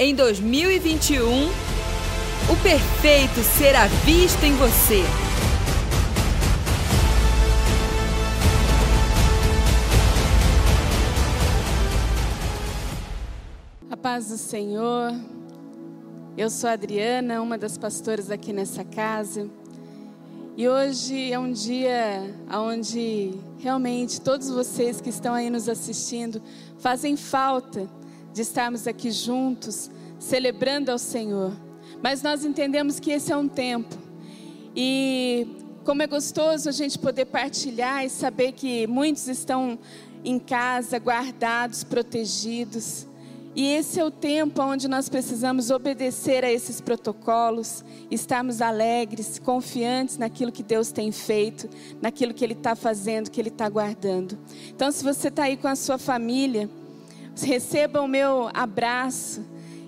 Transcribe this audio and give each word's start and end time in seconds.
Em 0.00 0.14
2021, 0.14 1.26
o 1.26 2.62
perfeito 2.62 3.42
será 3.58 3.88
visto 4.04 4.44
em 4.44 4.54
você. 4.54 5.02
A 13.90 13.96
paz 13.96 14.28
do 14.28 14.38
Senhor. 14.38 15.12
Eu 16.36 16.48
sou 16.48 16.70
Adriana, 16.70 17.42
uma 17.42 17.58
das 17.58 17.76
pastoras 17.76 18.30
aqui 18.30 18.52
nessa 18.52 18.84
casa. 18.84 19.50
E 20.56 20.68
hoje 20.68 21.32
é 21.32 21.38
um 21.40 21.50
dia 21.50 22.22
onde 22.54 23.34
realmente 23.58 24.20
todos 24.20 24.48
vocês 24.48 25.00
que 25.00 25.10
estão 25.10 25.34
aí 25.34 25.50
nos 25.50 25.68
assistindo 25.68 26.40
fazem 26.78 27.16
falta 27.16 27.97
de 28.38 28.42
estarmos 28.42 28.86
aqui 28.86 29.10
juntos, 29.10 29.90
celebrando 30.16 30.92
ao 30.92 30.98
Senhor. 30.98 31.52
Mas 32.00 32.22
nós 32.22 32.44
entendemos 32.44 33.00
que 33.00 33.10
esse 33.10 33.32
é 33.32 33.36
um 33.36 33.48
tempo. 33.48 33.96
E 34.76 35.56
como 35.84 36.02
é 36.02 36.06
gostoso 36.06 36.68
a 36.68 36.72
gente 36.72 36.96
poder 37.00 37.24
partilhar 37.24 38.04
e 38.04 38.08
saber 38.08 38.52
que 38.52 38.86
muitos 38.86 39.26
estão 39.26 39.76
em 40.24 40.38
casa, 40.38 40.98
guardados, 40.98 41.82
protegidos. 41.82 43.08
E 43.56 43.66
esse 43.72 43.98
é 43.98 44.04
o 44.04 44.10
tempo 44.10 44.62
onde 44.62 44.86
nós 44.86 45.08
precisamos 45.08 45.72
obedecer 45.72 46.44
a 46.44 46.52
esses 46.52 46.80
protocolos, 46.80 47.84
estarmos 48.08 48.62
alegres, 48.62 49.40
confiantes 49.40 50.16
naquilo 50.16 50.52
que 50.52 50.62
Deus 50.62 50.92
tem 50.92 51.10
feito, 51.10 51.68
naquilo 52.00 52.32
que 52.32 52.44
Ele 52.44 52.52
está 52.52 52.76
fazendo, 52.76 53.32
que 53.32 53.40
Ele 53.40 53.48
está 53.48 53.68
guardando. 53.68 54.38
Então, 54.68 54.92
se 54.92 55.02
você 55.02 55.26
está 55.26 55.42
aí 55.42 55.56
com 55.56 55.66
a 55.66 55.74
sua 55.74 55.98
família, 55.98 56.70
receba 57.44 58.00
o 58.00 58.08
meu 58.08 58.50
abraço. 58.52 59.44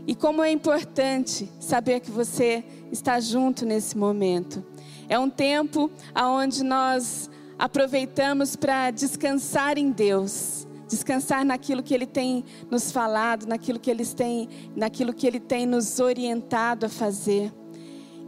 E 0.06 0.14
como 0.14 0.42
é 0.42 0.50
importante 0.50 1.50
saber 1.60 2.00
que 2.00 2.10
você 2.10 2.64
está 2.90 3.20
junto 3.20 3.64
nesse 3.64 3.96
momento. 3.96 4.64
É 5.08 5.18
um 5.18 5.30
tempo 5.30 5.90
onde 6.16 6.64
nós 6.64 7.30
aproveitamos 7.58 8.56
para 8.56 8.90
descansar 8.90 9.76
em 9.76 9.90
Deus, 9.90 10.66
descansar 10.88 11.44
naquilo 11.44 11.82
que 11.82 11.94
Ele 11.94 12.06
tem 12.06 12.44
nos 12.70 12.90
falado, 12.90 13.46
naquilo 13.46 13.78
que 13.78 13.90
Ele 13.90 14.04
tem, 14.06 14.48
naquilo 14.74 15.12
que 15.12 15.26
Ele 15.26 15.38
tem 15.38 15.66
nos 15.66 16.00
orientado 16.00 16.86
a 16.86 16.88
fazer. 16.88 17.52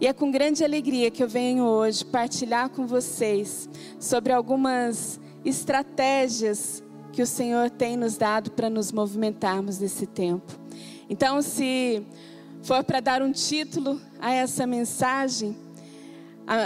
E 0.01 0.07
é 0.07 0.12
com 0.12 0.31
grande 0.31 0.64
alegria 0.64 1.11
que 1.11 1.23
eu 1.23 1.29
venho 1.29 1.64
hoje 1.64 2.05
partilhar 2.05 2.69
com 2.69 2.86
vocês 2.86 3.69
sobre 4.01 4.33
algumas 4.33 5.20
estratégias 5.45 6.83
que 7.13 7.23
o 7.23 7.27
Senhor 7.27 7.71
tem 7.71 7.97
nos 7.97 8.17
dado 8.17 8.51
para 8.53 8.71
nos 8.71 8.91
movimentarmos 8.91 9.79
nesse 9.79 10.07
tempo. 10.07 10.59
Então, 11.09 11.43
se 11.43 12.03
for 12.63 12.83
para 12.83 13.01
dar 13.01 13.23
um 13.23 13.31
título 13.31 14.01
a 14.19 14.33
essa 14.33 14.67
mensagem, 14.67 15.57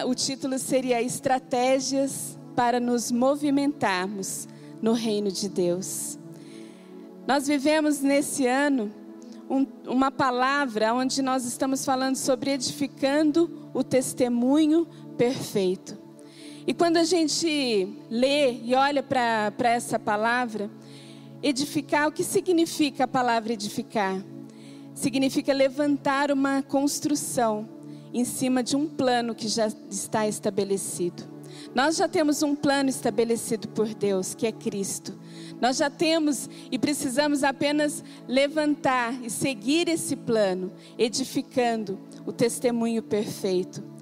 o 0.07 0.15
título 0.15 0.59
seria 0.59 1.03
Estratégias 1.03 2.39
para 2.55 2.79
nos 2.79 3.11
movimentarmos 3.11 4.49
no 4.81 4.93
reino 4.93 5.31
de 5.31 5.49
Deus. 5.49 6.19
Nós 7.27 7.49
vivemos 7.49 8.01
nesse 8.01 8.47
ano 8.47 8.93
um, 9.51 9.67
uma 9.87 10.11
palavra 10.11 10.95
onde 10.95 11.21
nós 11.23 11.45
estamos 11.45 11.85
falando 11.85 12.17
sobre 12.17 12.53
edificando 12.53 13.71
o 13.75 13.83
testemunho 13.83 14.87
perfeito. 15.19 16.06
E 16.67 16.75
quando 16.75 16.97
a 16.97 17.05
gente 17.05 17.97
lê 18.11 18.55
e 18.55 18.75
olha 18.75 19.01
para 19.01 19.71
essa 19.71 20.01
palavra, 20.01 20.69
edificar, 21.41 22.09
o 22.09 22.13
que 22.13 22.25
significa 22.25 23.05
a 23.05 23.09
palavra 23.09 23.53
edificar? 23.53 24.21
Significa 24.93 25.53
levantar 25.53 26.33
uma 26.33 26.63
construção 26.63 27.69
em 28.13 28.25
cima 28.25 28.65
de 28.65 28.75
um 28.75 28.89
plano 28.89 29.33
que 29.33 29.47
já 29.47 29.69
está 29.89 30.27
estabelecido. 30.27 31.23
Nós 31.73 31.97
já 31.97 32.09
temos 32.09 32.43
um 32.43 32.57
plano 32.57 32.89
estabelecido 32.89 33.69
por 33.69 33.95
Deus, 33.95 34.35
que 34.35 34.47
é 34.47 34.51
Cristo. 34.51 35.17
Nós 35.61 35.77
já 35.77 35.89
temos 35.89 36.51
e 36.71 36.79
precisamos 36.79 37.45
apenas 37.45 38.03
levantar 38.27 39.15
e 39.23 39.31
seguir 39.31 39.89
esse 39.89 40.17
plano, 40.17 40.73
edificando 40.99 41.99
o 42.25 42.33
testemunho 42.33 43.03
perfeito. 43.03 43.96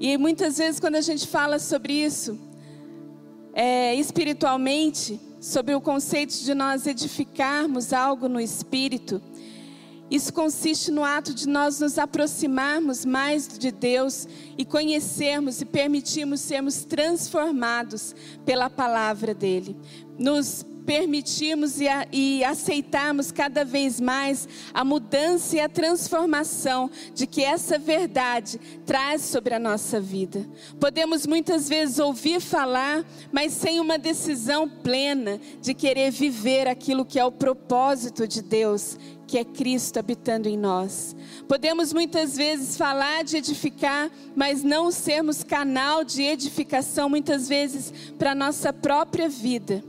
E 0.00 0.16
muitas 0.16 0.58
vezes, 0.58 0.78
quando 0.78 0.94
a 0.94 1.00
gente 1.00 1.26
fala 1.26 1.58
sobre 1.58 1.92
isso, 1.92 2.38
é, 3.52 3.94
espiritualmente, 3.96 5.20
sobre 5.40 5.74
o 5.74 5.80
conceito 5.80 6.34
de 6.34 6.54
nós 6.54 6.86
edificarmos 6.86 7.92
algo 7.92 8.28
no 8.28 8.40
espírito, 8.40 9.20
isso 10.10 10.32
consiste 10.32 10.90
no 10.90 11.04
ato 11.04 11.34
de 11.34 11.46
nós 11.46 11.80
nos 11.80 11.98
aproximarmos 11.98 13.04
mais 13.04 13.46
de 13.46 13.70
Deus 13.70 14.26
e 14.56 14.64
conhecermos 14.64 15.60
e 15.60 15.66
permitirmos 15.66 16.40
sermos 16.40 16.84
transformados 16.84 18.14
pela 18.46 18.70
palavra 18.70 19.34
dele. 19.34 19.76
Nos 20.18 20.64
permitirmos 20.88 21.82
e, 21.82 21.86
a, 21.86 22.08
e 22.10 22.42
aceitarmos 22.42 23.30
cada 23.30 23.62
vez 23.62 24.00
mais 24.00 24.48
a 24.72 24.82
mudança 24.82 25.54
e 25.54 25.60
a 25.60 25.68
transformação 25.68 26.90
de 27.12 27.26
que 27.26 27.44
essa 27.44 27.78
verdade 27.78 28.58
traz 28.86 29.20
sobre 29.20 29.52
a 29.52 29.58
nossa 29.58 30.00
vida. 30.00 30.48
Podemos 30.80 31.26
muitas 31.26 31.68
vezes 31.68 31.98
ouvir 31.98 32.40
falar, 32.40 33.04
mas 33.30 33.52
sem 33.52 33.80
uma 33.80 33.98
decisão 33.98 34.66
plena 34.66 35.38
de 35.60 35.74
querer 35.74 36.10
viver 36.10 36.66
aquilo 36.66 37.04
que 37.04 37.18
é 37.18 37.24
o 37.24 37.30
propósito 37.30 38.26
de 38.26 38.40
Deus 38.40 38.96
que 39.26 39.36
é 39.36 39.44
Cristo 39.44 39.98
habitando 39.98 40.48
em 40.48 40.56
nós. 40.56 41.14
Podemos 41.46 41.92
muitas 41.92 42.34
vezes 42.34 42.78
falar 42.78 43.24
de 43.24 43.36
edificar, 43.36 44.10
mas 44.34 44.62
não 44.62 44.90
sermos 44.90 45.44
canal 45.44 46.02
de 46.02 46.22
edificação, 46.22 47.10
muitas 47.10 47.46
vezes, 47.46 47.92
para 48.18 48.32
a 48.32 48.34
nossa 48.34 48.72
própria 48.72 49.28
vida. 49.28 49.84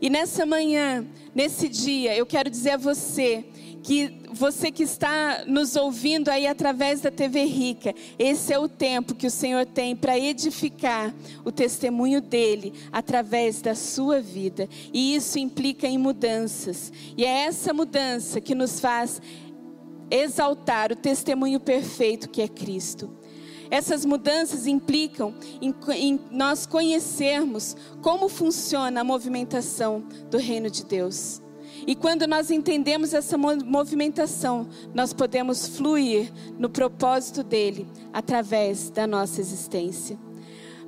E 0.00 0.10
nessa 0.10 0.44
manhã, 0.44 1.06
nesse 1.34 1.68
dia, 1.68 2.16
eu 2.16 2.26
quero 2.26 2.50
dizer 2.50 2.70
a 2.72 2.76
você 2.76 3.44
que 3.82 4.12
você 4.32 4.70
que 4.70 4.82
está 4.82 5.44
nos 5.46 5.76
ouvindo 5.76 6.28
aí 6.28 6.46
através 6.46 7.00
da 7.00 7.10
TV 7.10 7.44
Rica, 7.44 7.94
esse 8.18 8.52
é 8.52 8.58
o 8.58 8.68
tempo 8.68 9.14
que 9.14 9.26
o 9.26 9.30
Senhor 9.30 9.64
tem 9.64 9.94
para 9.94 10.18
edificar 10.18 11.14
o 11.44 11.52
testemunho 11.52 12.20
dele 12.20 12.74
através 12.92 13.62
da 13.62 13.74
sua 13.74 14.20
vida. 14.20 14.68
E 14.92 15.14
isso 15.14 15.38
implica 15.38 15.86
em 15.86 15.98
mudanças. 15.98 16.92
E 17.16 17.24
é 17.24 17.46
essa 17.46 17.72
mudança 17.72 18.40
que 18.40 18.54
nos 18.54 18.80
faz 18.80 19.22
exaltar 20.10 20.92
o 20.92 20.96
testemunho 20.96 21.60
perfeito 21.60 22.28
que 22.28 22.42
é 22.42 22.48
Cristo. 22.48 23.10
Essas 23.70 24.04
mudanças 24.04 24.66
implicam 24.66 25.34
em, 25.60 25.74
em, 25.94 26.20
nós 26.30 26.66
conhecermos 26.66 27.76
como 28.00 28.28
funciona 28.28 29.00
a 29.00 29.04
movimentação 29.04 30.04
do 30.30 30.38
reino 30.38 30.70
de 30.70 30.84
Deus. 30.84 31.42
E 31.86 31.94
quando 31.94 32.26
nós 32.26 32.50
entendemos 32.50 33.12
essa 33.12 33.36
movimentação, 33.36 34.68
nós 34.94 35.12
podemos 35.12 35.68
fluir 35.68 36.32
no 36.58 36.70
propósito 36.70 37.42
dele 37.42 37.86
através 38.12 38.88
da 38.88 39.06
nossa 39.06 39.40
existência. 39.40 40.18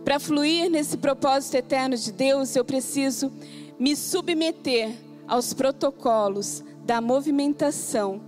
Para 0.04 0.18
fluir 0.18 0.70
nesse 0.70 0.96
propósito 0.96 1.56
eterno 1.56 1.96
de 1.96 2.12
Deus, 2.12 2.56
eu 2.56 2.64
preciso 2.64 3.30
me 3.78 3.94
submeter 3.94 4.94
aos 5.26 5.52
protocolos 5.52 6.64
da 6.84 7.00
movimentação 7.00 8.22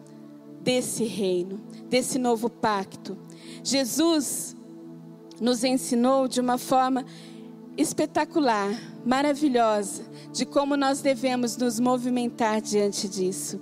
desse 0.61 1.05
reino, 1.05 1.59
desse 1.89 2.19
novo 2.19 2.51
pacto 2.51 3.17
Jesus 3.63 4.57
nos 5.41 5.65
ensinou 5.65 6.29
de 6.29 6.41
uma 6.41 6.59
forma 6.59 7.05
espetacular, 7.77 8.71
maravilhosa, 9.05 10.05
de 10.33 10.45
como 10.45 10.77
nós 10.77 11.01
devemos 11.01 11.57
nos 11.57 11.81
movimentar 11.81 12.61
diante 12.61 13.09
disso. 13.09 13.61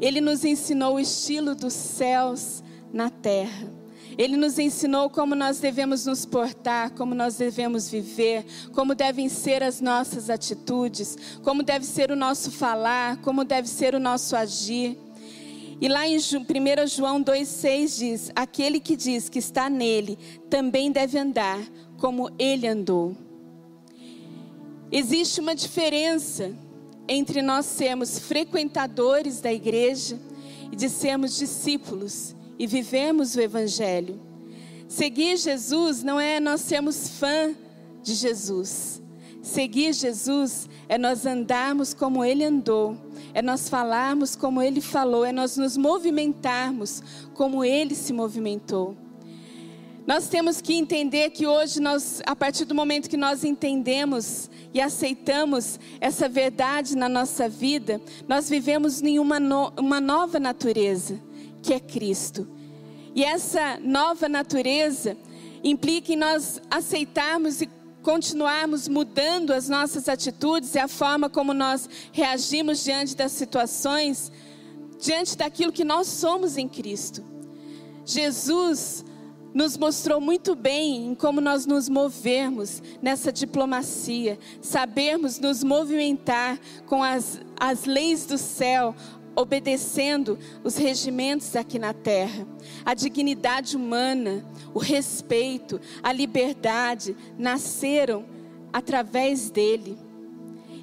Ele 0.00 0.20
nos 0.20 0.44
ensinou 0.44 0.96
o 0.96 1.00
estilo 1.00 1.54
dos 1.54 1.72
céus 1.72 2.62
na 2.92 3.08
terra. 3.08 3.72
Ele 4.16 4.36
nos 4.36 4.58
ensinou 4.58 5.10
como 5.10 5.34
nós 5.34 5.58
devemos 5.58 6.06
nos 6.06 6.24
portar, 6.24 6.90
como 6.90 7.14
nós 7.14 7.36
devemos 7.36 7.88
viver, 7.88 8.44
como 8.72 8.94
devem 8.94 9.28
ser 9.28 9.62
as 9.62 9.80
nossas 9.80 10.30
atitudes, 10.30 11.16
como 11.42 11.62
deve 11.62 11.84
ser 11.84 12.12
o 12.12 12.16
nosso 12.16 12.50
falar, 12.50 13.16
como 13.18 13.44
deve 13.44 13.68
ser 13.68 13.94
o 13.94 14.00
nosso 14.00 14.36
agir. 14.36 14.96
E 15.80 15.88
lá 15.88 16.06
em 16.06 16.16
1 16.16 16.20
João 16.86 17.22
2,6 17.22 17.98
diz: 17.98 18.32
Aquele 18.34 18.80
que 18.80 18.96
diz 18.96 19.28
que 19.28 19.38
está 19.38 19.68
nele 19.68 20.18
também 20.48 20.90
deve 20.90 21.18
andar 21.18 21.60
como 21.98 22.30
ele 22.38 22.66
andou. 22.66 23.16
Existe 24.90 25.40
uma 25.40 25.54
diferença 25.54 26.56
entre 27.08 27.42
nós 27.42 27.66
sermos 27.66 28.18
frequentadores 28.18 29.40
da 29.40 29.52
igreja 29.52 30.18
e 30.70 30.76
de 30.76 30.88
sermos 30.88 31.36
discípulos 31.36 32.34
e 32.58 32.66
vivemos 32.66 33.34
o 33.34 33.40
Evangelho. 33.40 34.20
Seguir 34.88 35.36
Jesus 35.36 36.02
não 36.02 36.20
é 36.20 36.38
nós 36.38 36.60
sermos 36.60 37.08
fã 37.08 37.54
de 38.02 38.14
Jesus. 38.14 39.02
Seguir 39.42 39.92
Jesus 39.92 40.68
é 40.88 40.96
nós 40.96 41.26
andarmos 41.26 41.92
como 41.92 42.24
Ele 42.24 42.44
andou, 42.44 42.96
é 43.34 43.42
nós 43.42 43.68
falarmos 43.68 44.36
como 44.36 44.62
Ele 44.62 44.80
falou, 44.80 45.24
é 45.24 45.32
nós 45.32 45.56
nos 45.56 45.76
movimentarmos 45.76 47.02
como 47.34 47.64
Ele 47.64 47.94
se 47.94 48.12
movimentou. 48.12 48.96
Nós 50.06 50.28
temos 50.28 50.60
que 50.60 50.74
entender 50.74 51.30
que 51.30 51.46
hoje 51.46 51.80
nós, 51.80 52.22
a 52.26 52.36
partir 52.36 52.64
do 52.64 52.74
momento 52.74 53.08
que 53.10 53.16
nós 53.16 53.42
entendemos 53.42 54.48
e 54.72 54.80
aceitamos 54.80 55.80
essa 56.00 56.28
verdade 56.28 56.96
na 56.96 57.08
nossa 57.08 57.48
vida, 57.48 58.00
nós 58.28 58.48
vivemos 58.48 59.02
em 59.02 59.18
uma, 59.18 59.40
no, 59.40 59.72
uma 59.78 60.00
nova 60.00 60.38
natureza, 60.38 61.18
que 61.62 61.72
é 61.72 61.80
Cristo. 61.80 62.46
E 63.14 63.24
essa 63.24 63.78
nova 63.82 64.28
natureza 64.28 65.16
implica 65.62 66.12
em 66.12 66.16
nós 66.16 66.60
aceitarmos 66.70 67.62
e 67.62 67.70
continuarmos 68.04 68.86
mudando 68.86 69.52
as 69.52 69.68
nossas 69.68 70.08
atitudes 70.08 70.74
e 70.74 70.78
a 70.78 70.86
forma 70.86 71.30
como 71.30 71.54
nós 71.54 71.88
reagimos 72.12 72.84
diante 72.84 73.16
das 73.16 73.32
situações, 73.32 74.30
diante 75.00 75.36
daquilo 75.36 75.72
que 75.72 75.82
nós 75.82 76.06
somos 76.06 76.58
em 76.58 76.68
Cristo. 76.68 77.24
Jesus 78.04 79.04
nos 79.54 79.78
mostrou 79.78 80.20
muito 80.20 80.54
bem 80.54 81.06
em 81.06 81.14
como 81.14 81.40
nós 81.40 81.64
nos 81.64 81.88
movermos 81.88 82.82
nessa 83.00 83.32
diplomacia, 83.32 84.38
sabermos 84.60 85.38
nos 85.38 85.64
movimentar 85.64 86.60
com 86.86 87.02
as, 87.02 87.40
as 87.58 87.86
leis 87.86 88.26
do 88.26 88.36
céu, 88.36 88.94
obedecendo 89.36 90.38
os 90.62 90.76
regimentos 90.76 91.54
aqui 91.56 91.78
na 91.78 91.92
terra. 91.92 92.46
A 92.84 92.94
dignidade 92.94 93.76
humana, 93.76 94.44
o 94.72 94.78
respeito, 94.78 95.80
a 96.02 96.12
liberdade 96.12 97.16
nasceram 97.38 98.24
através 98.72 99.50
dele. 99.50 99.98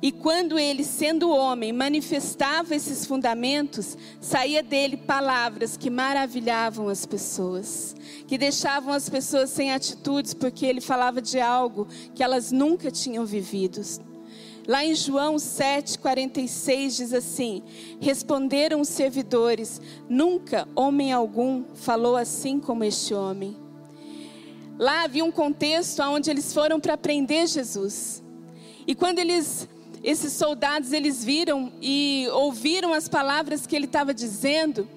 E 0.01 0.11
quando 0.11 0.57
ele, 0.57 0.83
sendo 0.83 1.29
homem, 1.29 1.71
manifestava 1.71 2.75
esses 2.75 3.05
fundamentos, 3.05 3.95
saía 4.19 4.63
dele 4.63 4.97
palavras 4.97 5.77
que 5.77 5.91
maravilhavam 5.91 6.89
as 6.89 7.05
pessoas, 7.05 7.95
que 8.25 8.35
deixavam 8.35 8.93
as 8.95 9.07
pessoas 9.07 9.51
sem 9.51 9.71
atitudes, 9.71 10.33
porque 10.33 10.65
ele 10.65 10.81
falava 10.81 11.21
de 11.21 11.39
algo 11.39 11.87
que 12.15 12.23
elas 12.23 12.51
nunca 12.51 12.89
tinham 12.89 13.25
vivido. 13.27 13.79
Lá 14.67 14.85
em 14.85 14.93
João 14.93 15.35
7,46 15.35 16.97
diz 16.97 17.13
assim: 17.13 17.63
Responderam 17.99 18.81
os 18.81 18.89
servidores: 18.89 19.81
Nunca 20.07 20.67
homem 20.75 21.11
algum 21.11 21.63
falou 21.73 22.15
assim 22.15 22.59
como 22.59 22.83
este 22.83 23.13
homem. 23.13 23.57
Lá 24.77 25.03
havia 25.03 25.23
um 25.23 25.31
contexto 25.31 26.01
onde 26.03 26.29
eles 26.29 26.53
foram 26.53 26.79
para 26.79 26.97
prender 26.97 27.47
Jesus. 27.47 28.23
E 28.85 28.95
quando 28.95 29.19
eles 29.19 29.67
esses 30.03 30.33
soldados 30.33 30.93
eles 30.93 31.23
viram 31.23 31.71
e 31.79 32.27
ouviram 32.33 32.91
as 32.91 33.07
palavras 33.07 33.67
que 33.67 33.75
ele 33.75 33.85
estava 33.85 34.13
dizendo, 34.13 34.87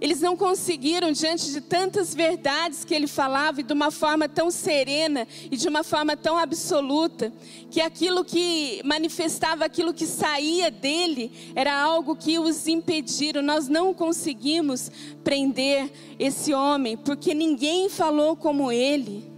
eles 0.00 0.20
não 0.20 0.36
conseguiram, 0.36 1.12
diante 1.12 1.50
de 1.50 1.60
tantas 1.60 2.14
verdades 2.14 2.84
que 2.84 2.94
ele 2.94 3.06
falava, 3.06 3.60
e 3.60 3.64
de 3.64 3.72
uma 3.72 3.90
forma 3.90 4.28
tão 4.28 4.50
serena 4.50 5.26
e 5.50 5.56
de 5.56 5.68
uma 5.68 5.82
forma 5.82 6.16
tão 6.16 6.36
absoluta, 6.36 7.32
que 7.70 7.80
aquilo 7.80 8.24
que 8.24 8.82
manifestava, 8.84 9.64
aquilo 9.64 9.94
que 9.94 10.06
saía 10.06 10.70
dele, 10.70 11.32
era 11.54 11.80
algo 11.80 12.16
que 12.16 12.38
os 12.38 12.66
impediram. 12.66 13.40
Nós 13.40 13.68
não 13.68 13.94
conseguimos 13.94 14.90
prender 15.22 15.90
esse 16.18 16.52
homem, 16.52 16.96
porque 16.96 17.32
ninguém 17.32 17.88
falou 17.88 18.36
como 18.36 18.70
ele. 18.70 19.32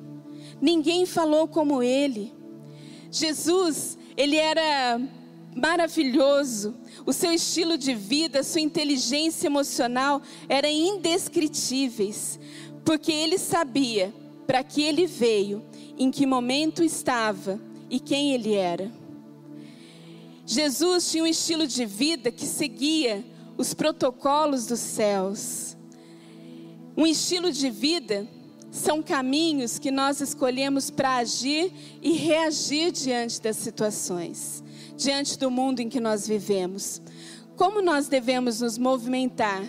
Ninguém 0.61 1.07
falou 1.07 1.47
como 1.47 1.83
ele. 1.83 2.33
Jesus, 3.11 3.97
ele 4.17 4.37
era 4.37 5.01
maravilhoso. 5.57 6.75
O 7.07 7.13
seu 7.13 7.33
estilo 7.33 7.79
de 7.79 7.95
vida, 7.95 8.43
sua 8.43 8.61
inteligência 8.61 9.47
emocional 9.47 10.21
eram 10.49 10.69
indescritíveis, 10.69 12.39
porque 12.85 13.11
ele 13.11 13.39
sabia 13.39 14.15
para 14.47 14.63
que 14.63 14.83
ele 14.83 15.07
veio, 15.07 15.65
em 15.99 16.11
que 16.11 16.27
momento 16.27 16.85
estava 16.85 17.61
e 17.89 17.99
quem 17.99 18.33
ele 18.33 18.55
era. 18.55 18.93
Jesus 20.45 21.11
tinha 21.11 21.25
um 21.25 21.27
estilo 21.27 21.67
de 21.67 21.85
vida 21.85 22.31
que 22.31 22.47
seguia 22.47 23.25
os 23.57 23.75
protocolos 23.75 24.67
dos 24.67 24.79
céus. 24.79 25.77
Um 26.97 27.07
estilo 27.07 27.51
de 27.51 27.69
vida 27.69 28.29
são 28.71 29.03
caminhos 29.03 29.79
que 29.79 29.91
nós 29.91 30.21
escolhemos 30.21 30.91
para 30.91 31.17
agir 31.17 31.73
e 32.03 32.13
reagir 32.13 32.93
diante 32.93 33.41
das 33.41 33.57
situações, 33.57 34.63
diante 34.97 35.39
do 35.39 35.51
mundo 35.51 35.81
em 35.81 35.89
que 35.89 36.01
nós 36.01 36.27
vivemos. 36.27 37.01
Como 37.57 37.81
nós 37.81 38.09
devemos 38.09 38.61
nos 38.61 38.79
movimentar 38.79 39.63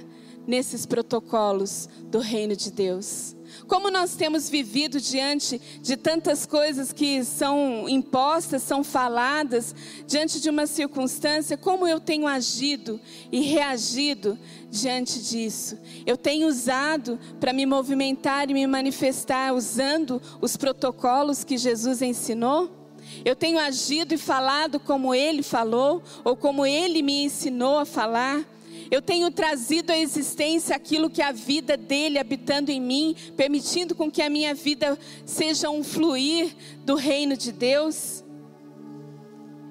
nesses 0.45 0.85
protocolos 0.85 1.89
do 2.09 2.19
reino 2.19 2.55
de 2.55 2.71
Deus? 2.71 3.35
Como 3.67 3.89
nós 3.89 4.15
temos 4.15 4.49
vivido 4.49 4.99
diante 4.99 5.59
de 5.81 5.97
tantas 5.97 6.45
coisas 6.45 6.91
que 6.91 7.23
são 7.23 7.87
impostas, 7.87 8.61
são 8.61 8.83
faladas, 8.83 9.73
diante 10.05 10.39
de 10.39 10.49
uma 10.49 10.67
circunstância, 10.67 11.57
como 11.57 11.87
eu 11.87 11.99
tenho 11.99 12.27
agido 12.27 12.99
e 13.31 13.41
reagido 13.41 14.37
diante 14.69 15.19
disso? 15.21 15.77
Eu 16.05 16.17
tenho 16.17 16.47
usado 16.47 17.19
para 17.39 17.53
me 17.53 17.65
movimentar 17.65 18.49
e 18.49 18.53
me 18.53 18.67
manifestar 18.67 19.53
usando 19.53 20.21
os 20.41 20.55
protocolos 20.55 21.43
que 21.43 21.57
Jesus 21.57 22.01
ensinou? 22.01 22.76
Eu 23.23 23.35
tenho 23.35 23.59
agido 23.59 24.13
e 24.13 24.17
falado 24.17 24.79
como 24.79 25.13
ele 25.13 25.43
falou, 25.43 26.01
ou 26.23 26.35
como 26.35 26.65
ele 26.65 27.01
me 27.01 27.23
ensinou 27.23 27.79
a 27.79 27.85
falar? 27.85 28.45
Eu 28.89 29.01
tenho 29.01 29.29
trazido 29.31 29.91
à 29.91 29.97
existência 29.97 30.75
aquilo 30.75 31.09
que 31.09 31.21
a 31.21 31.31
vida 31.31 31.75
dele 31.75 32.17
habitando 32.17 32.71
em 32.71 32.79
mim, 32.79 33.15
permitindo 33.35 33.93
com 33.93 34.09
que 34.09 34.21
a 34.21 34.29
minha 34.29 34.53
vida 34.53 34.97
seja 35.25 35.69
um 35.69 35.83
fluir 35.83 36.55
do 36.85 36.95
reino 36.95 37.35
de 37.35 37.51
Deus. 37.51 38.23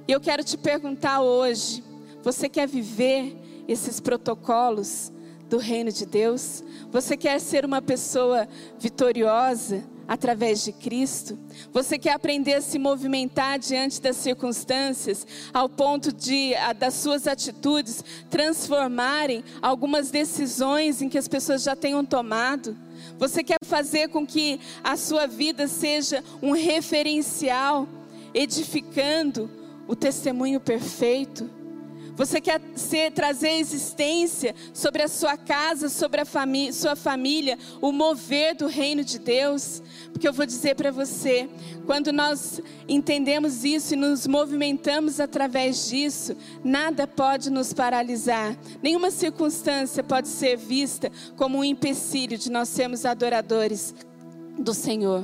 E 0.07 0.13
eu 0.13 0.21
quero 0.21 0.45
te 0.45 0.57
perguntar 0.57 1.23
hoje: 1.23 1.83
você 2.23 2.49
quer 2.49 2.69
viver 2.69 3.37
esses 3.67 4.01
protocolos 4.01 5.13
do 5.49 5.59
reino 5.59 5.91
de 5.91 6.05
Deus? 6.05 6.63
Você 6.91 7.17
quer 7.17 7.41
ser 7.41 7.65
uma 7.65 7.81
pessoa 7.81 8.47
vitoriosa? 8.79 9.85
Através 10.09 10.65
de 10.65 10.73
Cristo? 10.73 11.39
Você 11.73 11.99
quer 11.99 12.13
aprender 12.13 12.55
a 12.55 12.61
se 12.61 12.79
movimentar 12.79 13.59
diante 13.59 14.01
das 14.01 14.17
circunstâncias, 14.17 15.27
ao 15.53 15.69
ponto 15.69 16.13
de 16.13 16.55
a, 16.55 16.73
das 16.73 16.95
suas 16.95 17.27
atitudes 17.27 18.05
transformarem 18.31 19.43
algumas 19.61 20.11
decisões 20.11 21.03
em 21.03 21.09
que 21.09 21.19
as 21.19 21.29
pessoas 21.29 21.63
já 21.63 21.75
tenham 21.75 22.05
tomado? 22.05 22.77
Você 23.19 23.43
quer 23.43 23.59
fazer 23.65 24.09
com 24.09 24.27
que 24.27 24.61
a 24.83 24.97
sua 24.97 25.27
vida 25.27 25.67
seja 25.69 26.23
um 26.43 26.53
referencial, 26.53 27.89
edificando 28.35 29.51
o 29.89 29.97
testemunho 29.97 30.61
perfeito? 30.61 31.56
Você 32.17 32.41
quer 32.41 32.61
ser, 32.75 33.13
trazer 33.13 33.51
existência 33.51 34.55
sobre 34.73 35.03
a 35.03 35.09
sua 35.09 35.37
casa, 35.37 35.91
sobre 35.91 36.23
a 36.23 36.73
sua 36.73 36.97
família, 36.97 37.59
o 37.79 37.93
mover 37.93 38.57
do 38.57 38.67
reino 38.67 39.05
de 39.05 39.19
Deus? 39.19 39.83
Porque 40.11 40.27
eu 40.27 40.33
vou 40.33 40.47
dizer 40.47 40.75
para 40.75 40.91
você, 40.91 41.47
quando 41.85 42.13
nós 42.13 42.63
entendemos 42.89 43.65
isso 43.65 43.93
e 43.93 43.97
nos 43.99 44.27
movimentamos 44.27 45.21
através 45.21 45.91
disso, 45.91 46.35
nada 46.65 47.07
pode 47.07 47.51
nos 47.51 47.75
paralisar. 47.75 48.57
Nenhuma 48.83 49.11
circunstância 49.11 50.03
pode 50.03 50.29
ser 50.29 50.57
vista 50.57 51.13
como 51.37 51.59
um 51.59 51.65
empecilho 51.65 52.39
de 52.39 52.51
nós 52.51 52.71
sermos 52.71 53.05
adoradores 53.05 53.95
do 54.59 54.73
Senhor. 54.73 55.23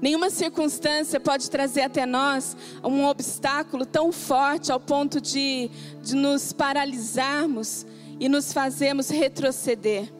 Nenhuma 0.00 0.30
circunstância 0.30 1.18
pode 1.18 1.50
trazer 1.50 1.82
até 1.82 2.06
nós 2.06 2.56
um 2.84 3.04
obstáculo 3.04 3.84
tão 3.84 4.12
forte 4.12 4.70
ao 4.70 4.78
ponto 4.78 5.20
de, 5.20 5.68
de 6.02 6.14
nos 6.14 6.52
paralisarmos 6.52 7.84
e 8.20 8.28
nos 8.28 8.52
fazermos 8.52 9.08
retroceder. 9.08 10.12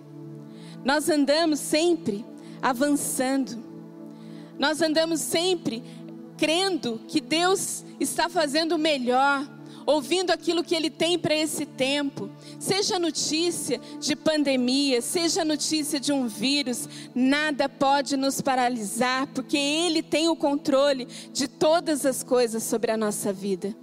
Nós 0.84 1.08
andamos 1.08 1.60
sempre 1.60 2.24
avançando. 2.60 3.62
Nós 4.58 4.82
andamos 4.82 5.20
sempre 5.20 5.82
crendo 6.36 7.00
que 7.06 7.20
Deus 7.20 7.84
está 8.00 8.28
fazendo 8.28 8.76
o 8.76 8.78
melhor 8.78 9.46
ouvindo 9.88 10.30
aquilo 10.30 10.62
que 10.62 10.74
Ele 10.74 10.90
tem 10.90 11.18
para 11.18 11.34
esse 11.34 11.64
tempo. 11.64 12.28
Seja 12.60 12.98
notícia 12.98 13.80
de 13.98 14.14
pandemia, 14.14 15.00
seja 15.00 15.46
notícia 15.46 15.98
de 15.98 16.12
um 16.12 16.28
vírus, 16.28 16.86
nada 17.14 17.70
pode 17.70 18.14
nos 18.14 18.42
paralisar, 18.42 19.26
porque 19.28 19.56
Ele 19.56 20.02
tem 20.02 20.28
o 20.28 20.36
controle 20.36 21.08
de 21.32 21.48
todas 21.48 22.04
as 22.04 22.22
coisas 22.22 22.62
sobre 22.64 22.90
a 22.90 22.98
nossa 22.98 23.32
vida. 23.32 23.74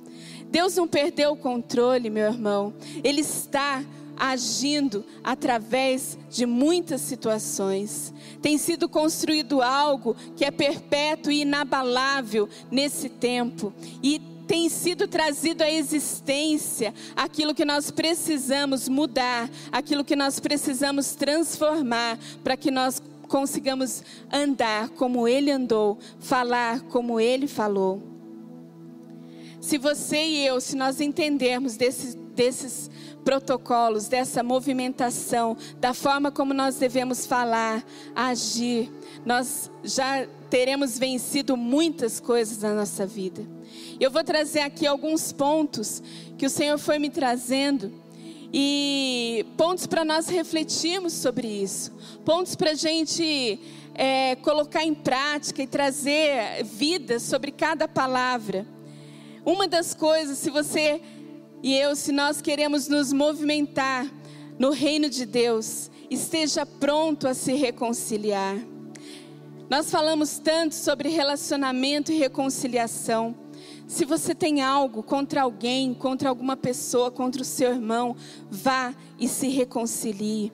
Deus 0.51 0.75
não 0.75 0.87
perdeu 0.87 1.31
o 1.31 1.37
controle, 1.37 2.11
meu 2.11 2.27
irmão. 2.27 2.75
Ele 3.03 3.21
está 3.21 3.83
agindo 4.15 5.03
através 5.23 6.19
de 6.29 6.45
muitas 6.45 7.01
situações. 7.01 8.13
Tem 8.43 8.59
sido 8.59 8.87
construído 8.87 9.59
algo 9.59 10.15
que 10.35 10.45
é 10.45 10.51
perpétuo 10.51 11.31
e 11.31 11.41
inabalável 11.41 12.47
nesse 12.69 13.09
tempo. 13.09 13.73
E 14.03 14.34
tem 14.47 14.69
sido 14.69 15.07
trazido 15.07 15.63
à 15.63 15.69
existência 15.69 16.93
aquilo 17.15 17.53
que 17.53 17.65
nós 17.65 17.91
precisamos 17.91 18.87
mudar, 18.87 19.49
aquilo 19.71 20.03
que 20.03 20.15
nós 20.15 20.39
precisamos 20.39 21.15
transformar, 21.15 22.17
para 22.43 22.55
que 22.55 22.71
nós 22.71 23.01
consigamos 23.27 24.03
andar 24.31 24.89
como 24.89 25.27
Ele 25.27 25.51
andou, 25.51 25.97
falar 26.19 26.81
como 26.81 27.19
Ele 27.19 27.47
falou. 27.47 28.01
Se 29.59 29.77
você 29.79 30.23
e 30.23 30.45
eu, 30.45 30.61
se 30.61 30.75
nós 30.75 31.01
entendermos 31.01 31.75
desses, 31.75 32.13
desses 32.35 32.89
protocolos, 33.23 34.07
dessa 34.07 34.43
movimentação, 34.43 35.57
da 35.79 35.91
forma 35.91 36.31
como 36.31 36.53
nós 36.53 36.75
devemos 36.75 37.25
falar, 37.25 37.83
agir, 38.15 38.91
nós 39.25 39.71
já 39.83 40.27
teremos 40.51 40.99
vencido 40.99 41.57
muitas 41.57 42.19
coisas 42.19 42.59
na 42.59 42.75
nossa 42.75 43.07
vida. 43.07 43.54
Eu 43.99 44.11
vou 44.11 44.23
trazer 44.23 44.59
aqui 44.59 44.85
alguns 44.85 45.31
pontos 45.31 46.01
que 46.37 46.45
o 46.45 46.49
Senhor 46.49 46.77
foi 46.77 46.99
me 46.99 47.09
trazendo 47.09 47.91
e 48.53 49.45
pontos 49.57 49.85
para 49.85 50.05
nós 50.05 50.27
refletirmos 50.27 51.13
sobre 51.13 51.47
isso, 51.47 51.91
pontos 52.23 52.55
para 52.55 52.71
a 52.71 52.75
gente 52.75 53.59
é, 53.93 54.35
colocar 54.37 54.83
em 54.83 54.93
prática 54.93 55.61
e 55.61 55.67
trazer 55.67 56.63
vida 56.63 57.19
sobre 57.19 57.51
cada 57.51 57.87
palavra. 57.87 58.65
Uma 59.45 59.67
das 59.67 59.93
coisas, 59.93 60.37
se 60.37 60.49
você 60.49 61.01
e 61.61 61.75
eu, 61.75 61.95
se 61.95 62.11
nós 62.11 62.41
queremos 62.41 62.87
nos 62.87 63.11
movimentar 63.11 64.09
no 64.57 64.69
reino 64.71 65.09
de 65.09 65.25
Deus, 65.25 65.89
esteja 66.09 66.65
pronto 66.65 67.27
a 67.27 67.33
se 67.33 67.53
reconciliar. 67.53 68.55
Nós 69.69 69.89
falamos 69.89 70.37
tanto 70.37 70.75
sobre 70.75 71.09
relacionamento 71.09 72.11
e 72.11 72.17
reconciliação. 72.17 73.35
Se 73.87 74.03
você 74.03 74.33
tem 74.33 74.61
algo 74.61 75.03
contra 75.03 75.43
alguém, 75.43 75.93
contra 75.93 76.29
alguma 76.29 76.57
pessoa, 76.57 77.11
contra 77.11 77.41
o 77.41 77.45
seu 77.45 77.71
irmão, 77.71 78.15
vá 78.49 78.93
e 79.19 79.27
se 79.27 79.47
reconcilie. 79.47 80.51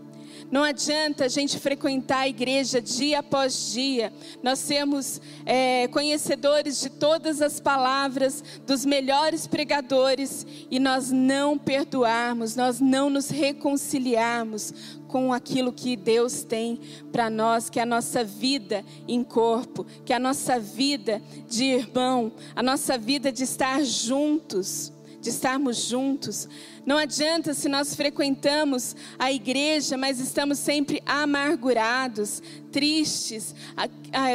Não 0.52 0.66
adianta 0.66 1.24
a 1.24 1.28
gente 1.30 1.58
frequentar 1.58 2.20
a 2.20 2.28
igreja 2.28 2.82
dia 2.82 3.20
após 3.20 3.72
dia, 3.72 4.12
nós 4.44 4.60
sermos 4.60 5.22
é, 5.46 5.88
conhecedores 5.88 6.82
de 6.82 6.90
todas 6.90 7.42
as 7.42 7.62
palavras 7.62 8.44
dos 8.68 8.84
melhores 8.86 9.48
pregadores 9.48 10.46
e 10.70 10.78
nós 10.78 11.10
não 11.10 11.58
perdoarmos, 11.58 12.58
nós 12.58 12.82
não 12.82 13.10
nos 13.10 13.30
reconciliarmos 13.30 15.00
com 15.08 15.32
aquilo 15.32 15.72
que 15.72 15.96
Deus 15.96 16.44
tem 16.44 16.82
para 17.14 17.30
nós, 17.30 17.70
que 17.70 17.80
é 17.80 17.84
a 17.84 17.86
nossa 17.86 18.22
vida 18.22 18.84
em 19.08 19.24
corpo, 19.24 19.86
que 20.04 20.12
é 20.12 20.18
a 20.18 20.20
nossa 20.20 20.60
vida 20.60 21.22
de 21.48 21.64
irmão, 21.64 22.30
a 22.54 22.62
nossa 22.62 22.98
vida 22.98 23.32
de 23.32 23.46
estar 23.46 23.82
juntos 23.86 24.92
de 25.22 25.30
estarmos 25.30 25.78
juntos. 25.86 26.50
Não 26.86 26.98
adianta 26.98 27.54
se 27.54 27.70
nós 27.70 27.96
frequentamos 27.96 28.96
a 29.20 29.32
igreja, 29.32 29.98
mas 29.98 30.20
estamos 30.20 30.60
sempre 30.60 31.02
amargurados, 31.06 32.42
tristes, 32.72 33.54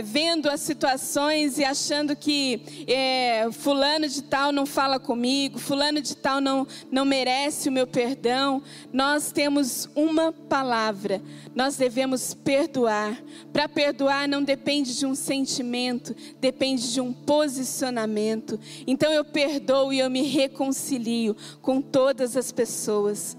vendo 0.05 0.49
as 0.49 0.61
situações 0.61 1.59
e 1.59 1.65
achando 1.65 2.15
que 2.15 2.85
é, 2.87 3.49
fulano 3.51 4.09
de 4.09 4.23
tal 4.23 4.53
não 4.53 4.67
fala 4.67 4.99
comigo, 4.99 5.59
fulano 5.59 6.01
de 6.01 6.17
tal 6.17 6.41
não, 6.41 6.67
não 6.91 7.05
merece 7.05 7.69
o 7.69 7.73
meu 7.73 7.87
perdão. 7.87 8.63
Nós 8.93 9.33
temos 9.33 9.89
uma 9.95 10.33
palavra, 10.33 11.23
nós 11.55 11.77
devemos 11.77 12.35
perdoar. 12.35 13.21
Para 13.53 13.69
perdoar 13.69 14.29
não 14.29 14.43
depende 14.43 14.97
de 14.99 15.07
um 15.07 15.15
sentimento, 15.15 16.15
depende 16.39 16.93
de 16.93 17.01
um 17.01 17.13
posicionamento. 17.13 18.61
Então 18.87 19.11
eu 19.13 19.25
perdoo 19.25 19.93
e 19.93 19.99
eu 19.99 20.11
me 20.11 20.23
reconcilio 20.23 21.37
com 21.63 21.81
todas 21.81 22.36
as 22.39 22.53
pessoas. 22.53 23.37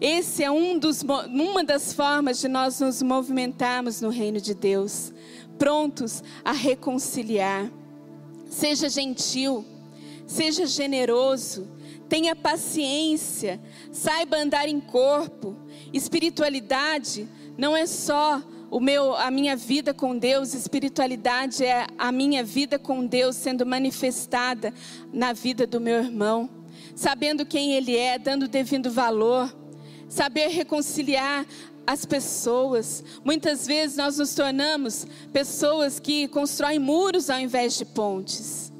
Esse 0.00 0.42
é 0.42 0.50
um 0.50 0.78
dos, 0.78 1.02
uma 1.02 1.62
das 1.62 1.92
formas 1.92 2.40
de 2.40 2.48
nós 2.48 2.80
nos 2.80 3.02
movimentarmos 3.02 4.00
no 4.00 4.08
reino 4.08 4.40
de 4.40 4.54
Deus, 4.54 5.12
prontos 5.58 6.22
a 6.44 6.52
reconciliar. 6.52 7.70
Seja 8.48 8.88
gentil, 8.88 9.64
seja 10.26 10.64
generoso, 10.66 11.68
tenha 12.08 12.34
paciência, 12.34 13.60
saiba 13.92 14.38
andar 14.38 14.68
em 14.68 14.80
corpo. 14.80 15.54
Espiritualidade 15.92 17.28
não 17.58 17.76
é 17.76 17.86
só 17.86 18.42
o 18.70 18.80
meu, 18.80 19.16
a 19.16 19.30
minha 19.30 19.56
vida 19.56 19.92
com 19.92 20.16
Deus, 20.16 20.54
espiritualidade 20.54 21.64
é 21.64 21.86
a 21.98 22.12
minha 22.12 22.42
vida 22.42 22.78
com 22.78 23.04
Deus 23.04 23.36
sendo 23.36 23.66
manifestada 23.66 24.72
na 25.12 25.32
vida 25.32 25.66
do 25.66 25.80
meu 25.80 25.96
irmão, 25.96 26.48
sabendo 27.00 27.46
quem 27.46 27.72
ele 27.72 27.96
é, 27.96 28.18
dando 28.18 28.46
devido 28.46 28.90
valor 28.90 29.50
saber 30.06 30.48
reconciliar 30.48 31.46
as 31.86 32.04
pessoas. 32.04 33.02
Muitas 33.24 33.66
vezes 33.66 33.96
nós 33.96 34.18
nos 34.18 34.34
tornamos 34.34 35.06
pessoas 35.32 35.98
que 35.98 36.28
constroem 36.28 36.78
muros 36.78 37.30
ao 37.30 37.40
invés 37.40 37.78
de 37.78 37.86
pontes. 37.86 38.70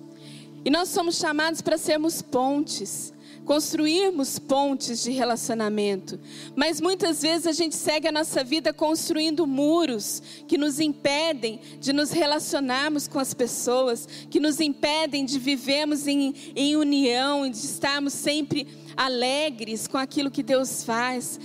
E 0.62 0.68
nós 0.68 0.90
somos 0.90 1.16
chamados 1.16 1.62
para 1.62 1.78
sermos 1.78 2.20
pontes, 2.20 3.14
construirmos 3.50 4.38
pontes 4.38 5.02
de 5.02 5.10
relacionamento. 5.10 6.20
Mas 6.54 6.80
muitas 6.80 7.20
vezes 7.20 7.48
a 7.48 7.52
gente 7.52 7.74
segue 7.74 8.06
a 8.06 8.12
nossa 8.12 8.44
vida 8.44 8.72
construindo 8.72 9.44
muros 9.44 10.22
que 10.46 10.56
nos 10.56 10.78
impedem 10.78 11.58
de 11.80 11.92
nos 11.92 12.12
relacionarmos 12.12 13.08
com 13.08 13.18
as 13.18 13.34
pessoas, 13.34 14.06
que 14.30 14.38
nos 14.38 14.60
impedem 14.60 15.24
de 15.24 15.36
vivermos 15.36 16.06
em, 16.06 16.32
em 16.54 16.76
união, 16.76 17.50
de 17.50 17.56
estarmos 17.56 18.12
sempre 18.12 18.68
alegres 18.96 19.88
com 19.88 19.98
aquilo 19.98 20.30
que 20.30 20.44
Deus 20.44 20.84
faz. 20.84 21.40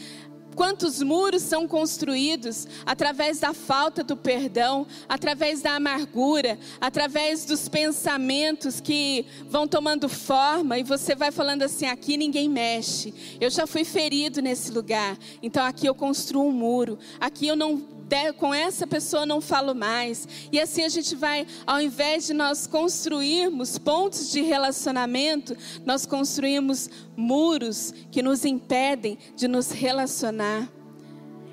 Quantos 0.56 1.02
muros 1.02 1.42
são 1.42 1.68
construídos 1.68 2.68
através 2.86 3.40
da 3.40 3.54
falta 3.54 4.04
do 4.04 4.16
perdão, 4.16 4.88
através 5.08 5.62
da 5.62 5.76
amargura, 5.76 6.58
através 6.80 7.46
dos 7.46 7.68
pensamentos 7.68 8.80
que 8.80 9.26
vão 9.50 9.68
tomando 9.68 10.08
forma 10.08 10.78
e 10.78 10.84
você 10.84 11.14
vai 11.14 11.32
falando 11.32 11.64
assim: 11.64 11.86
aqui 11.86 12.16
ninguém 12.16 12.50
mexe. 12.50 13.14
Eu 13.40 13.50
já 13.50 13.68
fui 13.68 13.84
ferido 13.84 14.42
nesse 14.42 14.72
lugar, 14.72 15.18
então 15.44 15.66
aqui 15.66 15.86
eu 15.86 15.96
construo 15.96 16.48
um 16.48 16.52
muro. 16.52 16.98
Aqui 17.20 17.48
eu 17.48 17.56
não 17.56 17.95
com 18.38 18.54
essa 18.54 18.86
pessoa 18.86 19.26
não 19.26 19.42
falo 19.42 19.74
mais. 19.74 20.28
E 20.52 20.60
assim 20.60 20.84
a 20.84 20.90
gente 20.90 21.16
vai, 21.16 21.46
ao 21.66 21.82
invés 21.82 22.28
de 22.28 22.34
nós 22.34 22.68
construirmos 22.68 23.78
pontos 23.78 24.30
de 24.32 24.42
relacionamento, 24.42 25.56
nós 25.86 26.06
construímos 26.06 26.90
muros 27.16 27.94
que 28.12 28.22
nos 28.22 28.46
impedem 28.46 29.18
de 29.36 29.48
nos 29.48 29.72
relacionar. 29.72 30.70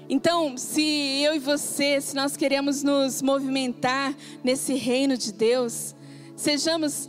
Então, 0.09 0.59
se 0.59 0.83
eu 1.23 1.35
e 1.35 1.39
você, 1.39 2.01
se 2.01 2.15
nós 2.15 2.37
queremos 2.37 2.83
nos 2.83 3.23
movimentar 3.23 4.15
nesse 4.45 4.75
reino 4.75 5.17
de 5.17 5.33
Deus, 5.33 5.95
sejamos 6.37 7.09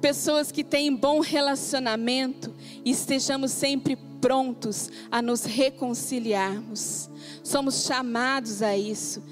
pessoas 0.00 0.50
que 0.50 0.64
têm 0.64 0.94
bom 0.94 1.20
relacionamento 1.20 2.54
e 2.84 2.90
estejamos 2.90 3.52
sempre 3.52 3.96
prontos 4.20 4.90
a 5.10 5.22
nos 5.22 5.44
reconciliarmos. 5.44 7.08
Somos 7.48 7.86
chamados 7.86 8.60
a 8.60 8.76
isso. 8.76 9.22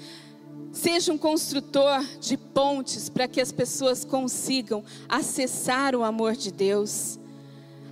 Seja 0.71 1.13
um 1.13 1.19
construtor 1.19 2.03
de 2.19 2.35
pontes 2.35 3.09
para 3.09 3.27
que 3.27 3.39
as 3.39 3.51
pessoas 3.51 4.03
consigam 4.03 4.83
acessar 5.07 5.95
o 5.95 6.03
amor 6.03 6.35
de 6.35 6.51
Deus. 6.51 7.19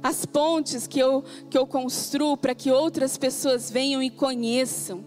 As 0.02 0.26
pontes 0.26 0.88
que 0.88 0.98
eu, 0.98 1.24
que 1.48 1.56
eu 1.56 1.68
construo 1.68 2.36
para 2.36 2.56
que 2.56 2.72
outras 2.72 3.20
pessoas 3.20 3.70
venham 3.70 4.02
e 4.02 4.10
conheçam. 4.10 5.06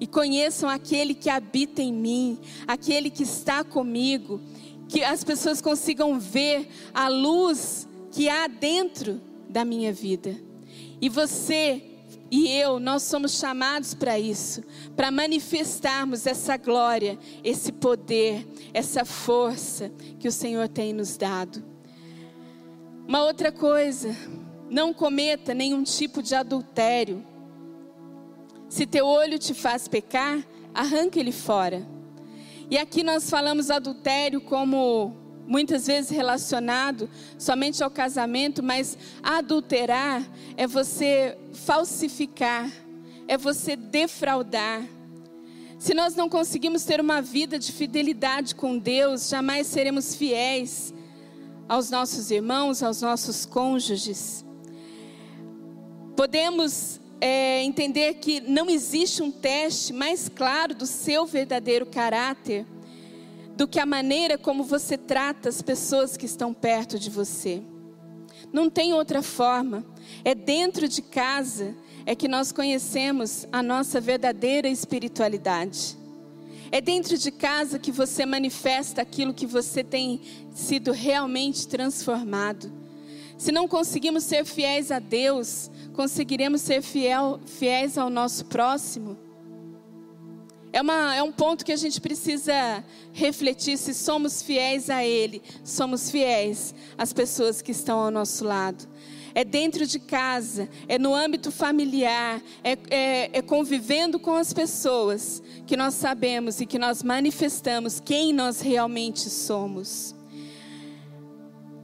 E 0.00 0.06
conheçam 0.06 0.70
aquele 0.70 1.12
que 1.12 1.28
habita 1.28 1.82
em 1.82 1.92
mim, 1.92 2.38
aquele 2.66 3.10
que 3.10 3.24
está 3.24 3.62
comigo. 3.62 4.40
Que 4.88 5.04
as 5.04 5.22
pessoas 5.22 5.60
consigam 5.60 6.18
ver 6.18 6.66
a 6.94 7.08
luz 7.08 7.86
que 8.10 8.26
há 8.26 8.46
dentro 8.46 9.20
da 9.50 9.66
minha 9.66 9.92
vida. 9.92 10.34
E 10.98 11.10
você 11.10 11.95
e 12.30 12.48
eu, 12.50 12.80
nós 12.80 13.04
somos 13.04 13.38
chamados 13.38 13.94
para 13.94 14.18
isso, 14.18 14.62
para 14.96 15.10
manifestarmos 15.10 16.26
essa 16.26 16.56
glória, 16.56 17.18
esse 17.44 17.70
poder, 17.70 18.46
essa 18.74 19.04
força 19.04 19.92
que 20.18 20.26
o 20.26 20.32
Senhor 20.32 20.68
tem 20.68 20.92
nos 20.92 21.16
dado. 21.16 21.64
Uma 23.06 23.22
outra 23.22 23.52
coisa, 23.52 24.16
não 24.68 24.92
cometa 24.92 25.54
nenhum 25.54 25.84
tipo 25.84 26.20
de 26.20 26.34
adultério. 26.34 27.24
Se 28.68 28.84
teu 28.84 29.06
olho 29.06 29.38
te 29.38 29.54
faz 29.54 29.86
pecar, 29.86 30.44
arranca 30.74 31.20
ele 31.20 31.30
fora. 31.30 31.86
E 32.68 32.76
aqui 32.76 33.04
nós 33.04 33.30
falamos 33.30 33.70
adultério 33.70 34.40
como 34.40 35.25
muitas 35.46 35.86
vezes 35.86 36.10
relacionado 36.10 37.08
somente 37.38 37.82
ao 37.82 37.90
casamento, 37.90 38.62
mas 38.62 38.98
adulterar 39.22 40.22
é 40.56 40.66
você 40.66 41.38
falsificar, 41.52 42.70
é 43.28 43.36
você 43.36 43.76
defraudar. 43.76 44.82
Se 45.78 45.94
nós 45.94 46.14
não 46.14 46.28
conseguimos 46.28 46.84
ter 46.84 47.00
uma 47.00 47.20
vida 47.20 47.58
de 47.58 47.70
fidelidade 47.70 48.54
com 48.54 48.78
Deus, 48.78 49.28
jamais 49.28 49.66
seremos 49.66 50.14
fiéis 50.14 50.92
aos 51.68 51.90
nossos 51.90 52.30
irmãos, 52.30 52.82
aos 52.82 53.02
nossos 53.02 53.44
cônjuges. 53.44 54.44
Podemos 56.16 57.00
é, 57.20 57.62
entender 57.62 58.14
que 58.14 58.40
não 58.40 58.70
existe 58.70 59.22
um 59.22 59.30
teste 59.30 59.92
mais 59.92 60.28
claro 60.28 60.74
do 60.74 60.86
seu 60.86 61.26
verdadeiro 61.26 61.86
caráter 61.86 62.66
do 63.56 63.66
que 63.66 63.80
a 63.80 63.86
maneira 63.86 64.36
como 64.36 64.62
você 64.62 64.98
trata 64.98 65.48
as 65.48 65.62
pessoas 65.62 66.16
que 66.16 66.26
estão 66.26 66.52
perto 66.52 66.98
de 66.98 67.08
você. 67.08 67.62
Não 68.52 68.68
tem 68.68 68.92
outra 68.92 69.22
forma. 69.22 69.84
É 70.24 70.34
dentro 70.34 70.86
de 70.86 71.00
casa 71.00 71.74
é 72.04 72.14
que 72.14 72.28
nós 72.28 72.52
conhecemos 72.52 73.48
a 73.50 73.62
nossa 73.62 74.00
verdadeira 74.00 74.68
espiritualidade. 74.68 75.96
É 76.70 76.80
dentro 76.80 77.16
de 77.16 77.30
casa 77.30 77.78
que 77.78 77.90
você 77.90 78.26
manifesta 78.26 79.00
aquilo 79.02 79.32
que 79.32 79.46
você 79.46 79.82
tem 79.82 80.20
sido 80.54 80.92
realmente 80.92 81.66
transformado. 81.66 82.70
Se 83.38 83.50
não 83.50 83.66
conseguimos 83.66 84.24
ser 84.24 84.44
fiéis 84.44 84.90
a 84.90 84.98
Deus, 84.98 85.70
conseguiremos 85.94 86.60
ser 86.60 86.82
fiel, 86.82 87.40
fiéis 87.46 87.96
ao 87.96 88.10
nosso 88.10 88.44
próximo? 88.46 89.25
É, 90.76 90.82
uma, 90.82 91.14
é 91.14 91.22
um 91.22 91.32
ponto 91.32 91.64
que 91.64 91.72
a 91.72 91.76
gente 91.76 91.98
precisa 91.98 92.84
refletir 93.10 93.78
se 93.78 93.94
somos 93.94 94.42
fiéis 94.42 94.90
a 94.90 95.02
Ele, 95.02 95.40
somos 95.64 96.10
fiéis 96.10 96.74
às 96.98 97.14
pessoas 97.14 97.62
que 97.62 97.72
estão 97.72 97.98
ao 97.98 98.10
nosso 98.10 98.44
lado. 98.44 98.86
É 99.34 99.42
dentro 99.42 99.86
de 99.86 99.98
casa, 99.98 100.68
é 100.86 100.98
no 100.98 101.14
âmbito 101.14 101.50
familiar, 101.50 102.42
é, 102.62 102.76
é, 102.90 103.38
é 103.38 103.40
convivendo 103.40 104.18
com 104.18 104.36
as 104.36 104.52
pessoas 104.52 105.42
que 105.66 105.78
nós 105.78 105.94
sabemos 105.94 106.60
e 106.60 106.66
que 106.66 106.78
nós 106.78 107.02
manifestamos 107.02 107.98
quem 107.98 108.34
nós 108.34 108.60
realmente 108.60 109.30
somos. 109.30 110.14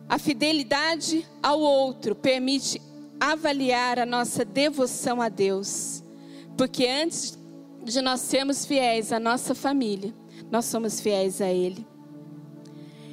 A 0.06 0.18
fidelidade 0.18 1.26
ao 1.42 1.58
outro 1.58 2.14
permite 2.14 2.78
avaliar 3.18 3.98
a 3.98 4.04
nossa 4.04 4.44
devoção 4.44 5.22
a 5.22 5.30
Deus, 5.30 6.04
porque 6.58 6.86
antes 6.86 7.40
de 7.84 8.00
nós 8.00 8.20
sermos 8.20 8.64
fiéis 8.64 9.12
à 9.12 9.18
nossa 9.18 9.54
família, 9.54 10.14
nós 10.50 10.66
somos 10.66 11.00
fiéis 11.00 11.40
a 11.40 11.50
Ele. 11.50 11.86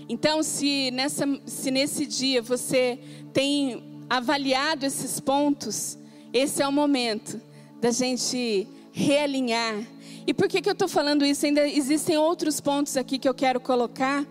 Então, 0.08 0.42
se, 0.42 0.90
nessa, 0.92 1.26
se 1.46 1.70
nesse 1.72 2.06
dia 2.06 2.42
você 2.42 3.00
tem 3.32 4.04
avaliado 4.10 4.86
esses 4.86 5.20
pontos, 5.20 5.98
esse 6.34 6.62
é 6.62 6.68
o 6.68 6.72
momento 6.72 7.40
da 7.80 7.92
gente 7.92 8.68
realinhar. 8.92 9.84
E 10.26 10.34
por 10.34 10.48
que, 10.48 10.62
que 10.62 10.70
eu 10.70 10.74
estou 10.74 10.88
falando 10.88 11.26
isso? 11.26 11.46
Ainda 11.46 11.68
existem 11.68 12.18
outros 12.18 12.60
pontos 12.60 12.98
aqui 12.98 13.18
que 13.18 13.30
eu 13.30 13.34
quero 13.34 13.60
colocar. 13.60 14.26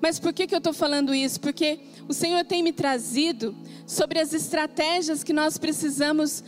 Mas 0.00 0.18
por 0.18 0.32
que, 0.32 0.46
que 0.46 0.54
eu 0.54 0.58
estou 0.58 0.72
falando 0.72 1.14
isso? 1.14 1.40
Porque 1.40 1.80
o 2.08 2.12
Senhor 2.12 2.44
tem 2.44 2.62
me 2.62 2.72
trazido 2.72 3.54
sobre 3.86 4.18
as 4.18 4.32
estratégias 4.32 5.22
que 5.22 5.32
nós 5.32 5.58
precisamos 5.58 6.42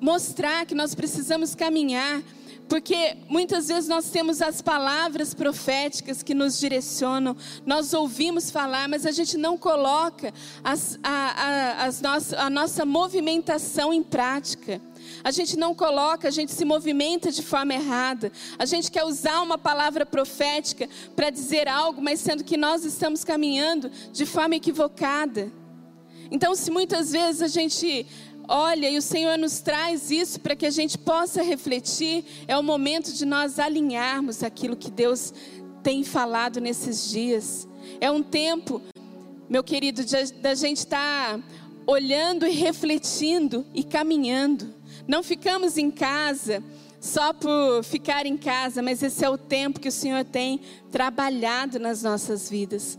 mostrar, 0.00 0.66
que 0.66 0.74
nós 0.74 0.94
precisamos 0.94 1.54
caminhar 1.54 2.22
porque 2.68 3.16
muitas 3.28 3.68
vezes 3.68 3.88
nós 3.88 4.10
temos 4.10 4.42
as 4.42 4.60
palavras 4.60 5.32
proféticas 5.32 6.22
que 6.22 6.34
nos 6.34 6.58
direcionam, 6.58 7.36
nós 7.64 7.94
ouvimos 7.94 8.50
falar, 8.50 8.88
mas 8.88 9.06
a 9.06 9.12
gente 9.12 9.36
não 9.36 9.56
coloca 9.56 10.32
as, 10.64 10.98
a, 11.02 11.10
a, 11.10 11.84
as 11.84 12.00
nossa, 12.00 12.38
a 12.38 12.50
nossa 12.50 12.84
movimentação 12.84 13.92
em 13.92 14.02
prática. 14.02 14.80
A 15.22 15.30
gente 15.30 15.56
não 15.56 15.74
coloca, 15.74 16.26
a 16.26 16.30
gente 16.30 16.52
se 16.52 16.64
movimenta 16.64 17.30
de 17.30 17.42
forma 17.42 17.74
errada. 17.74 18.32
A 18.58 18.64
gente 18.64 18.90
quer 18.90 19.04
usar 19.04 19.40
uma 19.42 19.56
palavra 19.56 20.04
profética 20.04 20.88
para 21.14 21.30
dizer 21.30 21.68
algo, 21.68 22.02
mas 22.02 22.20
sendo 22.20 22.42
que 22.42 22.56
nós 22.56 22.84
estamos 22.84 23.24
caminhando 23.24 23.90
de 24.12 24.26
forma 24.26 24.56
equivocada. 24.56 25.50
Então, 26.30 26.54
se 26.54 26.70
muitas 26.70 27.12
vezes 27.12 27.40
a 27.42 27.48
gente 27.48 28.06
olha 28.48 28.90
e 28.90 28.96
o 28.96 29.02
Senhor 29.02 29.36
nos 29.38 29.60
traz 29.60 30.10
isso 30.10 30.40
para 30.40 30.56
que 30.56 30.66
a 30.66 30.70
gente 30.70 30.98
possa 30.98 31.42
refletir. 31.42 32.24
É 32.46 32.56
o 32.56 32.62
momento 32.62 33.12
de 33.12 33.24
nós 33.24 33.58
alinharmos 33.58 34.42
aquilo 34.42 34.76
que 34.76 34.90
Deus 34.90 35.32
tem 35.82 36.04
falado 36.04 36.60
nesses 36.60 37.10
dias. 37.10 37.68
É 38.00 38.10
um 38.10 38.22
tempo, 38.22 38.82
meu 39.48 39.62
querido, 39.62 40.02
da 40.40 40.54
gente 40.54 40.78
estar 40.78 41.38
tá 41.38 41.44
olhando 41.86 42.46
e 42.46 42.50
refletindo 42.50 43.64
e 43.74 43.84
caminhando. 43.84 44.74
Não 45.06 45.22
ficamos 45.22 45.78
em 45.78 45.90
casa 45.90 46.62
só 47.00 47.32
por 47.32 47.84
ficar 47.84 48.26
em 48.26 48.36
casa, 48.36 48.82
mas 48.82 49.02
esse 49.02 49.24
é 49.24 49.30
o 49.30 49.38
tempo 49.38 49.78
que 49.78 49.88
o 49.88 49.92
Senhor 49.92 50.24
tem 50.24 50.60
trabalhado 50.90 51.78
nas 51.78 52.02
nossas 52.02 52.50
vidas 52.50 52.98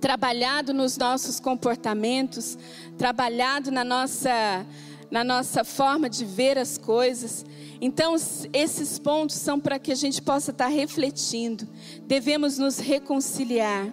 trabalhado 0.00 0.72
nos 0.72 0.96
nossos 0.96 1.40
comportamentos, 1.40 2.58
trabalhado 2.96 3.70
na 3.70 3.84
nossa, 3.84 4.66
na 5.10 5.24
nossa 5.24 5.64
forma 5.64 6.08
de 6.08 6.24
ver 6.24 6.58
as 6.58 6.78
coisas. 6.78 7.44
Então, 7.80 8.14
esses 8.52 8.98
pontos 8.98 9.36
são 9.36 9.58
para 9.60 9.78
que 9.78 9.92
a 9.92 9.96
gente 9.96 10.22
possa 10.22 10.50
estar 10.50 10.68
refletindo. 10.68 11.66
Devemos 12.02 12.58
nos 12.58 12.78
reconciliar. 12.78 13.92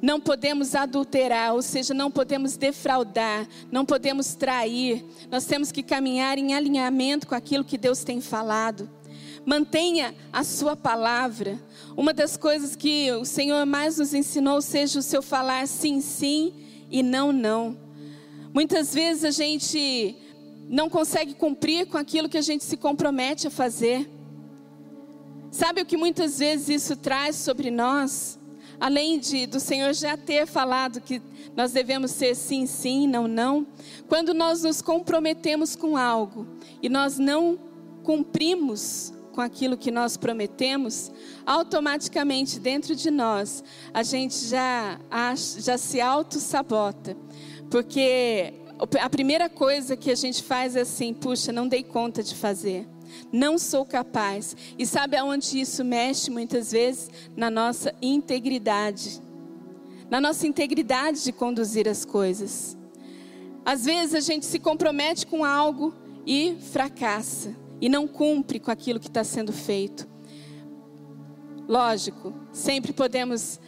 Não 0.00 0.18
podemos 0.20 0.74
adulterar, 0.74 1.54
ou 1.54 1.62
seja, 1.62 1.94
não 1.94 2.10
podemos 2.10 2.56
defraudar, 2.56 3.46
não 3.70 3.84
podemos 3.84 4.34
trair. 4.34 5.04
Nós 5.30 5.44
temos 5.44 5.70
que 5.70 5.80
caminhar 5.80 6.38
em 6.38 6.54
alinhamento 6.54 7.26
com 7.28 7.36
aquilo 7.36 7.64
que 7.64 7.78
Deus 7.78 8.02
tem 8.02 8.20
falado. 8.20 8.90
Mantenha 9.44 10.14
a 10.32 10.44
sua 10.44 10.76
palavra. 10.76 11.58
Uma 11.96 12.12
das 12.14 12.36
coisas 12.36 12.76
que 12.76 13.10
o 13.12 13.24
Senhor 13.24 13.66
mais 13.66 13.98
nos 13.98 14.14
ensinou 14.14 14.62
seja 14.62 15.00
o 15.00 15.02
seu 15.02 15.20
falar 15.20 15.66
sim, 15.66 16.00
sim 16.00 16.52
e 16.90 17.02
não, 17.02 17.32
não. 17.32 17.76
Muitas 18.54 18.94
vezes 18.94 19.24
a 19.24 19.30
gente 19.30 20.16
não 20.68 20.88
consegue 20.88 21.34
cumprir 21.34 21.86
com 21.86 21.98
aquilo 21.98 22.28
que 22.28 22.38
a 22.38 22.42
gente 22.42 22.62
se 22.64 22.76
compromete 22.76 23.46
a 23.46 23.50
fazer. 23.50 24.08
Sabe 25.50 25.82
o 25.82 25.86
que 25.86 25.96
muitas 25.96 26.38
vezes 26.38 26.68
isso 26.68 26.96
traz 26.96 27.36
sobre 27.36 27.70
nós? 27.70 28.38
Além 28.78 29.18
de 29.18 29.46
do 29.46 29.60
Senhor 29.60 29.92
já 29.92 30.16
ter 30.16 30.46
falado 30.46 31.00
que 31.00 31.20
nós 31.56 31.72
devemos 31.72 32.10
ser 32.10 32.34
sim, 32.34 32.66
sim, 32.66 33.06
não, 33.06 33.28
não. 33.28 33.66
Quando 34.08 34.32
nós 34.32 34.62
nos 34.62 34.80
comprometemos 34.80 35.76
com 35.76 35.96
algo 35.96 36.46
e 36.80 36.88
nós 36.88 37.18
não 37.18 37.58
cumprimos 38.02 39.12
com 39.32 39.40
aquilo 39.40 39.76
que 39.76 39.90
nós 39.90 40.16
prometemos, 40.16 41.10
automaticamente 41.44 42.60
dentro 42.60 42.94
de 42.94 43.10
nós 43.10 43.64
a 43.92 44.02
gente 44.02 44.46
já, 44.46 45.00
já 45.58 45.78
se 45.78 46.00
auto-sabota. 46.00 47.16
Porque 47.70 48.52
a 49.00 49.08
primeira 49.08 49.48
coisa 49.48 49.96
que 49.96 50.10
a 50.10 50.14
gente 50.14 50.42
faz 50.42 50.76
é 50.76 50.82
assim: 50.82 51.14
puxa, 51.14 51.50
não 51.50 51.66
dei 51.66 51.82
conta 51.82 52.22
de 52.22 52.34
fazer. 52.34 52.86
Não 53.32 53.58
sou 53.58 53.84
capaz. 53.84 54.56
E 54.78 54.86
sabe 54.86 55.16
aonde 55.16 55.60
isso 55.60 55.84
mexe 55.84 56.30
muitas 56.30 56.72
vezes? 56.72 57.10
Na 57.36 57.50
nossa 57.50 57.94
integridade. 58.00 59.20
Na 60.10 60.20
nossa 60.20 60.46
integridade 60.46 61.22
de 61.24 61.32
conduzir 61.32 61.88
as 61.88 62.04
coisas. 62.04 62.76
Às 63.64 63.84
vezes 63.84 64.14
a 64.14 64.20
gente 64.20 64.46
se 64.46 64.58
compromete 64.58 65.26
com 65.26 65.44
algo 65.44 65.94
e 66.26 66.56
fracassa 66.72 67.61
e 67.82 67.88
não 67.88 68.06
cumpre 68.06 68.60
com 68.60 68.70
aquilo 68.70 69.00
que 69.00 69.08
está 69.08 69.24
sendo 69.24 69.52
feito. 69.52 70.08
Lógico, 71.66 72.32
sempre 72.52 72.92
podemos 72.92 73.58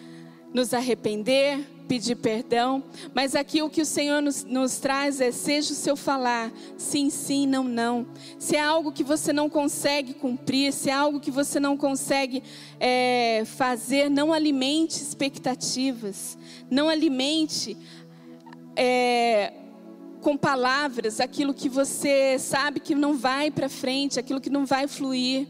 nos 0.52 0.72
arrepender, 0.72 1.66
pedir 1.88 2.14
perdão, 2.14 2.84
mas 3.12 3.34
aqui 3.34 3.60
o 3.60 3.68
que 3.68 3.82
o 3.82 3.84
Senhor 3.84 4.22
nos, 4.22 4.44
nos, 4.44 4.78
traz 4.78 5.20
é: 5.20 5.32
seja 5.32 5.72
o 5.72 5.76
seu 5.76 5.96
falar, 5.96 6.52
sim, 6.78 7.10
sim, 7.10 7.44
não, 7.44 7.64
não. 7.64 8.06
Se 8.38 8.54
é 8.54 8.60
algo 8.60 8.92
que 8.92 9.02
você 9.02 9.32
não 9.32 9.50
consegue 9.50 10.14
cumprir, 10.14 10.72
se 10.72 10.90
é 10.90 10.92
algo 10.92 11.18
que 11.18 11.32
você 11.32 11.58
não 11.58 11.76
consegue 11.76 12.40
é, 12.78 13.42
fazer, 13.44 14.08
não 14.08 14.32
alimente 14.32 15.02
expectativas, 15.02 16.38
não 16.70 16.88
alimente. 16.88 17.76
É, 18.76 19.63
com 20.24 20.38
palavras 20.38 21.20
aquilo 21.20 21.52
que 21.52 21.68
você 21.68 22.38
sabe 22.38 22.80
que 22.80 22.94
não 22.94 23.12
vai 23.12 23.50
para 23.50 23.68
frente, 23.68 24.18
aquilo 24.18 24.40
que 24.40 24.48
não 24.48 24.64
vai 24.64 24.88
fluir. 24.88 25.46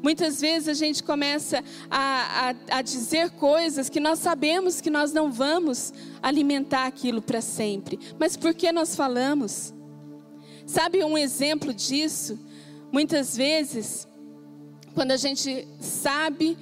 Muitas 0.00 0.40
vezes 0.40 0.68
a 0.68 0.72
gente 0.72 1.02
começa 1.02 1.64
a, 1.90 2.54
a, 2.70 2.78
a, 2.78 2.82
dizer 2.82 3.30
coisas 3.30 3.88
que 3.88 3.98
nós 3.98 4.20
sabemos 4.20 4.80
que 4.80 4.88
nós 4.88 5.12
não 5.12 5.32
vamos 5.32 5.92
alimentar 6.22 6.86
aquilo 6.86 7.20
para 7.20 7.40
sempre. 7.40 7.98
Mas 8.16 8.36
por 8.36 8.54
que 8.54 8.70
nós 8.70 8.94
falamos? 8.94 9.74
Sabe 10.64 11.02
um 11.02 11.18
exemplo 11.18 11.74
disso? 11.74 12.38
Muitas 12.92 13.36
vezes, 13.36 14.06
quando 14.94 15.10
a 15.10 15.16
gente 15.16 15.66
sabe 15.80 16.56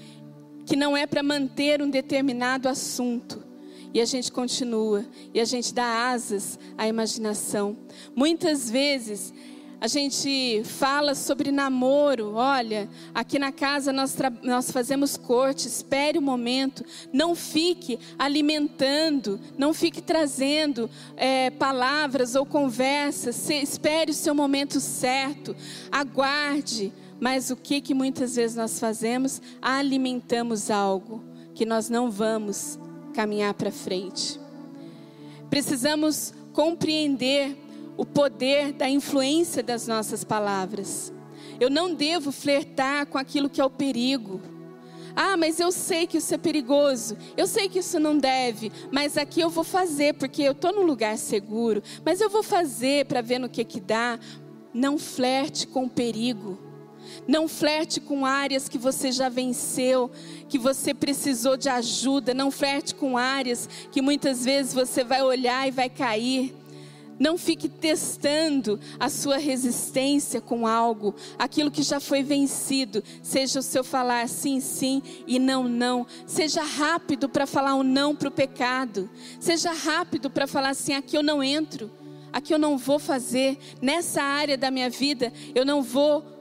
que 0.64 0.74
não 0.74 0.96
é 0.96 1.06
para 1.06 1.22
manter 1.22 1.82
um 1.82 1.90
determinado 1.90 2.66
assunto, 2.66 3.44
e 3.94 4.00
a 4.00 4.04
gente 4.04 4.32
continua, 4.32 5.04
e 5.34 5.40
a 5.40 5.44
gente 5.44 5.74
dá 5.74 6.10
asas 6.10 6.58
à 6.78 6.88
imaginação. 6.88 7.76
Muitas 8.14 8.70
vezes 8.70 9.32
a 9.82 9.88
gente 9.88 10.62
fala 10.64 11.12
sobre 11.12 11.50
namoro. 11.50 12.34
Olha, 12.34 12.88
aqui 13.12 13.36
na 13.36 13.50
casa 13.50 13.92
nós, 13.92 14.16
nós 14.40 14.70
fazemos 14.70 15.16
corte, 15.16 15.66
espere 15.66 16.18
o 16.18 16.22
momento. 16.22 16.84
Não 17.12 17.34
fique 17.34 17.98
alimentando, 18.16 19.40
não 19.58 19.74
fique 19.74 20.00
trazendo 20.00 20.88
é, 21.16 21.50
palavras 21.50 22.36
ou 22.36 22.46
conversas. 22.46 23.34
Se, 23.34 23.54
espere 23.56 24.12
o 24.12 24.14
seu 24.14 24.36
momento 24.36 24.78
certo. 24.78 25.56
Aguarde. 25.90 26.92
Mas 27.18 27.50
o 27.50 27.56
que, 27.56 27.80
que 27.80 27.92
muitas 27.92 28.36
vezes 28.36 28.56
nós 28.56 28.78
fazemos? 28.78 29.42
Alimentamos 29.60 30.70
algo 30.70 31.24
que 31.56 31.66
nós 31.66 31.88
não 31.88 32.08
vamos 32.08 32.78
caminhar 33.12 33.54
para 33.54 33.70
frente. 33.70 34.40
Precisamos 35.48 36.32
compreender 36.52 37.56
o 37.96 38.04
poder 38.04 38.72
da 38.72 38.88
influência 38.88 39.62
das 39.62 39.86
nossas 39.86 40.24
palavras. 40.24 41.12
Eu 41.60 41.70
não 41.70 41.94
devo 41.94 42.32
flertar 42.32 43.06
com 43.06 43.18
aquilo 43.18 43.48
que 43.48 43.60
é 43.60 43.64
o 43.64 43.70
perigo. 43.70 44.40
Ah, 45.14 45.36
mas 45.36 45.60
eu 45.60 45.70
sei 45.70 46.06
que 46.06 46.16
isso 46.16 46.34
é 46.34 46.38
perigoso. 46.38 47.16
Eu 47.36 47.46
sei 47.46 47.68
que 47.68 47.80
isso 47.80 48.00
não 48.00 48.16
deve, 48.16 48.72
mas 48.90 49.16
aqui 49.18 49.40
eu 49.40 49.50
vou 49.50 49.64
fazer 49.64 50.14
porque 50.14 50.42
eu 50.42 50.52
estou 50.52 50.72
num 50.72 50.86
lugar 50.86 51.18
seguro. 51.18 51.82
Mas 52.04 52.20
eu 52.20 52.30
vou 52.30 52.42
fazer 52.42 53.06
para 53.06 53.20
ver 53.20 53.38
no 53.38 53.48
que 53.48 53.64
que 53.64 53.80
dá. 53.80 54.18
Não 54.72 54.98
flerte 54.98 55.66
com 55.66 55.84
o 55.84 55.90
perigo. 55.90 56.58
Não 57.26 57.46
flerte 57.46 58.00
com 58.00 58.26
áreas 58.26 58.68
que 58.68 58.78
você 58.78 59.12
já 59.12 59.28
venceu, 59.28 60.10
que 60.48 60.58
você 60.58 60.92
precisou 60.92 61.56
de 61.56 61.68
ajuda. 61.68 62.34
Não 62.34 62.50
flerte 62.50 62.94
com 62.94 63.16
áreas 63.16 63.68
que 63.90 64.02
muitas 64.02 64.44
vezes 64.44 64.74
você 64.74 65.04
vai 65.04 65.22
olhar 65.22 65.66
e 65.68 65.70
vai 65.70 65.88
cair. 65.88 66.54
Não 67.22 67.38
fique 67.38 67.68
testando 67.68 68.80
a 68.98 69.08
sua 69.08 69.36
resistência 69.36 70.40
com 70.40 70.66
algo, 70.66 71.14
aquilo 71.38 71.70
que 71.70 71.82
já 71.82 72.00
foi 72.00 72.20
vencido. 72.20 73.02
Seja 73.22 73.60
o 73.60 73.62
seu 73.62 73.84
falar 73.84 74.28
sim, 74.28 74.58
sim 74.58 75.00
e 75.24 75.38
não, 75.38 75.68
não. 75.68 76.04
Seja 76.26 76.64
rápido 76.64 77.28
para 77.28 77.46
falar 77.46 77.76
um 77.76 77.84
não 77.84 78.16
para 78.16 78.28
o 78.28 78.32
pecado. 78.32 79.08
Seja 79.38 79.72
rápido 79.72 80.28
para 80.28 80.48
falar 80.48 80.70
assim: 80.70 80.94
aqui 80.94 81.16
eu 81.16 81.22
não 81.22 81.44
entro, 81.44 81.90
aqui 82.32 82.52
eu 82.52 82.58
não 82.58 82.76
vou 82.76 82.98
fazer. 82.98 83.56
Nessa 83.80 84.20
área 84.22 84.58
da 84.58 84.68
minha 84.70 84.90
vida, 84.90 85.32
eu 85.54 85.64
não 85.64 85.80
vou 85.80 86.31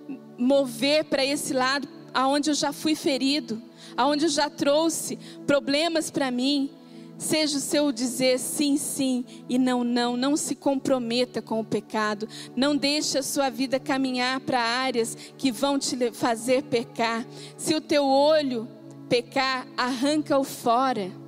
mover 0.41 1.05
para 1.05 1.23
esse 1.23 1.53
lado 1.53 1.87
aonde 2.11 2.49
eu 2.49 2.53
já 2.55 2.73
fui 2.73 2.95
ferido, 2.95 3.61
aonde 3.95 4.25
eu 4.25 4.29
já 4.29 4.49
trouxe 4.49 5.17
problemas 5.45 6.09
para 6.09 6.31
mim. 6.31 6.71
Seja 7.17 7.59
o 7.59 7.61
seu 7.61 7.91
dizer 7.91 8.39
sim, 8.39 8.77
sim 8.77 9.23
e 9.47 9.59
não, 9.59 9.83
não. 9.83 10.17
Não 10.17 10.35
se 10.35 10.55
comprometa 10.55 11.39
com 11.39 11.59
o 11.59 11.63
pecado. 11.63 12.27
Não 12.55 12.75
deixe 12.75 13.19
a 13.19 13.23
sua 13.23 13.51
vida 13.51 13.79
caminhar 13.79 14.39
para 14.39 14.59
áreas 14.59 15.15
que 15.37 15.51
vão 15.51 15.77
te 15.77 16.11
fazer 16.11 16.63
pecar. 16.63 17.23
Se 17.55 17.75
o 17.75 17.81
teu 17.81 18.03
olho 18.07 18.67
pecar, 19.07 19.67
arranca-o 19.77 20.43
fora. 20.43 21.20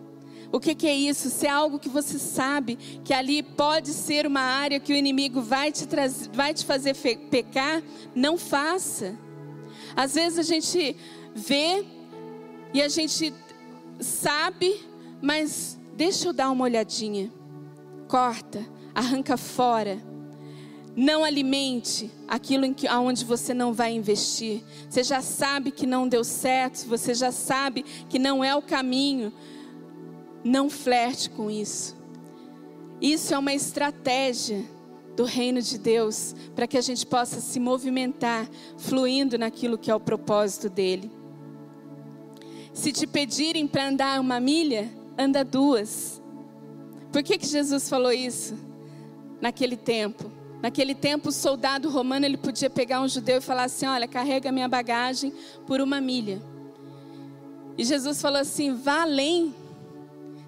O 0.54 0.60
que, 0.60 0.74
que, 0.74 0.88
é 0.88 0.96
isso? 0.96 1.30
Se 1.30 1.48
é 1.48 1.50
algo 1.50 1.78
que 1.78 1.90
você 1.90 2.18
sabe 2.18 2.78
que 3.04 3.14
ali 3.14 3.44
pode 3.44 3.90
ser 3.90 4.26
uma 4.26 4.40
área 4.40 4.80
que 4.80 4.94
o 4.94 4.96
inimigo 4.96 5.42
vai 5.42 5.70
te, 5.70 5.86
trazer, 5.86 6.30
vai 6.32 6.54
te 6.54 6.64
fazer 6.64 6.96
pecar, 6.96 7.84
não 8.16 8.38
faça. 8.38 9.18
Às 9.96 10.14
vezes 10.14 10.40
a 10.40 10.44
gente 10.44 10.96
vê 11.36 11.84
e 12.74 12.82
a 12.82 12.88
gente 12.88 13.34
sabe, 14.00 14.80
mas 15.22 15.78
Deixa 15.96 16.28
eu 16.28 16.34
dar 16.34 16.50
uma 16.50 16.64
olhadinha. 16.64 17.32
Corta, 18.08 18.66
arranca 18.96 19.38
fora. 19.38 20.02
Não 20.96 21.24
alimente 21.24 22.12
aquilo 22.28 22.66
em 22.66 22.74
que, 22.74 22.88
aonde 22.88 23.24
você 23.24 23.54
não 23.54 23.74
vai 23.74 23.94
investir. 23.94 24.64
Você 24.90 25.04
já 25.04 25.22
sabe 25.22 25.72
que 25.72 25.86
não 25.86 26.08
deu 26.08 26.24
certo, 26.24 26.88
você 26.88 27.14
já 27.14 27.32
sabe 27.32 27.84
que 28.10 28.18
não 28.18 28.44
é 28.44 28.56
o 28.56 28.62
caminho. 28.62 29.32
Não 30.44 30.70
flerte 30.70 31.30
com 31.30 31.50
isso. 31.50 31.96
Isso 33.02 33.34
é 33.34 33.38
uma 33.38 33.54
estratégia 33.54 34.64
do 35.16 35.26
reino 35.26 35.62
de 35.62 35.78
Deus 35.78 36.36
para 36.56 36.68
que 36.68 36.78
a 36.78 36.82
gente 36.82 37.06
possa 37.06 37.40
se 37.40 37.60
movimentar, 37.60 38.50
fluindo 38.78 39.38
naquilo 39.38 39.78
que 39.78 39.92
é 39.92 39.96
o 39.96 40.00
propósito 40.00 40.70
dele. 40.70 41.12
Se 42.74 42.92
te 42.92 43.06
pedirem 43.06 43.68
para 43.68 43.88
andar 43.88 44.20
uma 44.20 44.40
milha, 44.40 44.90
anda 45.18 45.44
duas. 45.44 46.22
Por 47.12 47.22
que, 47.22 47.38
que 47.38 47.46
Jesus 47.46 47.88
falou 47.88 48.12
isso 48.12 48.58
naquele 49.40 49.78
tempo? 49.78 50.32
Naquele 50.62 50.96
tempo, 50.96 51.30
o 51.30 51.32
soldado 51.32 51.90
romano 51.90 52.26
ele 52.26 52.38
podia 52.38 52.70
pegar 52.70 53.02
um 53.02 53.08
judeu 53.08 53.38
e 53.38 53.42
falar 53.42 53.66
assim: 53.66 53.86
Olha, 53.86 54.08
carrega 54.08 54.50
minha 54.52 54.68
bagagem 54.68 55.34
por 55.68 55.82
uma 55.82 56.00
milha. 56.00 56.42
E 57.78 57.84
Jesus 57.84 58.22
falou 58.22 58.40
assim: 58.40 58.74
Vá 58.74 59.02
além. 59.02 59.54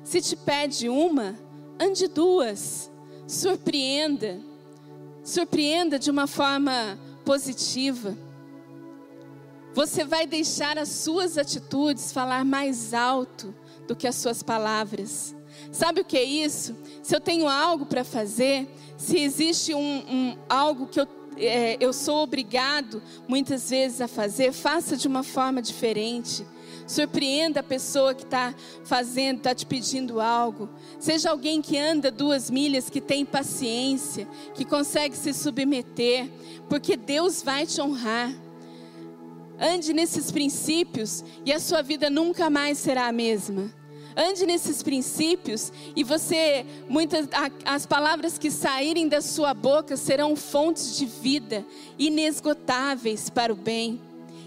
Se 0.05 0.21
te 0.21 0.35
pede 0.35 0.87
uma, 0.87 1.35
ande 1.79 2.07
duas. 2.07 2.91
Surpreenda. 3.27 4.39
Surpreenda 5.23 5.97
de 5.97 6.11
uma 6.11 6.27
forma 6.27 6.97
positiva. 7.25 8.15
Você 9.73 10.05
vai 10.05 10.27
deixar 10.27 10.77
as 10.77 10.89
suas 10.89 11.39
atitudes 11.39 12.11
falar 12.11 12.45
mais 12.45 12.93
alto 12.93 13.53
do 13.87 13.95
que 13.95 14.07
as 14.07 14.15
suas 14.15 14.43
palavras. 14.43 15.35
Sabe 15.71 16.01
o 16.01 16.05
que 16.05 16.17
é 16.17 16.23
isso? 16.23 16.77
Se 17.01 17.15
eu 17.15 17.19
tenho 17.19 17.47
algo 17.49 17.87
para 17.87 18.03
fazer, 18.03 18.69
se 18.97 19.17
existe 19.17 19.73
um, 19.73 20.03
um 20.07 20.37
algo 20.47 20.85
que 20.85 20.99
eu, 20.99 21.07
é, 21.35 21.77
eu 21.79 21.91
sou 21.91 22.21
obrigado 22.21 23.01
muitas 23.27 23.71
vezes 23.71 24.01
a 24.01 24.07
fazer, 24.07 24.53
faça 24.53 24.95
de 24.95 25.07
uma 25.07 25.23
forma 25.23 25.63
diferente. 25.63 26.45
Surpreenda 26.87 27.61
a 27.61 27.63
pessoa 27.63 28.13
que 28.13 28.23
está 28.23 28.53
fazendo, 28.83 29.37
está 29.37 29.55
te 29.55 29.65
pedindo 29.65 30.21
algo. 30.21 30.69
Seja 30.99 31.31
alguém 31.31 31.61
que 31.61 31.77
anda 31.77 32.11
duas 32.11 32.51
milhas, 32.51 32.89
que 32.89 33.01
tem 33.01 33.25
paciência, 33.25 34.27
que 34.53 34.63
consegue 34.63 35.17
se 35.17 35.33
submeter, 35.33 36.29
porque 36.69 36.95
Deus 36.95 37.41
vai 37.41 37.65
te 37.65 37.81
honrar. 37.81 38.31
Ande 39.59 39.93
nesses 39.93 40.31
princípios 40.31 41.23
e 41.45 41.51
a 41.51 41.59
sua 41.59 41.81
vida 41.81 42.09
nunca 42.09 42.49
mais 42.49 42.77
será 42.77 43.07
a 43.07 43.11
mesma. 43.11 43.73
Ande 44.17 44.45
nesses 44.45 44.81
princípios 44.81 45.73
e 45.93 46.01
você, 46.03 46.65
muitas 46.87 47.27
as 47.65 47.85
palavras 47.85 48.37
que 48.37 48.49
saírem 48.49 49.09
da 49.09 49.21
sua 49.21 49.53
boca 49.53 49.97
serão 49.97 50.37
fontes 50.37 50.97
de 50.97 51.05
vida 51.05 51.65
inesgotáveis 51.99 53.29
para 53.29 53.51
o 53.51 53.57
bem, 53.57 54.01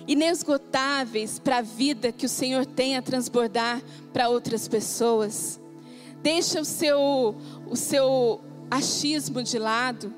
inesgotáveis 0.09 1.38
para 1.38 1.59
a 1.59 1.62
vida 1.62 2.11
que 2.11 2.27
o 2.27 2.29
Senhor 2.29 2.64
tem 2.64 2.97
a 2.97 3.03
transbordar 3.03 3.83
para 4.12 4.31
outras 4.31 4.66
pessoas. 4.66 5.61
Deixa 6.23 6.61
o 6.61 6.64
seu 6.64 7.37
o 7.71 7.77
seu 7.77 8.40
achismo 8.71 9.42
de 9.42 9.59
lado. 9.59 10.12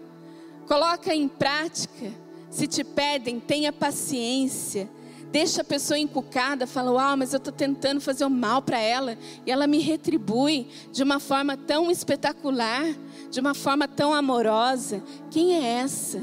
Coloca 0.66 1.12
em 1.12 1.28
prática 1.28 2.12
se 2.48 2.66
te 2.66 2.82
pedem, 2.84 3.40
tenha 3.40 3.72
paciência. 3.72 4.88
Deixa 5.30 5.62
a 5.62 5.64
pessoa 5.64 5.96
encucada, 5.96 6.66
fala, 6.66 6.90
uau, 6.90 7.16
mas 7.16 7.32
eu 7.32 7.38
estou 7.38 7.52
tentando 7.52 8.00
fazer 8.00 8.24
o 8.24 8.30
mal 8.30 8.60
para 8.60 8.80
ela. 8.80 9.16
E 9.46 9.50
ela 9.50 9.66
me 9.66 9.78
retribui 9.78 10.68
de 10.92 11.04
uma 11.04 11.20
forma 11.20 11.56
tão 11.56 11.88
espetacular, 11.90 12.84
de 13.30 13.38
uma 13.38 13.54
forma 13.54 13.86
tão 13.86 14.12
amorosa. 14.12 15.02
Quem 15.30 15.54
é 15.54 15.80
essa? 15.80 16.20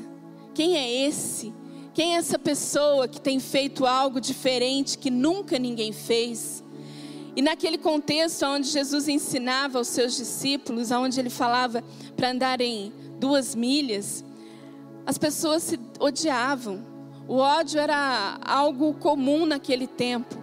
Quem 0.54 0.78
é 0.78 1.08
esse? 1.08 1.54
Quem 1.98 2.14
é 2.14 2.20
essa 2.20 2.38
pessoa 2.38 3.08
que 3.08 3.20
tem 3.20 3.40
feito 3.40 3.84
algo 3.84 4.22
diferente 4.22 5.00
que 5.00 5.10
nunca 5.10 5.58
ninguém 5.58 5.92
fez? 5.92 6.64
E 7.36 7.42
naquele 7.42 7.76
contexto 7.76 8.46
onde 8.46 8.68
Jesus 8.68 9.08
ensinava 9.08 9.80
aos 9.80 9.88
seus 9.88 10.16
discípulos, 10.16 10.92
onde 10.92 11.20
ele 11.20 11.32
falava 11.32 11.84
para 12.16 12.30
andarem 12.30 12.94
duas 13.20 13.56
milhas, 13.56 14.24
as 15.08 15.18
pessoas 15.18 15.64
se 15.64 15.80
odiavam. 16.00 16.86
O 17.28 17.38
ódio 17.38 17.80
era 17.80 18.38
algo 18.46 18.94
comum 18.94 19.48
naquele 19.48 19.88
tempo, 19.88 20.38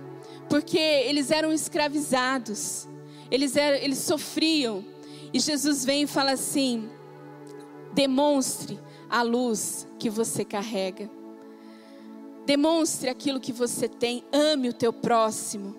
porque 0.49 0.77
eles 0.77 1.31
eram 1.31 1.53
escravizados, 1.53 2.88
eles, 3.31 3.57
eram, 3.57 3.77
eles 3.77 3.99
sofriam. 3.99 4.85
E 5.33 5.38
Jesus 5.38 5.85
vem 5.85 6.03
e 6.03 6.07
fala 6.09 6.33
assim: 6.33 6.90
demonstre 7.93 8.77
a 9.09 9.23
luz 9.23 9.87
que 10.01 10.11
você 10.11 10.45
carrega, 10.45 11.09
demonstre 12.46 13.09
aquilo 13.09 13.40
que 13.40 13.52
você 13.52 13.88
tem, 13.88 14.24
ame 14.33 14.68
o 14.68 14.72
teu 14.72 14.92
próximo, 14.92 15.74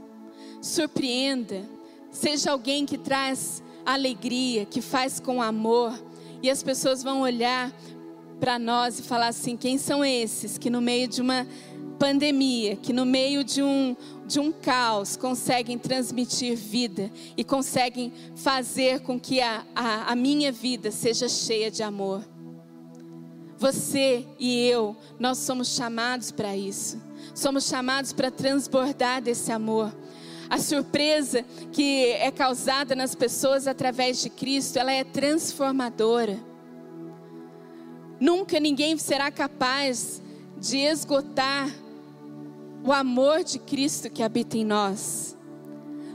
surpreenda, 0.62 1.68
seja 2.12 2.52
alguém 2.52 2.86
que 2.86 2.98
traz 2.98 3.62
alegria, 3.86 4.66
que 4.66 4.82
faz 4.82 5.20
com 5.20 5.42
amor, 5.42 5.94
e 6.42 6.50
as 6.50 6.64
pessoas 6.64 7.04
vão 7.04 7.22
olhar 7.22 7.74
para 8.40 8.60
nós 8.60 9.00
e 9.00 9.04
falar 9.04 9.28
assim: 9.28 9.56
quem 9.56 9.78
são 9.78 10.04
esses 10.04 10.58
que 10.58 10.70
no 10.70 10.82
meio 10.82 11.08
de 11.08 11.22
uma 11.22 11.48
pandemia, 11.98 12.76
que 12.76 12.92
no 12.92 13.06
meio 13.06 13.44
de 13.44 13.62
um, 13.62 13.96
de 14.28 14.40
um 14.40 14.52
caos 14.52 15.16
conseguem 15.16 15.78
transmitir 15.78 16.56
vida 16.56 17.12
e 17.38 17.44
conseguem 17.44 18.12
fazer 18.36 19.00
com 19.02 19.20
que 19.20 19.40
a, 19.42 19.66
a, 19.74 20.12
a 20.12 20.16
minha 20.16 20.52
vida 20.52 20.92
seja 20.92 21.30
cheia 21.30 21.72
de 21.72 21.84
amor? 21.84 22.35
Você 23.58 24.26
e 24.38 24.68
eu, 24.68 24.96
nós 25.20 25.38
somos 25.38 25.70
chamados 25.76 26.32
para 26.32 26.56
isso. 26.56 27.02
Somos 27.34 27.66
chamados 27.66 28.14
para 28.14 28.30
transbordar 28.30 29.22
desse 29.22 29.52
amor. 29.52 29.94
A 30.50 30.58
surpresa 30.58 31.44
que 31.72 32.12
é 32.12 32.30
causada 32.32 32.96
nas 32.96 33.16
pessoas 33.16 33.68
através 33.68 34.22
de 34.22 34.30
Cristo, 34.30 34.78
ela 34.78 34.92
é 34.92 35.04
transformadora. 35.04 36.40
Nunca 38.20 38.60
ninguém 38.60 38.98
será 38.98 39.32
capaz 39.32 40.22
de 40.58 40.78
esgotar 40.78 41.70
o 42.84 42.94
amor 42.94 43.44
de 43.44 43.58
Cristo 43.60 44.10
que 44.10 44.22
habita 44.22 44.58
em 44.58 44.64
nós. 44.64 45.36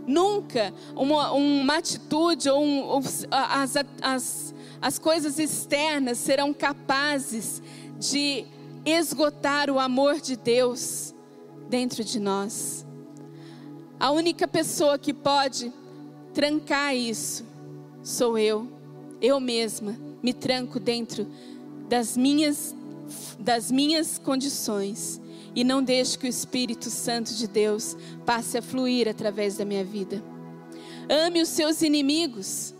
Nunca 0.07 0.72
uma, 0.94 1.33
uma 1.33 1.76
atitude 1.76 2.48
ou 2.48 2.62
um, 2.62 3.00
as, 3.31 3.74
as, 4.00 4.49
as 4.81 4.99
coisas 4.99 5.38
externas 5.38 6.19
serão 6.19 6.55
capazes 6.55 7.62
de 7.99 8.47
esgotar 8.85 9.71
o 9.71 9.79
amor 9.79 10.21
de 10.21 10.37
Deus 10.37 11.14
dentro 11.69 12.03
de 12.03 12.19
nós. 12.19 12.87
A 13.99 14.11
única 14.11 14.49
pessoa 14.49 14.99
que 14.99 15.12
pode 15.12 15.73
trancar 16.33 16.95
isso 16.95 17.45
sou 18.03 18.38
eu, 18.38 18.66
eu 19.21 19.38
mesma, 19.38 19.97
me 20.23 20.33
tranco 20.33 20.81
dentro 20.81 21.27
das 21.88 22.16
minhas 22.16 22.75
das 23.38 23.73
minhas 23.73 24.19
condições 24.19 25.21
e 25.55 25.64
não 25.64 25.83
deixo 25.83 26.19
que 26.19 26.27
o 26.27 26.29
Espírito 26.29 26.88
Santo 26.88 27.35
de 27.35 27.49
Deus 27.49 27.97
passe 28.25 28.57
a 28.57 28.62
fluir 28.62 29.09
através 29.09 29.57
da 29.57 29.64
minha 29.64 29.85
vida. 29.85 30.23
Ame 31.09 31.43
os 31.43 31.49
seus 31.49 31.83
inimigos. 31.83 32.73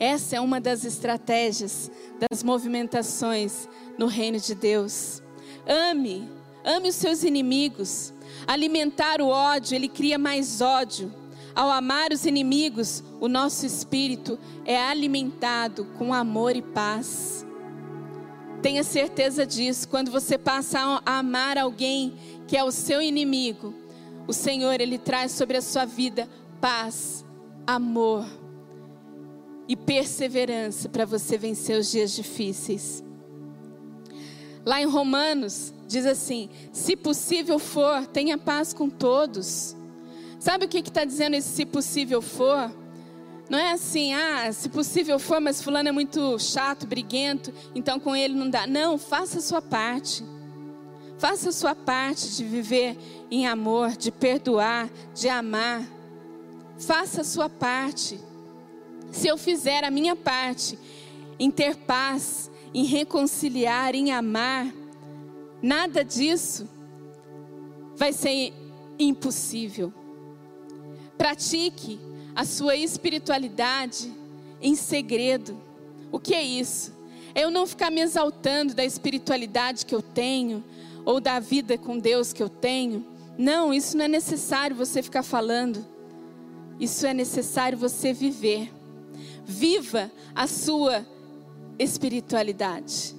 Essa 0.00 0.36
é 0.36 0.40
uma 0.40 0.60
das 0.60 0.84
estratégias 0.84 1.90
das 2.30 2.42
movimentações 2.42 3.68
no 3.98 4.06
reino 4.06 4.38
de 4.38 4.54
Deus. 4.54 5.22
Ame, 5.66 6.28
ame 6.64 6.88
os 6.88 6.94
seus 6.94 7.24
inimigos. 7.24 8.12
Alimentar 8.46 9.20
o 9.20 9.28
ódio, 9.28 9.74
ele 9.74 9.88
cria 9.88 10.16
mais 10.16 10.60
ódio. 10.60 11.12
Ao 11.52 11.68
amar 11.70 12.12
os 12.12 12.24
inimigos, 12.24 13.02
o 13.20 13.26
nosso 13.26 13.66
espírito 13.66 14.38
é 14.64 14.80
alimentado 14.80 15.84
com 15.98 16.14
amor 16.14 16.54
e 16.54 16.62
paz. 16.62 17.44
Tenha 18.62 18.84
certeza 18.84 19.44
disso. 19.44 19.88
Quando 19.88 20.12
você 20.12 20.38
passa 20.38 20.78
a 21.04 21.18
amar 21.18 21.58
alguém 21.58 22.14
que 22.46 22.56
é 22.56 22.62
o 22.62 22.70
seu 22.70 23.02
inimigo, 23.02 23.74
o 24.28 24.32
Senhor 24.32 24.80
ele 24.80 24.98
traz 24.98 25.32
sobre 25.32 25.56
a 25.56 25.62
sua 25.62 25.84
vida 25.84 26.28
paz, 26.60 27.24
amor 27.66 28.24
e 29.68 29.76
perseverança 29.76 30.88
para 30.88 31.04
você 31.04 31.36
vencer 31.36 31.78
os 31.78 31.90
dias 31.90 32.12
difíceis. 32.12 33.04
Lá 34.64 34.80
em 34.80 34.86
Romanos 34.86 35.72
diz 35.86 36.06
assim: 36.06 36.48
se 36.72 36.96
possível 36.96 37.58
for, 37.58 38.06
tenha 38.06 38.38
paz 38.38 38.72
com 38.72 38.88
todos. 38.88 39.76
Sabe 40.40 40.64
o 40.64 40.68
que 40.68 40.78
está 40.78 41.04
dizendo 41.04 41.34
esse 41.34 41.48
se 41.48 41.66
possível 41.66 42.22
for? 42.22 42.72
Não 43.50 43.58
é 43.58 43.72
assim, 43.72 44.12
ah, 44.12 44.52
se 44.52 44.68
possível 44.68 45.18
for, 45.18 45.40
mas 45.40 45.62
fulano 45.62 45.88
é 45.88 45.92
muito 45.92 46.38
chato, 46.38 46.86
briguento, 46.86 47.52
então 47.74 47.98
com 47.98 48.14
ele 48.14 48.34
não 48.34 48.48
dá. 48.48 48.66
Não, 48.66 48.98
faça 48.98 49.38
a 49.38 49.42
sua 49.42 49.62
parte. 49.62 50.22
Faça 51.18 51.48
a 51.48 51.52
sua 51.52 51.74
parte 51.74 52.36
de 52.36 52.44
viver 52.44 52.96
em 53.30 53.46
amor, 53.46 53.96
de 53.96 54.12
perdoar, 54.12 54.88
de 55.14 55.28
amar. 55.28 55.82
Faça 56.78 57.22
a 57.22 57.24
sua 57.24 57.48
parte. 57.48 58.20
Se 59.10 59.28
eu 59.28 59.36
fizer 59.38 59.84
a 59.84 59.90
minha 59.90 60.14
parte 60.14 60.78
em 61.38 61.50
ter 61.50 61.76
paz, 61.76 62.50
em 62.74 62.84
reconciliar, 62.84 63.94
em 63.94 64.12
amar, 64.12 64.72
nada 65.62 66.04
disso 66.04 66.68
vai 67.96 68.12
ser 68.12 68.52
impossível. 68.98 69.92
Pratique 71.16 71.98
a 72.34 72.44
sua 72.44 72.76
espiritualidade 72.76 74.12
em 74.60 74.74
segredo. 74.74 75.60
O 76.12 76.18
que 76.18 76.34
é 76.34 76.42
isso? 76.42 76.96
É 77.34 77.44
eu 77.44 77.50
não 77.50 77.66
ficar 77.66 77.90
me 77.90 78.00
exaltando 78.00 78.74
da 78.74 78.84
espiritualidade 78.84 79.84
que 79.84 79.94
eu 79.94 80.02
tenho 80.02 80.62
ou 81.04 81.20
da 81.20 81.40
vida 81.40 81.76
com 81.76 81.98
Deus 81.98 82.32
que 82.32 82.42
eu 82.42 82.48
tenho. 82.48 83.04
Não, 83.36 83.72
isso 83.72 83.96
não 83.96 84.04
é 84.04 84.08
necessário 84.08 84.76
você 84.76 85.02
ficar 85.02 85.22
falando. 85.22 85.84
Isso 86.78 87.06
é 87.06 87.14
necessário 87.14 87.76
você 87.76 88.12
viver. 88.12 88.70
Viva 89.48 90.12
a 90.34 90.46
sua 90.46 91.06
espiritualidade. 91.78 93.16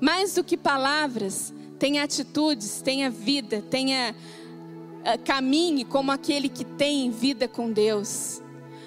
Mais 0.00 0.34
do 0.34 0.44
que 0.44 0.56
palavras, 0.56 1.52
tenha 1.76 2.04
atitudes, 2.04 2.80
tenha 2.80 3.10
vida, 3.10 3.60
tenha 3.68 4.14
uh, 4.14 5.24
caminhe 5.24 5.84
como 5.84 6.12
aquele 6.12 6.48
que 6.48 6.64
tem 6.64 7.10
vida 7.10 7.48
com 7.48 7.72
Deus. 7.72 8.40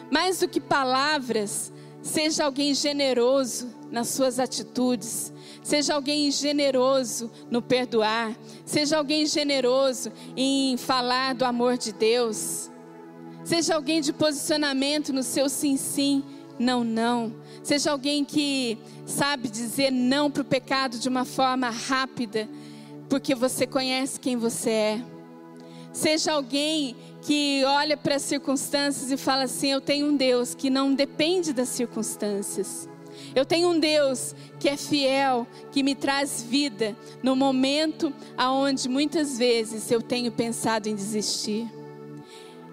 Mais 0.09 0.39
do 0.39 0.47
que 0.47 0.61
palavras, 0.61 1.71
seja 2.01 2.45
alguém 2.45 2.73
generoso 2.73 3.67
nas 3.91 4.09
suas 4.09 4.39
atitudes. 4.39 5.33
Seja 5.61 5.93
alguém 5.93 6.31
generoso 6.31 7.31
no 7.51 7.61
perdoar. 7.61 8.35
Seja 8.65 8.97
alguém 8.97 9.25
generoso 9.25 10.11
em 10.35 10.77
falar 10.77 11.35
do 11.35 11.45
amor 11.45 11.77
de 11.77 11.93
Deus. 11.93 12.71
Seja 13.43 13.75
alguém 13.75 14.01
de 14.01 14.13
posicionamento 14.13 15.11
no 15.11 15.21
seu 15.21 15.49
sim, 15.49 15.77
sim, 15.77 16.23
não, 16.59 16.83
não. 16.83 17.33
Seja 17.63 17.91
alguém 17.91 18.23
que 18.23 18.77
sabe 19.05 19.49
dizer 19.49 19.91
não 19.91 20.29
para 20.29 20.41
o 20.41 20.45
pecado 20.45 20.97
de 20.97 21.09
uma 21.09 21.25
forma 21.25 21.69
rápida, 21.69 22.47
porque 23.09 23.33
você 23.35 23.65
conhece 23.65 24.19
quem 24.19 24.37
você 24.37 24.69
é. 24.69 25.01
Seja 25.91 26.33
alguém 26.33 26.95
que 27.21 27.63
olha 27.65 27.95
para 27.95 28.15
as 28.15 28.23
circunstâncias 28.23 29.11
e 29.11 29.17
fala 29.17 29.43
assim: 29.43 29.71
Eu 29.71 29.81
tenho 29.81 30.07
um 30.07 30.15
Deus 30.15 30.55
que 30.55 30.69
não 30.69 30.93
depende 30.93 31.53
das 31.53 31.69
circunstâncias. 31.69 32.89
Eu 33.35 33.45
tenho 33.45 33.69
um 33.69 33.79
Deus 33.79 34.35
que 34.59 34.67
é 34.67 34.75
fiel, 34.75 35.47
que 35.71 35.83
me 35.83 35.95
traz 35.95 36.43
vida 36.43 36.95
no 37.21 37.35
momento 37.35 38.11
aonde 38.35 38.89
muitas 38.89 39.37
vezes 39.37 39.91
eu 39.91 40.01
tenho 40.01 40.31
pensado 40.31 40.89
em 40.89 40.95
desistir. 40.95 41.67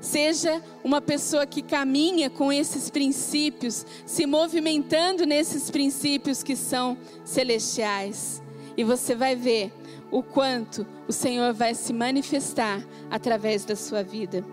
Seja 0.01 0.63
uma 0.83 1.01
pessoa 1.01 1.47
que 1.47 1.61
caminha 1.61 2.31
com 2.31 2.51
esses 2.51 2.89
princípios, 2.89 3.85
se 4.07 4.25
movimentando 4.25 5.27
nesses 5.27 5.71
princípios 5.71 6.43
que 6.43 6.57
são 6.57 6.97
celestiais. 7.25 8.43
E 8.77 8.83
você 8.83 9.15
vai 9.15 9.37
ver 9.37 9.73
o 10.11 10.23
quanto 10.23 10.87
o 11.07 11.13
Senhor 11.13 11.53
vai 11.53 11.75
se 11.75 11.93
manifestar 11.93 12.85
através 13.11 13.65
da 13.65 13.77
sua 13.77 14.03
vida. 14.03 14.45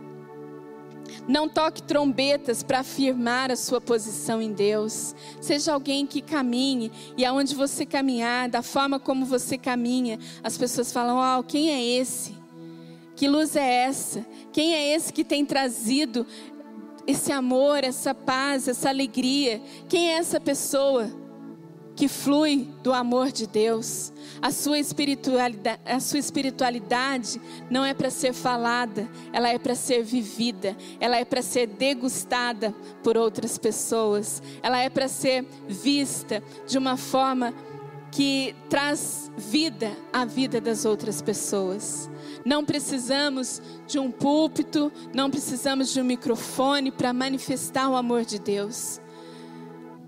Não 1.28 1.48
toque 1.48 1.82
trombetas 1.82 2.64
para 2.64 2.80
afirmar 2.80 3.50
a 3.50 3.56
sua 3.56 3.80
posição 3.80 4.42
em 4.42 4.52
Deus. 4.52 5.16
Seja 5.42 5.74
alguém 5.74 6.06
que 6.06 6.22
caminhe 6.22 6.92
e 7.16 7.26
aonde 7.26 7.56
você 7.56 7.86
caminhar, 7.86 8.50
da 8.50 8.62
forma 8.62 9.00
como 9.00 9.26
você 9.26 9.58
caminha, 9.58 10.20
as 10.44 10.58
pessoas 10.58 10.92
falam: 10.92 11.18
"Oh, 11.18 11.44
quem 11.44 11.72
é 11.72 11.82
esse? 11.82 12.37
Que 13.18 13.28
luz 13.28 13.56
é 13.56 13.86
essa? 13.86 14.24
Quem 14.54 14.76
é 14.76 14.96
esse 14.96 15.12
que 15.12 15.24
tem 15.24 15.44
trazido 15.44 16.24
esse 17.08 17.32
amor, 17.32 17.84
essa 17.84 18.14
paz, 18.14 18.68
essa 18.68 18.90
alegria? 18.90 19.60
Quem 19.90 20.12
é 20.12 20.18
essa 20.18 20.40
pessoa 20.40 21.10
que 21.96 22.08
flui 22.08 22.70
do 22.84 22.94
amor 22.94 23.32
de 23.32 23.48
Deus?" 23.48 24.14
A 24.40 24.52
sua 24.52 24.78
espiritualidade, 24.78 25.82
a 25.84 26.00
sua 26.00 26.20
espiritualidade 26.20 27.42
não 27.72 27.84
é 27.84 27.92
para 27.92 28.12
ser 28.12 28.34
falada, 28.34 29.10
ela 29.34 29.50
é 29.50 29.58
para 29.58 29.74
ser 29.74 30.04
vivida, 30.04 30.78
ela 31.00 31.18
é 31.18 31.26
para 31.26 31.42
ser 31.42 31.66
degustada 31.66 32.72
por 33.02 33.18
outras 33.18 33.58
pessoas, 33.58 34.44
ela 34.62 34.78
é 34.78 34.92
para 34.92 35.08
ser 35.08 35.44
vista 35.68 36.44
de 36.68 36.78
uma 36.78 36.98
forma 36.98 37.52
que 38.12 38.56
traz 38.70 39.32
vida 39.38 39.92
à 40.12 40.26
vida 40.26 40.60
das 40.60 40.86
outras 40.86 41.22
pessoas. 41.22 42.10
Não 42.46 42.64
precisamos 42.64 43.62
de 43.86 44.00
um 44.00 44.12
púlpito, 44.12 44.92
não 45.14 45.30
precisamos 45.30 45.92
de 45.92 46.02
um 46.02 46.06
microfone 46.06 46.92
para 46.92 47.14
manifestar 47.14 47.90
o 47.90 47.96
amor 47.96 48.24
de 48.24 48.40
Deus. 48.40 49.02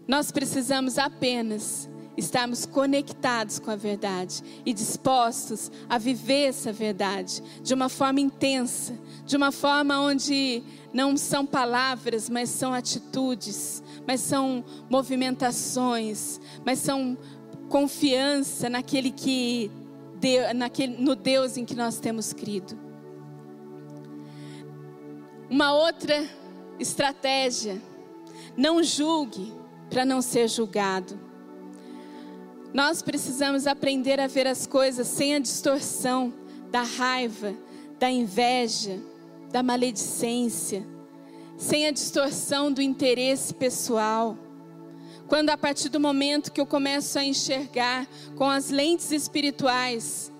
Nós 0.07 0.31
precisamos 0.31 0.97
apenas 0.97 1.89
estarmos 2.19 2.65
conectados 2.65 3.59
com 3.59 3.71
a 3.71 3.75
verdade 3.75 4.43
e 4.65 4.73
dispostos 4.73 5.71
a 5.87 5.97
viver 5.97 6.49
essa 6.49 6.71
verdade 6.71 7.41
de 7.63 7.73
uma 7.73 7.89
forma 7.89 8.19
intensa, 8.19 8.97
de 9.25 9.37
uma 9.37 9.51
forma 9.51 9.99
onde 10.01 10.63
não 10.93 11.15
são 11.15 11.45
palavras, 11.45 12.29
mas 12.29 12.49
são 12.49 12.73
atitudes, 12.73 13.81
mas 14.05 14.21
são 14.21 14.63
movimentações, 14.89 16.41
mas 16.65 16.79
são 16.79 17.17
confiança 17.69 18.69
naquele 18.69 19.11
que 19.11 19.71
naquele, 20.53 20.97
no 20.97 21.15
Deus 21.15 21.55
em 21.55 21.63
que 21.63 21.75
nós 21.75 21.99
temos 21.99 22.33
crido. 22.33 22.77
Uma 25.49 25.73
outra 25.73 26.27
estratégia, 26.77 27.81
não 28.57 28.83
julgue 28.83 29.53
para 29.89 30.03
não 30.05 30.21
ser 30.21 30.47
julgado. 30.49 31.17
Nós 32.73 33.01
precisamos 33.01 33.65
aprender 33.65 34.19
a 34.19 34.27
ver 34.27 34.45
as 34.45 34.67
coisas 34.67 35.07
sem 35.07 35.35
a 35.35 35.39
distorção 35.39 36.33
da 36.69 36.83
raiva, 36.83 37.55
da 37.97 38.11
inveja, 38.11 38.99
da 39.51 39.63
maledicência, 39.63 40.85
sem 41.57 41.87
a 41.87 41.91
distorção 41.91 42.71
do 42.71 42.81
interesse 42.81 43.53
pessoal. 43.53 44.37
Quando 45.29 45.51
a 45.51 45.57
partir 45.57 45.89
do 45.89 45.99
momento 45.99 46.51
que 46.51 46.59
eu 46.59 46.65
começo 46.65 47.19
a 47.19 47.23
enxergar 47.23 48.07
com 48.35 48.49
as 48.49 48.71
lentes 48.71 49.11
espirituais, 49.11 50.33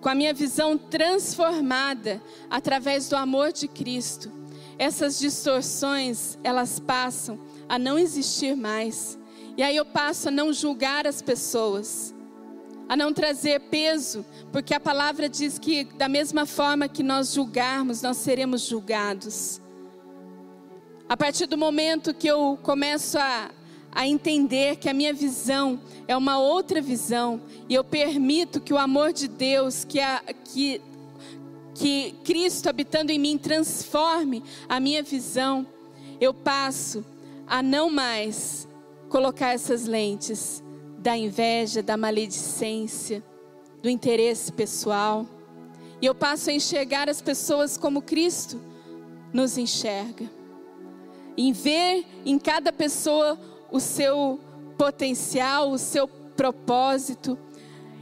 com 0.00 0.08
a 0.08 0.14
minha 0.14 0.32
visão 0.32 0.78
transformada 0.78 2.22
através 2.48 3.08
do 3.08 3.16
amor 3.16 3.52
de 3.52 3.66
Cristo, 3.66 4.30
essas 4.78 5.18
distorções, 5.18 6.38
elas 6.44 6.78
passam 6.78 7.36
a 7.68 7.80
não 7.80 7.98
existir 7.98 8.54
mais. 8.56 9.18
E 9.56 9.62
aí 9.62 9.76
eu 9.76 9.84
passo 9.84 10.28
a 10.28 10.30
não 10.30 10.52
julgar 10.52 11.04
as 11.04 11.20
pessoas, 11.20 12.14
a 12.88 12.96
não 12.96 13.12
trazer 13.12 13.58
peso, 13.62 14.24
porque 14.52 14.72
a 14.72 14.78
palavra 14.78 15.28
diz 15.28 15.58
que 15.58 15.82
da 15.82 16.08
mesma 16.08 16.46
forma 16.46 16.88
que 16.88 17.02
nós 17.02 17.32
julgarmos, 17.32 18.02
nós 18.02 18.18
seremos 18.18 18.62
julgados. 18.62 19.60
A 21.08 21.16
partir 21.16 21.46
do 21.46 21.56
momento 21.56 22.12
que 22.12 22.26
eu 22.26 22.58
começo 22.64 23.16
a, 23.16 23.50
a 23.92 24.08
entender 24.08 24.74
que 24.76 24.88
a 24.88 24.94
minha 24.94 25.12
visão 25.12 25.80
é 26.08 26.16
uma 26.16 26.38
outra 26.38 26.80
visão, 26.82 27.40
e 27.68 27.74
eu 27.74 27.84
permito 27.84 28.60
que 28.60 28.74
o 28.74 28.78
amor 28.78 29.12
de 29.12 29.28
Deus, 29.28 29.84
que, 29.84 30.00
a, 30.00 30.20
que, 30.44 30.80
que 31.74 32.12
Cristo 32.24 32.68
habitando 32.68 33.12
em 33.12 33.20
mim 33.20 33.38
transforme 33.38 34.42
a 34.68 34.80
minha 34.80 35.00
visão, 35.00 35.64
eu 36.20 36.34
passo 36.34 37.04
a 37.46 37.62
não 37.62 37.88
mais 37.88 38.66
colocar 39.08 39.54
essas 39.54 39.86
lentes 39.86 40.60
da 40.98 41.16
inveja, 41.16 41.84
da 41.84 41.96
maledicência, 41.96 43.22
do 43.80 43.88
interesse 43.88 44.50
pessoal. 44.50 45.24
E 46.02 46.06
eu 46.06 46.16
passo 46.16 46.50
a 46.50 46.52
enxergar 46.52 47.08
as 47.08 47.22
pessoas 47.22 47.76
como 47.76 48.02
Cristo 48.02 48.60
nos 49.32 49.56
enxerga. 49.56 50.35
Em 51.36 51.52
ver 51.52 52.06
em 52.24 52.38
cada 52.38 52.72
pessoa 52.72 53.38
o 53.70 53.78
seu 53.78 54.40
potencial, 54.78 55.70
o 55.70 55.78
seu 55.78 56.08
propósito. 56.08 57.38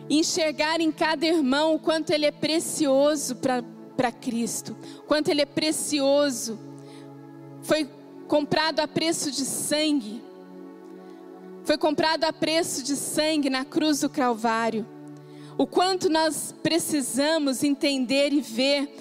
Enxergar 0.09 0.81
em 0.81 0.93
cada 0.93 1.25
irmão 1.27 1.75
o 1.75 1.79
quanto 1.79 2.11
ele 2.11 2.27
é 2.27 2.31
precioso 2.31 3.37
para 3.37 4.13
Cristo, 4.13 4.77
quanto 5.07 5.29
ele 5.29 5.43
é 5.43 5.47
precioso. 5.47 6.59
Foi 7.63 7.89
comprado 8.29 8.81
a 8.81 8.89
preço 8.89 9.31
de 9.31 9.45
sangue. 9.45 10.23
Foi 11.65 11.79
comprado 11.79 12.25
a 12.25 12.33
preço 12.33 12.83
de 12.83 12.95
sangue 12.95 13.49
na 13.49 13.65
cruz 13.65 14.01
do 14.01 14.11
Calvário. 14.11 14.87
O 15.57 15.67
quanto 15.67 16.11
nós 16.11 16.55
precisamos 16.63 17.63
entender 17.63 18.33
e 18.33 18.41
ver 18.41 18.95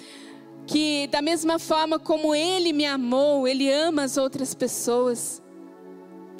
que, 0.66 1.06
da 1.08 1.20
mesma 1.20 1.58
forma 1.58 1.98
como 1.98 2.34
Ele 2.34 2.72
me 2.72 2.86
amou, 2.86 3.46
Ele 3.46 3.70
ama 3.70 4.04
as 4.04 4.16
outras 4.16 4.54
pessoas. 4.54 5.42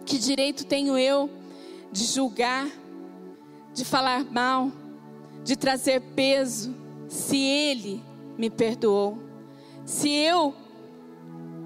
Que 0.05 0.19
direito 0.19 0.65
tenho 0.65 0.99
eu 0.99 1.31
de 1.93 2.05
julgar, 2.05 2.69
de 3.73 3.85
falar 3.85 4.25
mal, 4.25 4.71
de 5.43 5.57
trazer 5.57 6.01
peso, 6.15 6.75
se 7.09 7.37
Ele 7.37 8.03
me 8.37 8.51
perdoou? 8.51 9.19
Se 9.85 10.09
eu 10.09 10.55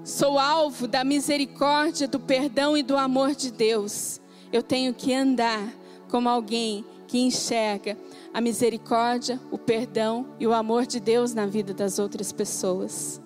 sou 0.03 0.37
alvo 0.37 0.87
da 0.87 1.03
misericórdia, 1.03 2.07
do 2.07 2.19
perdão 2.19 2.77
e 2.77 2.83
do 2.83 2.97
amor 2.97 3.35
de 3.35 3.51
Deus, 3.51 4.19
eu 4.51 4.63
tenho 4.63 4.93
que 4.93 5.13
andar 5.13 5.73
como 6.09 6.27
alguém 6.27 6.83
que 7.07 7.19
enxerga 7.19 7.97
a 8.33 8.41
misericórdia, 8.41 9.39
o 9.51 9.57
perdão 9.57 10.35
e 10.39 10.45
o 10.45 10.53
amor 10.53 10.85
de 10.85 10.99
Deus 10.99 11.33
na 11.33 11.45
vida 11.45 11.73
das 11.73 11.99
outras 11.99 12.31
pessoas. 12.31 13.21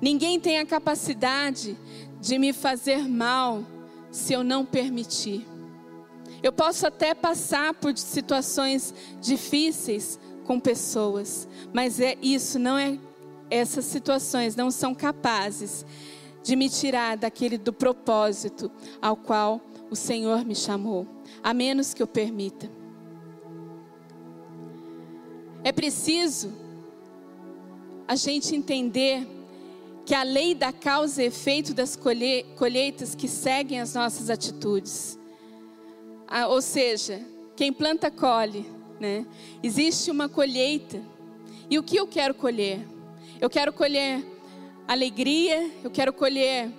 Ninguém 0.00 0.40
tem 0.40 0.58
a 0.58 0.66
capacidade 0.66 1.76
de 2.20 2.38
me 2.38 2.52
fazer 2.52 3.08
mal 3.08 3.64
se 4.10 4.32
eu 4.32 4.42
não 4.42 4.64
permitir. 4.64 5.46
Eu 6.42 6.52
posso 6.52 6.86
até 6.86 7.14
passar 7.14 7.74
por 7.74 7.96
situações 7.96 8.94
difíceis 9.20 10.18
com 10.44 10.60
pessoas, 10.60 11.48
mas 11.72 12.00
é 12.00 12.16
isso 12.20 12.58
não 12.58 12.76
é 12.76 12.98
essas 13.50 13.84
situações 13.84 14.56
não 14.56 14.70
são 14.70 14.94
capazes 14.94 15.84
de 16.42 16.56
me 16.56 16.68
tirar 16.68 17.16
daquele 17.16 17.56
do 17.56 17.72
propósito 17.72 18.70
ao 19.00 19.16
qual 19.16 19.60
o 19.90 19.96
Senhor 19.96 20.44
me 20.44 20.54
chamou, 20.54 21.06
a 21.42 21.54
menos 21.54 21.94
que 21.94 22.02
eu 22.02 22.06
permita. 22.06 22.70
É 25.64 25.72
preciso 25.72 26.52
a 28.06 28.14
gente 28.16 28.54
entender 28.54 29.26
que 30.04 30.14
a 30.14 30.22
lei 30.22 30.54
da 30.54 30.70
causa 30.70 31.22
e 31.22 31.26
efeito 31.26 31.72
das 31.72 31.96
colheitas 31.96 33.14
que 33.14 33.26
seguem 33.26 33.80
as 33.80 33.94
nossas 33.94 34.28
atitudes. 34.28 35.18
Ah, 36.28 36.48
ou 36.48 36.60
seja, 36.60 37.26
quem 37.56 37.72
planta 37.72 38.10
colhe, 38.10 38.66
né? 39.00 39.26
Existe 39.62 40.10
uma 40.10 40.28
colheita. 40.28 41.00
E 41.70 41.78
o 41.78 41.82
que 41.82 41.96
eu 41.96 42.06
quero 42.06 42.34
colher? 42.34 42.86
Eu 43.40 43.48
quero 43.48 43.72
colher 43.72 44.22
alegria, 44.86 45.70
eu 45.82 45.90
quero 45.90 46.12
colher 46.12 46.70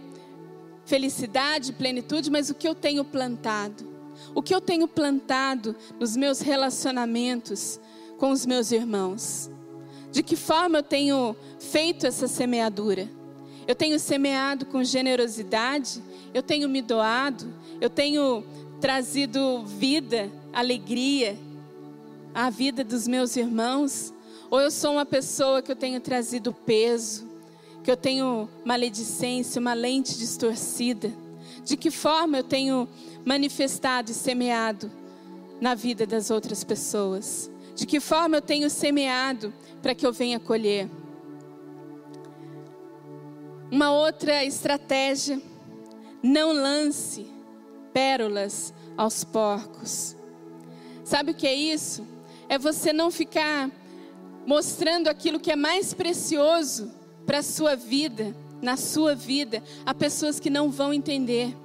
felicidade, 0.86 1.74
plenitude, 1.74 2.30
mas 2.30 2.52
o 2.52 2.54
que 2.54 2.68
eu 2.68 2.76
tenho 2.76 3.04
plantado? 3.04 3.84
O 4.36 4.44
que 4.44 4.54
eu 4.54 4.62
tenho 4.62 4.88
plantado 4.88 5.76
nos 6.00 6.16
meus 6.16 6.40
relacionamentos 6.40 7.80
com 8.18 8.32
os 8.32 8.46
meus 8.46 8.72
irmãos? 8.72 9.50
De 10.12 10.24
que 10.24 10.36
forma 10.36 10.80
eu 10.80 10.84
tenho 10.84 11.36
feito 11.60 12.08
essa 12.08 12.28
semeadura? 12.28 13.10
Eu 13.68 13.76
tenho 13.76 14.00
semeado 14.00 14.66
com 14.66 14.84
generosidade? 14.84 16.02
Eu 16.34 16.44
tenho 16.44 16.70
me 16.70 16.82
doado? 16.82 17.54
Eu 17.82 17.90
tenho 17.90 18.44
trazido 18.80 19.66
vida, 19.66 20.32
alegria 20.54 21.38
à 22.34 22.50
vida 22.50 22.84
dos 22.84 23.08
meus 23.08 23.36
irmãos? 23.36 24.14
Ou 24.50 24.62
eu 24.62 24.72
sou 24.72 24.94
uma 24.94 25.06
pessoa 25.06 25.62
que 25.62 25.72
eu 25.72 25.76
tenho 25.76 26.00
trazido 26.00 26.54
peso, 26.54 27.28
que 27.84 27.90
eu 27.90 27.98
tenho 27.98 28.48
maledicência, 28.64 29.60
uma 29.60 29.74
lente 29.74 30.18
distorcida? 30.18 31.12
De 31.64 31.76
que 31.76 31.90
forma 31.90 32.38
eu 32.38 32.44
tenho 32.44 32.88
manifestado 33.26 34.12
e 34.12 34.14
semeado 34.14 34.92
na 35.60 35.74
vida 35.74 36.06
das 36.06 36.30
outras 36.30 36.64
pessoas? 36.64 37.50
De 37.76 37.86
que 37.86 38.00
forma 38.00 38.38
eu 38.38 38.42
tenho 38.42 38.70
semeado 38.70 39.54
para 39.82 39.94
que 39.94 40.08
eu 40.08 40.14
venha 40.14 40.40
colher? 40.40 40.90
Uma 43.70 43.92
outra 43.92 44.46
estratégia, 44.46 45.42
não 46.24 46.54
lance 46.54 47.28
pérolas 47.94 48.74
aos 48.96 49.24
porcos. 49.24 50.16
Sabe 51.04 51.32
o 51.32 51.36
que 51.36 51.46
é 51.46 51.54
isso? 51.54 52.08
É 52.48 52.58
você 52.58 52.94
não 52.94 53.12
ficar 53.12 53.70
mostrando 54.46 55.08
aquilo 55.08 55.40
que 55.40 55.52
é 55.52 55.56
mais 55.56 55.94
precioso 55.94 56.92
para 57.26 57.40
a 57.40 57.44
sua 57.44 57.76
vida, 57.76 58.36
na 58.62 58.78
sua 58.78 59.14
vida, 59.14 59.62
a 59.86 59.94
pessoas 59.94 60.40
que 60.40 60.50
não 60.50 60.70
vão 60.72 60.94
entender, 60.94 61.56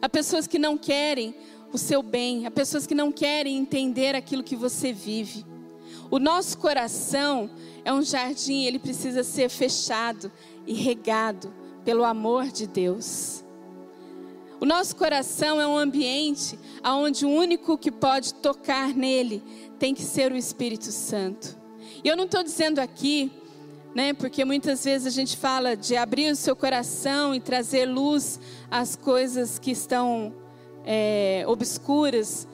a 0.00 0.08
pessoas 0.08 0.46
que 0.46 0.58
não 0.58 0.78
querem 0.78 1.34
o 1.72 1.78
seu 1.78 2.02
bem, 2.02 2.46
a 2.46 2.50
pessoas 2.50 2.86
que 2.86 2.94
não 2.94 3.12
querem 3.12 3.58
entender 3.58 4.14
aquilo 4.14 4.42
que 4.42 4.56
você 4.56 4.92
vive. 4.92 5.49
O 6.10 6.18
nosso 6.18 6.58
coração 6.58 7.48
é 7.84 7.92
um 7.92 8.02
jardim, 8.02 8.64
ele 8.64 8.80
precisa 8.80 9.22
ser 9.22 9.48
fechado 9.48 10.30
e 10.66 10.74
regado 10.74 11.54
pelo 11.84 12.04
amor 12.04 12.48
de 12.48 12.66
Deus. 12.66 13.44
O 14.60 14.66
nosso 14.66 14.96
coração 14.96 15.60
é 15.60 15.66
um 15.66 15.78
ambiente 15.78 16.58
onde 16.84 17.24
o 17.24 17.30
único 17.30 17.78
que 17.78 17.92
pode 17.92 18.34
tocar 18.34 18.92
nele 18.94 19.42
tem 19.78 19.94
que 19.94 20.02
ser 20.02 20.32
o 20.32 20.36
Espírito 20.36 20.90
Santo. 20.90 21.56
E 22.02 22.08
eu 22.08 22.16
não 22.16 22.24
estou 22.24 22.42
dizendo 22.42 22.80
aqui, 22.80 23.30
né, 23.94 24.12
porque 24.12 24.44
muitas 24.44 24.84
vezes 24.84 25.06
a 25.06 25.10
gente 25.10 25.36
fala 25.36 25.76
de 25.76 25.96
abrir 25.96 26.30
o 26.32 26.36
seu 26.36 26.56
coração 26.56 27.34
e 27.34 27.40
trazer 27.40 27.86
luz 27.86 28.40
às 28.68 28.96
coisas 28.96 29.58
que 29.58 29.70
estão 29.70 30.34
é, 30.84 31.44
obscuras 31.46 32.48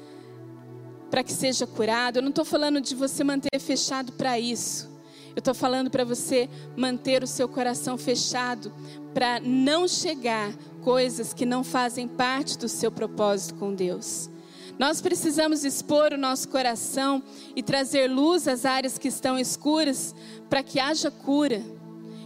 para 1.10 1.22
que 1.22 1.32
seja 1.32 1.66
curado. 1.66 2.18
Eu 2.18 2.22
não 2.22 2.30
estou 2.30 2.44
falando 2.44 2.80
de 2.80 2.94
você 2.94 3.22
manter 3.24 3.58
fechado 3.58 4.12
para 4.12 4.38
isso. 4.38 4.88
Eu 5.34 5.40
estou 5.40 5.54
falando 5.54 5.90
para 5.90 6.04
você 6.04 6.48
manter 6.76 7.22
o 7.22 7.26
seu 7.26 7.46
coração 7.46 7.98
fechado 7.98 8.72
para 9.12 9.38
não 9.40 9.86
chegar 9.86 10.52
coisas 10.82 11.34
que 11.34 11.44
não 11.44 11.62
fazem 11.62 12.08
parte 12.08 12.56
do 12.56 12.68
seu 12.68 12.90
propósito 12.90 13.54
com 13.56 13.74
Deus. 13.74 14.30
Nós 14.78 15.00
precisamos 15.00 15.64
expor 15.64 16.12
o 16.12 16.18
nosso 16.18 16.48
coração 16.48 17.22
e 17.54 17.62
trazer 17.62 18.10
luz 18.10 18.46
às 18.46 18.64
áreas 18.64 18.98
que 18.98 19.08
estão 19.08 19.38
escuras 19.38 20.14
para 20.48 20.62
que 20.62 20.78
haja 20.78 21.10
cura. 21.10 21.62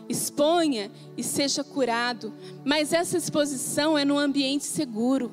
Exponha 0.08 0.90
e 1.16 1.22
seja 1.22 1.62
curado, 1.62 2.32
mas 2.64 2.92
essa 2.92 3.16
exposição 3.16 3.96
é 3.96 4.04
num 4.04 4.18
ambiente 4.18 4.64
seguro. 4.64 5.30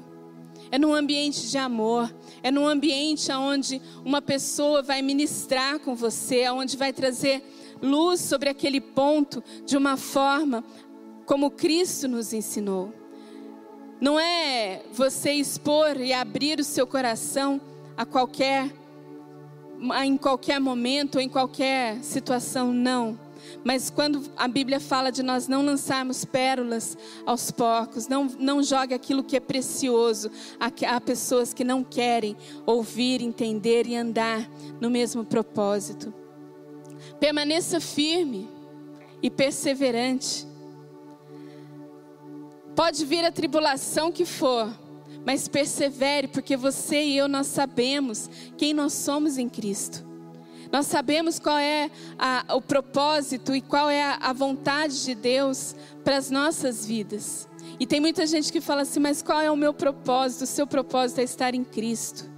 É 0.71 0.77
num 0.77 0.93
ambiente 0.93 1.49
de 1.49 1.57
amor, 1.57 2.13
é 2.43 2.51
num 2.51 2.67
ambiente 2.67 3.31
onde 3.31 3.81
uma 4.03 4.21
pessoa 4.21 4.81
vai 4.81 5.01
ministrar 5.01 5.79
com 5.79 5.95
você, 5.95 6.49
onde 6.49 6.75
vai 6.75 6.91
trazer 6.91 7.43
luz 7.81 8.21
sobre 8.21 8.49
aquele 8.49 8.81
ponto 8.81 9.43
de 9.65 9.77
uma 9.77 9.97
forma 9.97 10.63
como 11.25 11.51
Cristo 11.51 12.07
nos 12.07 12.33
ensinou. 12.33 12.93
Não 13.99 14.19
é 14.19 14.83
você 14.91 15.31
expor 15.33 15.99
e 15.99 16.13
abrir 16.13 16.59
o 16.59 16.63
seu 16.63 16.85
coração 16.85 17.59
a 17.95 18.05
qualquer 18.05 18.71
em 20.03 20.17
qualquer 20.17 20.59
momento 20.59 21.15
ou 21.15 21.21
em 21.21 21.29
qualquer 21.29 22.03
situação, 22.03 22.73
não. 22.73 23.26
Mas 23.63 23.89
quando 23.89 24.23
a 24.37 24.47
Bíblia 24.47 24.79
fala 24.79 25.11
de 25.11 25.21
nós 25.21 25.47
não 25.47 25.63
lançarmos 25.63 26.23
pérolas 26.23 26.97
aos 27.25 27.51
porcos, 27.51 28.07
não, 28.07 28.25
não 28.39 28.63
jogue 28.63 28.93
aquilo 28.93 29.23
que 29.23 29.35
é 29.35 29.39
precioso 29.39 30.31
a, 30.59 30.95
a 30.95 31.01
pessoas 31.01 31.53
que 31.53 31.63
não 31.63 31.83
querem 31.83 32.37
ouvir, 32.65 33.21
entender 33.21 33.85
e 33.87 33.95
andar 33.95 34.49
no 34.79 34.89
mesmo 34.89 35.25
propósito. 35.25 36.13
Permaneça 37.19 37.79
firme 37.79 38.49
e 39.21 39.29
perseverante. 39.29 40.47
Pode 42.75 43.03
vir 43.05 43.25
a 43.25 43.31
tribulação 43.31 44.11
que 44.11 44.23
for, 44.23 44.71
mas 45.25 45.47
persevere, 45.47 46.27
porque 46.27 46.55
você 46.55 47.03
e 47.03 47.17
eu 47.17 47.27
nós 47.27 47.47
sabemos 47.47 48.29
quem 48.55 48.73
nós 48.73 48.93
somos 48.93 49.37
em 49.37 49.49
Cristo. 49.49 50.06
Nós 50.71 50.87
sabemos 50.87 51.39
qual 51.39 51.57
é 51.57 51.89
a, 52.17 52.55
o 52.55 52.61
propósito 52.61 53.55
e 53.55 53.61
qual 53.61 53.89
é 53.89 54.03
a, 54.03 54.17
a 54.21 54.33
vontade 54.33 55.03
de 55.03 55.15
Deus 55.15 55.75
para 56.03 56.17
as 56.17 56.29
nossas 56.29 56.85
vidas. 56.85 57.47
E 57.79 57.85
tem 57.85 57.99
muita 57.99 58.25
gente 58.25 58.51
que 58.51 58.61
fala 58.61 58.81
assim, 58.81 58.99
mas 58.99 59.21
qual 59.21 59.39
é 59.39 59.51
o 59.51 59.55
meu 59.55 59.73
propósito? 59.73 60.43
O 60.43 60.47
seu 60.47 60.65
propósito 60.65 61.19
é 61.19 61.23
estar 61.23 61.53
em 61.53 61.63
Cristo. 61.63 62.29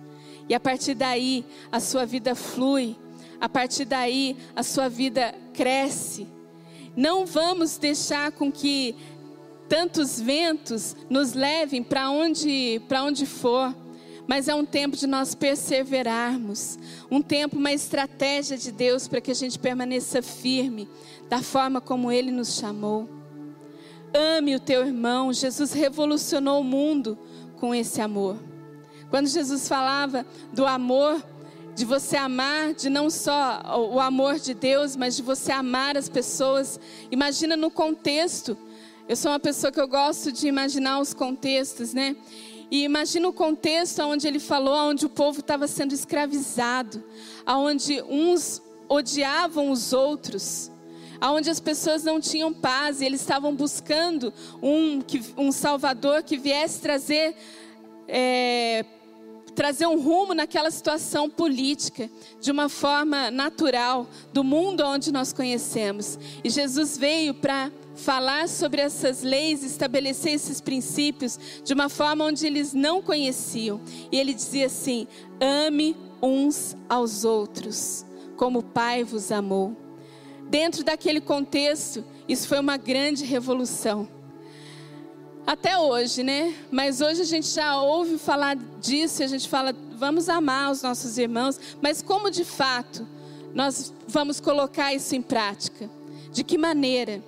E 0.47 0.55
a 0.55 0.59
partir 0.59 0.95
daí 0.95 1.45
a 1.71 1.79
sua 1.79 2.05
vida 2.05 2.35
flui, 2.35 2.97
a 3.39 3.47
partir 3.47 3.85
daí 3.85 4.35
a 4.55 4.63
sua 4.63 4.89
vida 4.89 5.33
cresce. 5.53 6.27
Não 6.95 7.25
vamos 7.25 7.77
deixar 7.77 8.31
com 8.31 8.51
que 8.51 8.95
tantos 9.69 10.19
ventos 10.19 10.95
nos 11.09 11.33
levem 11.33 11.83
para 11.83 12.09
onde, 12.09 12.81
para 12.87 13.03
onde 13.03 13.25
for, 13.25 13.73
mas 14.29 14.47
é 14.47 14.53
um 14.53 14.63
tempo 14.63 14.95
de 14.95 15.07
nós 15.07 15.33
perseverarmos, 15.33 16.77
um 17.09 17.19
tempo, 17.19 17.57
uma 17.57 17.73
estratégia 17.73 18.55
de 18.55 18.71
Deus 18.71 19.07
para 19.07 19.19
que 19.19 19.31
a 19.31 19.33
gente 19.33 19.57
permaneça 19.57 20.21
firme 20.21 20.87
da 21.27 21.41
forma 21.41 21.81
como 21.81 22.11
Ele 22.11 22.29
nos 22.29 22.53
chamou. 22.53 23.09
Ame 24.13 24.55
o 24.55 24.59
teu 24.59 24.85
irmão, 24.85 25.33
Jesus 25.33 25.73
revolucionou 25.73 26.61
o 26.61 26.63
mundo 26.63 27.17
com 27.55 27.73
esse 27.73 28.01
amor. 28.01 28.37
Quando 29.09 29.25
Jesus 29.25 29.67
falava 29.67 30.23
do 30.53 30.63
amor, 30.63 31.25
de 31.75 31.83
você 31.83 32.15
amar, 32.15 32.75
de 32.75 32.87
não 32.87 33.09
só 33.09 33.89
o 33.91 33.99
amor 33.99 34.37
de 34.37 34.53
Deus, 34.53 34.95
mas 34.95 35.15
de 35.15 35.23
você 35.23 35.51
amar 35.51 35.97
as 35.97 36.07
pessoas. 36.07 36.79
Imagina 37.09 37.57
no 37.57 37.71
contexto. 37.71 38.55
Eu 39.07 39.15
sou 39.15 39.31
uma 39.31 39.39
pessoa 39.39 39.71
que 39.71 39.81
eu 39.81 39.87
gosto 39.87 40.31
de 40.31 40.47
imaginar 40.47 40.99
os 40.99 41.15
contextos, 41.15 41.95
né? 41.95 42.15
E 42.71 42.83
imagina 42.83 43.27
o 43.27 43.33
contexto 43.33 43.99
onde 44.03 44.27
ele 44.27 44.39
falou, 44.39 44.89
onde 44.89 45.05
o 45.05 45.09
povo 45.09 45.39
estava 45.39 45.67
sendo 45.67 45.93
escravizado, 45.93 47.03
onde 47.47 48.01
uns 48.03 48.61
odiavam 48.87 49.71
os 49.71 49.91
outros, 49.91 50.71
onde 51.21 51.49
as 51.49 51.59
pessoas 51.59 52.03
não 52.03 52.19
tinham 52.19 52.53
paz 52.53 53.01
e 53.01 53.05
eles 53.05 53.21
estavam 53.21 53.55
buscando 53.55 54.33
um, 54.61 54.99
um 55.37 55.51
Salvador 55.51 56.23
que 56.23 56.37
viesse 56.37 56.79
trazer 56.79 57.35
é, 58.07 58.85
trazer 59.59 59.87
um 59.87 59.99
rumo 59.99 60.33
naquela 60.33 60.71
situação 60.71 61.29
política 61.29 62.09
de 62.39 62.49
uma 62.49 62.69
forma 62.69 63.29
natural 63.29 64.07
do 64.31 64.43
mundo 64.43 64.85
onde 64.85 65.11
nós 65.11 65.33
conhecemos. 65.33 66.17
E 66.43 66.49
Jesus 66.49 66.97
veio 66.97 67.33
para 67.33 67.69
falar 67.99 68.47
sobre 68.49 68.81
essas 68.81 69.21
leis, 69.21 69.63
estabelecer 69.63 70.33
esses 70.33 70.59
princípios 70.59 71.39
de 71.63 71.73
uma 71.73 71.89
forma 71.89 72.25
onde 72.25 72.45
eles 72.45 72.73
não 72.73 73.01
conheciam. 73.01 73.79
E 74.11 74.17
ele 74.17 74.33
dizia 74.33 74.65
assim: 74.65 75.07
ame 75.39 75.95
uns 76.21 76.75
aos 76.87 77.23
outros, 77.23 78.05
como 78.35 78.59
o 78.59 78.63
Pai 78.63 79.03
vos 79.03 79.31
amou. 79.31 79.75
Dentro 80.49 80.83
daquele 80.83 81.21
contexto, 81.21 82.03
isso 82.27 82.47
foi 82.47 82.59
uma 82.59 82.77
grande 82.77 83.23
revolução 83.23 84.07
até 85.49 85.75
hoje, 85.79 86.21
né? 86.21 86.53
Mas 86.69 87.01
hoje 87.01 87.21
a 87.21 87.25
gente 87.25 87.47
já 87.47 87.81
ouve 87.81 88.19
falar 88.19 88.55
disso, 88.79 89.23
a 89.23 89.27
gente 89.27 89.49
fala, 89.49 89.75
vamos 89.95 90.29
amar 90.29 90.71
os 90.71 90.83
nossos 90.83 91.17
irmãos, 91.17 91.59
mas 91.81 92.03
como 92.03 92.29
de 92.29 92.45
fato 92.45 93.07
nós 93.51 93.91
vamos 94.07 94.39
colocar 94.39 94.93
isso 94.93 95.15
em 95.15 95.23
prática? 95.23 95.89
De 96.31 96.43
que 96.43 96.55
maneira? 96.55 97.23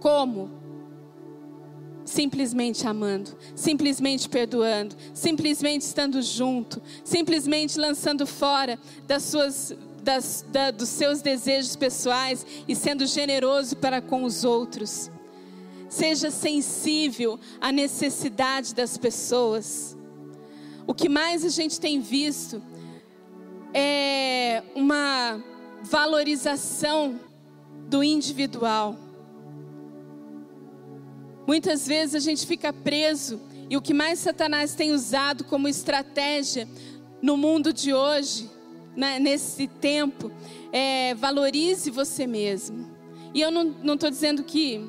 Como? 0.00 0.50
Simplesmente 2.04 2.86
amando, 2.86 3.36
simplesmente 3.54 4.28
perdoando, 4.28 4.96
simplesmente 5.12 5.82
estando 5.82 6.22
junto, 6.22 6.80
simplesmente 7.04 7.78
lançando 7.78 8.26
fora 8.26 8.78
das 9.06 9.24
suas 9.24 9.76
das, 10.02 10.44
da, 10.48 10.70
dos 10.70 10.88
seus 10.88 11.20
desejos 11.20 11.76
pessoais 11.76 12.46
e 12.66 12.74
sendo 12.74 13.04
generoso 13.04 13.76
para 13.76 14.00
com 14.00 14.24
os 14.24 14.42
outros. 14.42 15.10
Seja 15.88 16.30
sensível 16.30 17.38
à 17.60 17.70
necessidade 17.70 18.74
das 18.74 18.96
pessoas. 18.96 19.96
O 20.86 20.94
que 20.94 21.08
mais 21.08 21.44
a 21.44 21.50
gente 21.50 21.78
tem 21.78 22.00
visto 22.00 22.62
é 23.74 24.62
uma 24.74 25.42
valorização 25.82 27.20
do 27.88 28.02
individual. 28.02 28.96
Muitas 31.48 31.86
vezes 31.86 32.14
a 32.14 32.18
gente 32.18 32.46
fica 32.46 32.74
preso 32.74 33.40
e 33.70 33.76
o 33.78 33.80
que 33.80 33.94
mais 33.94 34.18
Satanás 34.18 34.74
tem 34.74 34.92
usado 34.92 35.44
como 35.44 35.66
estratégia 35.66 36.68
no 37.22 37.38
mundo 37.38 37.72
de 37.72 37.94
hoje, 37.94 38.50
né, 38.94 39.18
nesse 39.18 39.66
tempo, 39.66 40.30
é 40.70 41.14
valorize 41.14 41.90
você 41.90 42.26
mesmo. 42.26 42.94
E 43.32 43.40
eu 43.40 43.50
não 43.50 43.94
estou 43.94 44.10
dizendo 44.10 44.44
que 44.44 44.86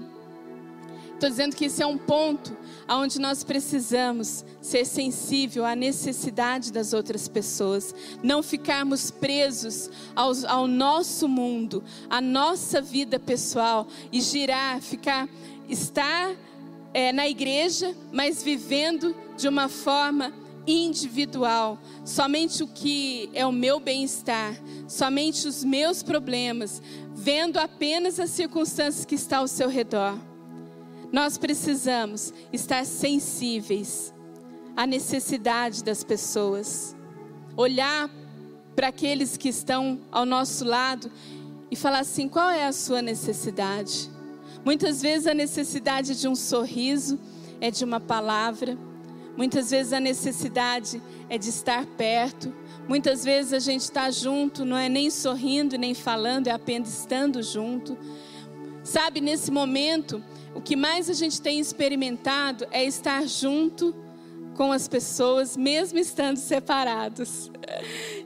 Estou 1.14 1.30
dizendo 1.30 1.54
que 1.54 1.66
esse 1.66 1.84
é 1.84 1.86
um 1.86 1.98
ponto 1.98 2.56
onde 2.90 3.20
nós 3.20 3.44
precisamos 3.44 4.46
ser 4.62 4.86
sensível 4.86 5.66
à 5.66 5.76
necessidade 5.76 6.72
das 6.72 6.94
outras 6.94 7.28
pessoas, 7.28 7.94
não 8.24 8.42
ficarmos 8.42 9.12
presos 9.12 9.90
ao, 10.16 10.32
ao 10.48 10.66
nosso 10.66 11.28
mundo, 11.28 11.84
à 12.10 12.22
nossa 12.22 12.82
vida 12.82 13.20
pessoal 13.20 13.86
e 14.14 14.22
girar, 14.22 14.82
ficar, 14.82 15.28
estar 15.68 16.34
é, 16.94 17.12
na 17.12 17.28
igreja, 17.28 17.96
mas 18.12 18.44
vivendo 18.44 19.16
de 19.38 19.48
uma 19.48 19.70
forma 19.70 20.34
individual, 20.66 21.80
somente 22.06 22.64
o 22.64 22.68
que 22.68 23.30
é 23.34 23.46
o 23.46 23.52
meu 23.52 23.80
bem-estar, 23.80 24.56
somente 24.88 25.48
os 25.48 25.64
meus 25.64 26.04
problemas, 26.04 26.82
vendo 27.14 27.58
apenas 27.58 28.20
as 28.20 28.30
circunstâncias 28.30 29.06
que 29.06 29.16
estão 29.16 29.40
ao 29.40 29.48
seu 29.48 29.70
redor. 29.70 30.18
Nós 31.12 31.38
precisamos 31.38 32.34
estar 32.54 32.86
sensíveis 32.86 34.14
à 34.76 34.86
necessidade 34.86 35.84
das 35.84 36.04
pessoas, 36.04 36.96
olhar 37.58 38.10
para 38.76 38.90
aqueles 38.90 39.36
que 39.36 39.50
estão 39.50 40.00
ao 40.12 40.26
nosso 40.26 40.64
lado 40.64 41.12
e 41.72 41.76
falar 41.76 42.00
assim: 42.00 42.30
qual 42.30 42.50
é 42.50 42.66
a 42.66 42.72
sua 42.72 43.02
necessidade? 43.02 44.10
Muitas 44.64 45.02
vezes 45.02 45.28
a 45.28 45.34
necessidade 45.34 46.20
de 46.20 46.28
um 46.28 46.36
sorriso 46.36 47.20
é 47.62 47.72
de 47.72 47.84
uma 47.84 48.00
palavra, 48.00 48.78
muitas 49.38 49.72
vezes 49.72 49.94
a 49.94 50.00
necessidade 50.00 51.02
é 51.30 51.38
de 51.38 51.50
estar 51.50 51.86
perto, 51.86 52.54
muitas 52.88 53.24
vezes 53.24 53.54
a 53.54 53.60
gente 53.60 53.82
está 53.82 54.12
junto, 54.12 54.66
não 54.66 54.78
é 54.78 54.90
nem 54.90 55.10
sorrindo 55.10 55.78
nem 55.78 55.94
falando, 55.94 56.48
é 56.48 56.52
apenas 56.52 57.00
estando 57.00 57.42
junto. 57.42 57.98
Sabe, 58.84 59.22
nesse 59.22 59.52
momento, 59.52 60.24
o 60.56 60.62
que 60.62 60.76
mais 60.76 61.10
a 61.10 61.14
gente 61.14 61.42
tem 61.42 61.60
experimentado 61.60 62.66
é 62.72 62.84
estar 62.84 63.28
junto 63.28 63.96
com 64.56 64.74
as 64.74 64.90
pessoas, 64.90 65.56
mesmo 65.56 66.00
estando 66.00 66.38
separados. 66.38 67.50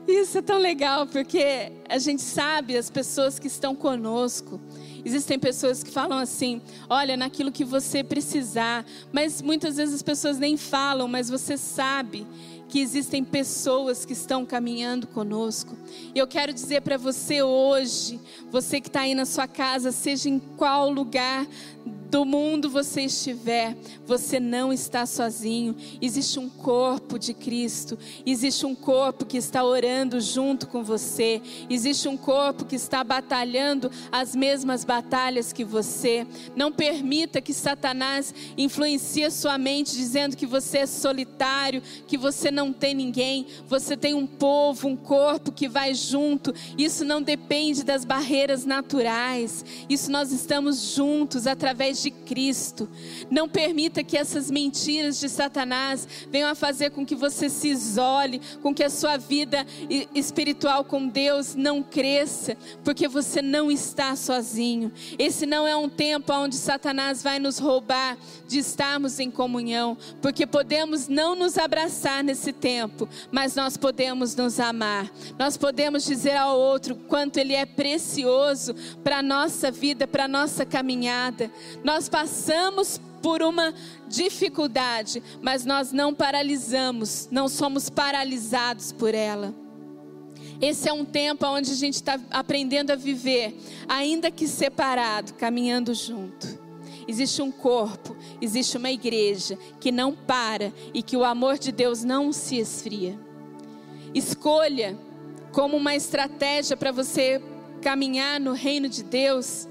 Isso 0.08 0.38
é 0.38 0.42
tão 0.42 0.58
legal, 0.58 1.06
porque 1.06 1.70
a 1.88 1.98
gente 1.98 2.22
sabe 2.22 2.76
as 2.76 2.90
pessoas 2.90 3.38
que 3.38 3.46
estão 3.46 3.74
conosco. 3.74 4.60
Existem 5.04 5.38
pessoas 5.38 5.82
que 5.82 5.90
falam 5.90 6.18
assim: 6.18 6.60
olha, 6.88 7.16
naquilo 7.16 7.52
que 7.52 7.64
você 7.64 8.02
precisar, 8.02 8.84
mas 9.12 9.42
muitas 9.42 9.76
vezes 9.76 9.94
as 9.96 10.02
pessoas 10.02 10.38
nem 10.38 10.56
falam, 10.56 11.06
mas 11.06 11.28
você 11.28 11.56
sabe 11.56 12.26
que 12.68 12.80
existem 12.80 13.22
pessoas 13.22 14.04
que 14.04 14.12
estão 14.12 14.44
caminhando 14.44 15.06
conosco. 15.06 15.76
E 16.14 16.18
eu 16.18 16.26
quero 16.26 16.52
dizer 16.52 16.80
para 16.82 16.96
você 16.96 17.40
hoje, 17.42 18.18
você 18.54 18.80
que 18.80 18.86
está 18.86 19.00
aí 19.00 19.16
na 19.16 19.24
sua 19.24 19.48
casa, 19.48 19.90
seja 19.90 20.28
em 20.28 20.38
qual 20.38 20.88
lugar 20.88 21.44
do 21.84 22.24
mundo 22.24 22.70
você 22.70 23.00
estiver, 23.02 23.76
você 24.06 24.38
não 24.38 24.72
está 24.72 25.04
sozinho. 25.04 25.74
Existe 26.00 26.38
um 26.38 26.48
corpo 26.48 27.18
de 27.18 27.34
Cristo, 27.34 27.98
existe 28.24 28.64
um 28.64 28.76
corpo 28.76 29.24
que 29.26 29.36
está 29.36 29.64
orando 29.64 30.20
junto 30.20 30.68
com 30.68 30.84
você, 30.84 31.42
existe 31.68 32.06
um 32.06 32.16
corpo 32.16 32.64
que 32.64 32.76
está 32.76 33.02
batalhando 33.02 33.90
as 34.12 34.36
mesmas 34.36 34.84
batalhas 34.84 35.52
que 35.52 35.64
você. 35.64 36.24
Não 36.54 36.70
permita 36.70 37.40
que 37.40 37.52
Satanás 37.52 38.32
influencie 38.56 39.24
a 39.24 39.30
sua 39.32 39.58
mente 39.58 39.96
dizendo 39.96 40.36
que 40.36 40.46
você 40.46 40.78
é 40.78 40.86
solitário, 40.86 41.82
que 42.06 42.16
você 42.16 42.48
não 42.52 42.72
tem 42.72 42.94
ninguém. 42.94 43.46
Você 43.66 43.96
tem 43.96 44.14
um 44.14 44.28
povo, 44.28 44.86
um 44.86 44.96
corpo 44.96 45.50
que 45.50 45.66
vai 45.66 45.92
junto. 45.92 46.54
Isso 46.78 47.04
não 47.04 47.20
depende 47.20 47.82
das 47.82 48.04
barreiras 48.04 48.43
naturais. 48.64 49.64
Isso 49.88 50.10
nós 50.10 50.30
estamos 50.30 50.94
juntos 50.94 51.46
através 51.46 52.02
de 52.02 52.10
Cristo. 52.10 52.88
Não 53.30 53.48
permita 53.48 54.04
que 54.04 54.16
essas 54.16 54.50
mentiras 54.50 55.18
de 55.18 55.28
Satanás 55.28 56.06
venham 56.30 56.50
a 56.50 56.54
fazer 56.54 56.90
com 56.90 57.06
que 57.06 57.14
você 57.14 57.48
se 57.48 57.68
isole, 57.68 58.40
com 58.62 58.74
que 58.74 58.84
a 58.84 58.90
sua 58.90 59.16
vida 59.16 59.66
espiritual 60.14 60.84
com 60.84 61.08
Deus 61.08 61.54
não 61.54 61.82
cresça, 61.82 62.56
porque 62.84 63.08
você 63.08 63.40
não 63.40 63.70
está 63.70 64.14
sozinho. 64.14 64.92
Esse 65.18 65.46
não 65.46 65.66
é 65.66 65.74
um 65.74 65.88
tempo 65.88 66.32
onde 66.32 66.56
Satanás 66.56 67.22
vai 67.22 67.38
nos 67.38 67.58
roubar 67.58 68.18
de 68.46 68.58
estarmos 68.58 69.18
em 69.18 69.30
comunhão, 69.30 69.96
porque 70.20 70.46
podemos 70.46 71.08
não 71.08 71.34
nos 71.34 71.56
abraçar 71.56 72.22
nesse 72.22 72.52
tempo, 72.52 73.08
mas 73.32 73.54
nós 73.54 73.76
podemos 73.76 74.36
nos 74.36 74.60
amar. 74.60 75.10
Nós 75.38 75.56
podemos 75.56 76.04
dizer 76.04 76.36
ao 76.36 76.58
outro 76.58 76.94
quanto 76.94 77.38
ele 77.38 77.54
é 77.54 77.64
precioso 77.64 78.33
para 79.02 79.18
a 79.18 79.22
nossa 79.22 79.70
vida, 79.70 80.06
para 80.06 80.24
a 80.24 80.28
nossa 80.28 80.64
caminhada. 80.64 81.50
Nós 81.82 82.08
passamos 82.08 83.00
por 83.22 83.42
uma 83.42 83.72
dificuldade, 84.06 85.22
mas 85.40 85.64
nós 85.64 85.92
não 85.92 86.12
paralisamos, 86.12 87.28
não 87.30 87.48
somos 87.48 87.88
paralisados 87.88 88.92
por 88.92 89.14
ela. 89.14 89.54
Esse 90.60 90.88
é 90.88 90.92
um 90.92 91.04
tempo 91.04 91.46
onde 91.46 91.70
a 91.70 91.74
gente 91.74 91.94
está 91.94 92.20
aprendendo 92.30 92.90
a 92.90 92.96
viver, 92.96 93.56
ainda 93.88 94.30
que 94.30 94.46
separado, 94.46 95.34
caminhando 95.34 95.94
junto. 95.94 96.64
Existe 97.06 97.42
um 97.42 97.50
corpo, 97.50 98.16
existe 98.40 98.76
uma 98.76 98.90
igreja 98.90 99.58
que 99.80 99.92
não 99.92 100.12
para 100.12 100.72
e 100.92 101.02
que 101.02 101.16
o 101.16 101.24
amor 101.24 101.58
de 101.58 101.70
Deus 101.70 102.02
não 102.02 102.32
se 102.32 102.58
esfria. 102.58 103.18
Escolha 104.14 104.98
como 105.52 105.76
uma 105.76 105.94
estratégia 105.94 106.76
para 106.76 106.92
você 106.92 107.42
caminhar 107.84 108.40
no 108.40 108.54
reino 108.54 108.88
de 108.88 109.04
Deus 109.04 109.68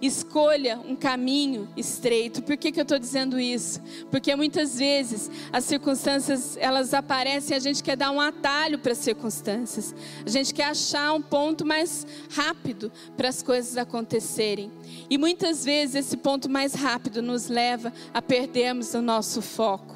Escolha 0.00 0.78
um 0.86 0.94
caminho 0.94 1.68
estreito. 1.76 2.42
Por 2.42 2.56
que, 2.56 2.70
que 2.70 2.78
eu 2.78 2.82
estou 2.82 2.98
dizendo 2.98 3.40
isso? 3.40 3.80
Porque 4.10 4.34
muitas 4.36 4.78
vezes 4.78 5.30
as 5.50 5.64
circunstâncias 5.64 6.56
elas 6.58 6.92
aparecem 6.92 7.54
e 7.54 7.56
a 7.56 7.60
gente 7.60 7.82
quer 7.82 7.96
dar 7.96 8.10
um 8.10 8.20
atalho 8.20 8.78
para 8.78 8.92
as 8.92 8.98
circunstâncias. 8.98 9.94
A 10.24 10.28
gente 10.28 10.52
quer 10.52 10.66
achar 10.66 11.14
um 11.14 11.22
ponto 11.22 11.64
mais 11.64 12.06
rápido 12.30 12.92
para 13.16 13.28
as 13.28 13.42
coisas 13.42 13.76
acontecerem. 13.78 14.70
E 15.08 15.16
muitas 15.16 15.64
vezes 15.64 15.94
esse 15.94 16.16
ponto 16.16 16.48
mais 16.48 16.74
rápido 16.74 17.22
nos 17.22 17.48
leva 17.48 17.92
a 18.12 18.20
perdermos 18.20 18.92
o 18.92 19.00
nosso 19.00 19.40
foco. 19.40 19.95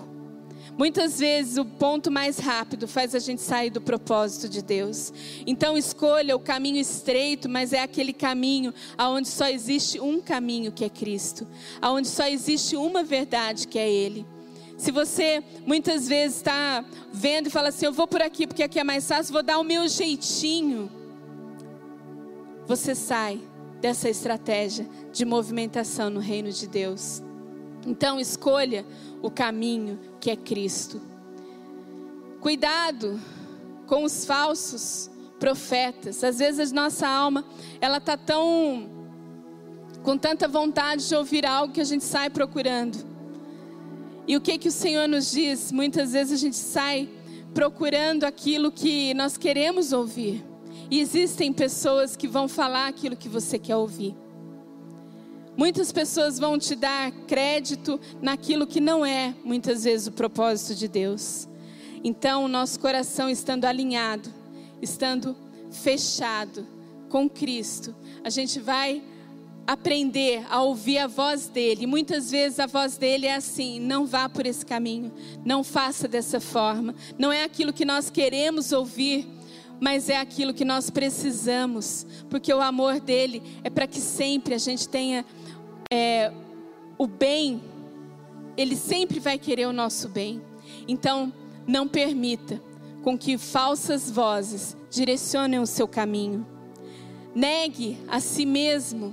Muitas 0.80 1.18
vezes 1.18 1.58
o 1.58 1.64
ponto 1.66 2.10
mais 2.10 2.38
rápido 2.38 2.88
faz 2.88 3.14
a 3.14 3.18
gente 3.18 3.42
sair 3.42 3.68
do 3.68 3.82
propósito 3.82 4.48
de 4.48 4.62
Deus. 4.62 5.12
Então 5.46 5.76
escolha 5.76 6.34
o 6.34 6.40
caminho 6.40 6.78
estreito, 6.78 7.50
mas 7.50 7.74
é 7.74 7.82
aquele 7.82 8.14
caminho 8.14 8.72
aonde 8.96 9.28
só 9.28 9.46
existe 9.46 10.00
um 10.00 10.22
caminho 10.22 10.72
que 10.72 10.82
é 10.82 10.88
Cristo, 10.88 11.46
aonde 11.82 12.08
só 12.08 12.26
existe 12.26 12.76
uma 12.76 13.04
verdade 13.04 13.68
que 13.68 13.78
é 13.78 13.86
Ele. 13.86 14.24
Se 14.78 14.90
você 14.90 15.44
muitas 15.66 16.08
vezes 16.08 16.38
está 16.38 16.82
vendo 17.12 17.48
e 17.48 17.50
fala 17.50 17.68
assim, 17.68 17.84
eu 17.84 17.92
vou 17.92 18.06
por 18.06 18.22
aqui 18.22 18.46
porque 18.46 18.62
aqui 18.62 18.78
é 18.80 18.84
mais 18.84 19.06
fácil, 19.06 19.34
vou 19.34 19.42
dar 19.42 19.58
o 19.58 19.62
meu 19.62 19.86
jeitinho. 19.86 20.90
Você 22.66 22.94
sai 22.94 23.38
dessa 23.82 24.08
estratégia 24.08 24.88
de 25.12 25.26
movimentação 25.26 26.08
no 26.08 26.20
reino 26.20 26.50
de 26.50 26.66
Deus. 26.66 27.22
Então 27.86 28.20
escolha 28.20 28.84
o 29.22 29.30
caminho 29.30 29.98
que 30.20 30.30
é 30.30 30.36
Cristo. 30.36 31.00
Cuidado 32.40 33.20
com 33.86 34.04
os 34.04 34.24
falsos 34.24 35.10
profetas. 35.38 36.22
Às 36.22 36.38
vezes 36.38 36.72
a 36.72 36.74
nossa 36.74 37.08
alma, 37.08 37.44
ela 37.80 38.00
tá 38.00 38.16
tão 38.16 38.88
com 40.02 40.16
tanta 40.16 40.48
vontade 40.48 41.06
de 41.06 41.14
ouvir 41.14 41.44
algo 41.44 41.74
que 41.74 41.80
a 41.80 41.84
gente 41.84 42.04
sai 42.04 42.30
procurando. 42.30 43.04
E 44.26 44.36
o 44.36 44.40
que 44.40 44.56
que 44.58 44.68
o 44.68 44.72
Senhor 44.72 45.08
nos 45.08 45.30
diz? 45.30 45.72
Muitas 45.72 46.12
vezes 46.12 46.32
a 46.32 46.36
gente 46.36 46.56
sai 46.56 47.08
procurando 47.52 48.24
aquilo 48.24 48.70
que 48.70 49.12
nós 49.14 49.36
queremos 49.36 49.92
ouvir. 49.92 50.44
E 50.90 51.00
existem 51.00 51.52
pessoas 51.52 52.16
que 52.16 52.28
vão 52.28 52.48
falar 52.48 52.88
aquilo 52.88 53.16
que 53.16 53.28
você 53.28 53.58
quer 53.58 53.76
ouvir. 53.76 54.14
Muitas 55.56 55.92
pessoas 55.92 56.38
vão 56.38 56.58
te 56.58 56.74
dar 56.74 57.10
crédito 57.26 58.00
naquilo 58.22 58.66
que 58.66 58.80
não 58.80 59.04
é, 59.04 59.34
muitas 59.44 59.84
vezes, 59.84 60.06
o 60.06 60.12
propósito 60.12 60.74
de 60.74 60.88
Deus. 60.88 61.48
Então, 62.02 62.44
o 62.44 62.48
nosso 62.48 62.80
coração 62.80 63.28
estando 63.28 63.66
alinhado, 63.66 64.32
estando 64.80 65.36
fechado 65.70 66.66
com 67.08 67.28
Cristo, 67.28 67.94
a 68.24 68.30
gente 68.30 68.58
vai 68.58 69.02
aprender 69.66 70.44
a 70.50 70.62
ouvir 70.62 70.98
a 70.98 71.06
voz 71.06 71.46
dele. 71.46 71.86
Muitas 71.86 72.30
vezes 72.30 72.58
a 72.58 72.66
voz 72.66 72.96
dele 72.96 73.26
é 73.26 73.34
assim: 73.34 73.78
não 73.78 74.06
vá 74.06 74.28
por 74.28 74.46
esse 74.46 74.64
caminho, 74.64 75.12
não 75.44 75.62
faça 75.62 76.08
dessa 76.08 76.40
forma. 76.40 76.94
Não 77.18 77.32
é 77.32 77.44
aquilo 77.44 77.72
que 77.72 77.84
nós 77.84 78.10
queremos 78.10 78.72
ouvir, 78.72 79.28
mas 79.80 80.08
é 80.08 80.18
aquilo 80.18 80.52
que 80.52 80.64
nós 80.64 80.90
precisamos, 80.90 82.06
porque 82.28 82.52
o 82.52 82.60
amor 82.60 83.00
dele 83.00 83.42
é 83.62 83.70
para 83.70 83.86
que 83.86 84.00
sempre 84.00 84.54
a 84.54 84.58
gente 84.58 84.88
tenha 84.88 85.24
é, 85.92 86.32
o 86.96 87.06
bem, 87.06 87.60
ele 88.56 88.76
sempre 88.76 89.18
vai 89.18 89.38
querer 89.38 89.66
o 89.66 89.72
nosso 89.72 90.08
bem. 90.08 90.40
Então, 90.86 91.32
não 91.66 91.88
permita 91.88 92.62
com 93.02 93.18
que 93.18 93.36
falsas 93.36 94.10
vozes 94.10 94.76
direcionem 94.88 95.58
o 95.58 95.66
seu 95.66 95.88
caminho. 95.88 96.46
Negue 97.34 97.98
a 98.06 98.20
si 98.20 98.46
mesmo. 98.46 99.12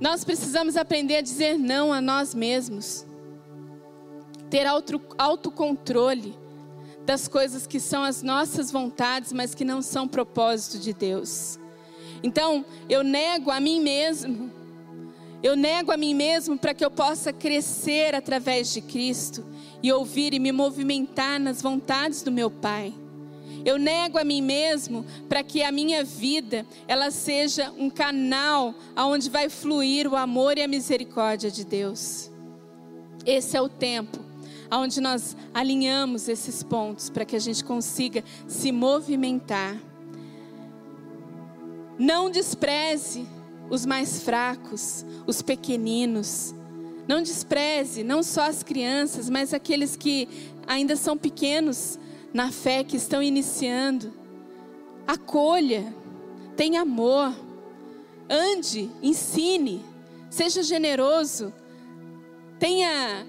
Nós 0.00 0.24
precisamos 0.24 0.76
aprender 0.76 1.16
a 1.16 1.20
dizer 1.20 1.56
não 1.56 1.92
a 1.92 2.00
nós 2.00 2.34
mesmos. 2.34 3.06
Ter 4.50 4.66
auto, 4.66 5.00
autocontrole 5.16 6.36
das 7.04 7.28
coisas 7.28 7.66
que 7.66 7.78
são 7.78 8.02
as 8.02 8.22
nossas 8.22 8.70
vontades, 8.72 9.32
mas 9.32 9.54
que 9.54 9.64
não 9.64 9.80
são 9.80 10.08
propósito 10.08 10.78
de 10.78 10.92
Deus. 10.92 11.58
Então, 12.22 12.64
eu 12.88 13.04
nego 13.04 13.50
a 13.50 13.60
mim 13.60 13.80
mesmo 13.80 14.55
eu 15.46 15.54
nego 15.54 15.92
a 15.92 15.96
mim 15.96 16.12
mesmo 16.12 16.58
para 16.58 16.74
que 16.74 16.84
eu 16.84 16.90
possa 16.90 17.32
crescer 17.32 18.16
através 18.16 18.72
de 18.72 18.80
Cristo 18.80 19.46
e 19.80 19.92
ouvir 19.92 20.34
e 20.34 20.40
me 20.40 20.50
movimentar 20.50 21.38
nas 21.38 21.62
vontades 21.62 22.20
do 22.20 22.32
meu 22.32 22.50
Pai. 22.50 22.92
Eu 23.64 23.78
nego 23.78 24.18
a 24.18 24.24
mim 24.24 24.42
mesmo 24.42 25.06
para 25.28 25.44
que 25.44 25.62
a 25.62 25.70
minha 25.70 26.02
vida 26.02 26.66
ela 26.88 27.12
seja 27.12 27.72
um 27.78 27.88
canal 27.88 28.74
aonde 28.96 29.30
vai 29.30 29.48
fluir 29.48 30.08
o 30.08 30.16
amor 30.16 30.58
e 30.58 30.62
a 30.62 30.68
misericórdia 30.68 31.48
de 31.48 31.64
Deus. 31.64 32.28
Esse 33.24 33.56
é 33.56 33.62
o 33.62 33.68
tempo 33.68 34.18
aonde 34.68 35.00
nós 35.00 35.36
alinhamos 35.54 36.28
esses 36.28 36.64
pontos 36.64 37.08
para 37.08 37.24
que 37.24 37.36
a 37.36 37.40
gente 37.40 37.62
consiga 37.62 38.24
se 38.48 38.72
movimentar. 38.72 39.80
Não 41.96 42.28
despreze 42.28 43.35
os 43.70 43.84
mais 43.84 44.22
fracos, 44.22 45.04
os 45.26 45.42
pequeninos. 45.42 46.54
Não 47.08 47.22
despreze 47.22 48.02
não 48.02 48.22
só 48.22 48.42
as 48.42 48.62
crianças, 48.62 49.30
mas 49.30 49.54
aqueles 49.54 49.96
que 49.96 50.28
ainda 50.66 50.96
são 50.96 51.16
pequenos 51.16 51.98
na 52.32 52.50
fé, 52.50 52.82
que 52.84 52.96
estão 52.96 53.22
iniciando. 53.22 54.12
Acolha, 55.06 55.94
tenha 56.56 56.82
amor, 56.82 57.34
ande, 58.28 58.90
ensine, 59.02 59.84
seja 60.28 60.62
generoso, 60.62 61.52
tenha 62.58 63.24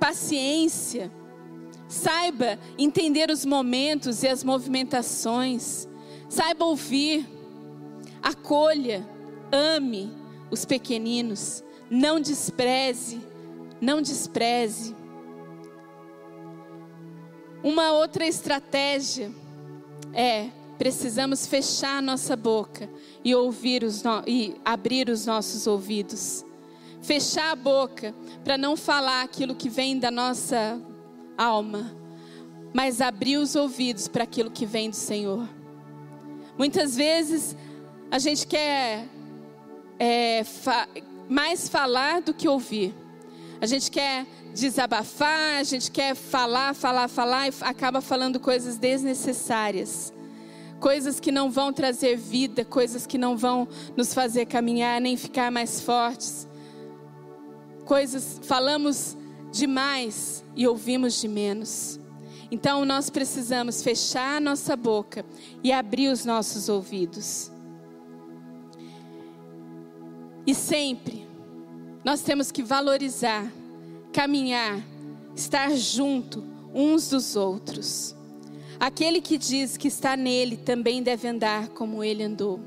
paciência, 0.00 1.12
saiba 1.86 2.58
entender 2.78 3.30
os 3.30 3.44
momentos 3.44 4.22
e 4.22 4.28
as 4.28 4.42
movimentações, 4.42 5.86
saiba 6.28 6.64
ouvir, 6.64 7.28
acolha, 8.22 9.06
ame 9.52 10.10
os 10.50 10.64
pequeninos, 10.64 11.62
não 11.90 12.18
despreze, 12.18 13.20
não 13.80 14.00
despreze. 14.00 14.96
Uma 17.62 17.92
outra 17.92 18.26
estratégia 18.26 19.30
é 20.12 20.48
precisamos 20.78 21.46
fechar 21.46 22.02
nossa 22.02 22.34
boca 22.34 22.90
e 23.22 23.34
ouvir 23.34 23.84
os 23.84 24.02
no... 24.02 24.24
e 24.26 24.56
abrir 24.64 25.08
os 25.08 25.26
nossos 25.26 25.66
ouvidos. 25.66 26.44
Fechar 27.00 27.52
a 27.52 27.56
boca 27.56 28.14
para 28.42 28.58
não 28.58 28.76
falar 28.76 29.22
aquilo 29.22 29.54
que 29.54 29.68
vem 29.68 29.98
da 29.98 30.10
nossa 30.10 30.80
alma, 31.38 31.96
mas 32.72 33.00
abrir 33.00 33.36
os 33.36 33.54
ouvidos 33.54 34.08
para 34.08 34.24
aquilo 34.24 34.50
que 34.50 34.66
vem 34.66 34.90
do 34.90 34.96
Senhor. 34.96 35.48
Muitas 36.58 36.96
vezes 36.96 37.56
a 38.10 38.18
gente 38.18 38.46
quer 38.46 39.08
é, 40.02 40.42
fa 40.42 40.88
mais 41.28 41.68
falar 41.68 42.20
do 42.20 42.34
que 42.34 42.48
ouvir. 42.48 42.92
A 43.60 43.66
gente 43.66 43.88
quer 43.88 44.26
desabafar, 44.52 45.60
a 45.60 45.62
gente 45.62 45.92
quer 45.92 46.16
falar, 46.16 46.74
falar, 46.74 47.06
falar 47.06 47.48
e 47.48 47.52
acaba 47.60 48.00
falando 48.00 48.40
coisas 48.40 48.76
desnecessárias. 48.76 50.12
Coisas 50.80 51.20
que 51.20 51.30
não 51.30 51.48
vão 51.48 51.72
trazer 51.72 52.16
vida, 52.16 52.64
coisas 52.64 53.06
que 53.06 53.16
não 53.16 53.36
vão 53.36 53.68
nos 53.96 54.12
fazer 54.12 54.46
caminhar 54.46 55.00
nem 55.00 55.16
ficar 55.16 55.52
mais 55.52 55.80
fortes. 55.80 56.48
Coisas, 57.84 58.40
falamos 58.42 59.16
demais 59.52 60.44
e 60.56 60.66
ouvimos 60.66 61.20
de 61.20 61.28
menos. 61.28 62.00
Então 62.50 62.84
nós 62.84 63.08
precisamos 63.08 63.84
fechar 63.84 64.38
a 64.38 64.40
nossa 64.40 64.74
boca 64.74 65.24
e 65.62 65.72
abrir 65.72 66.08
os 66.08 66.24
nossos 66.24 66.68
ouvidos. 66.68 67.51
E 70.46 70.54
sempre 70.54 71.26
nós 72.04 72.22
temos 72.22 72.50
que 72.50 72.62
valorizar, 72.62 73.50
caminhar, 74.12 74.82
estar 75.34 75.70
junto 75.76 76.44
uns 76.74 77.08
dos 77.10 77.36
outros. 77.36 78.16
Aquele 78.80 79.20
que 79.20 79.38
diz 79.38 79.76
que 79.76 79.88
está 79.88 80.16
nele 80.16 80.56
também 80.56 81.02
deve 81.02 81.28
andar 81.28 81.68
como 81.68 82.02
ele 82.02 82.24
andou. 82.24 82.58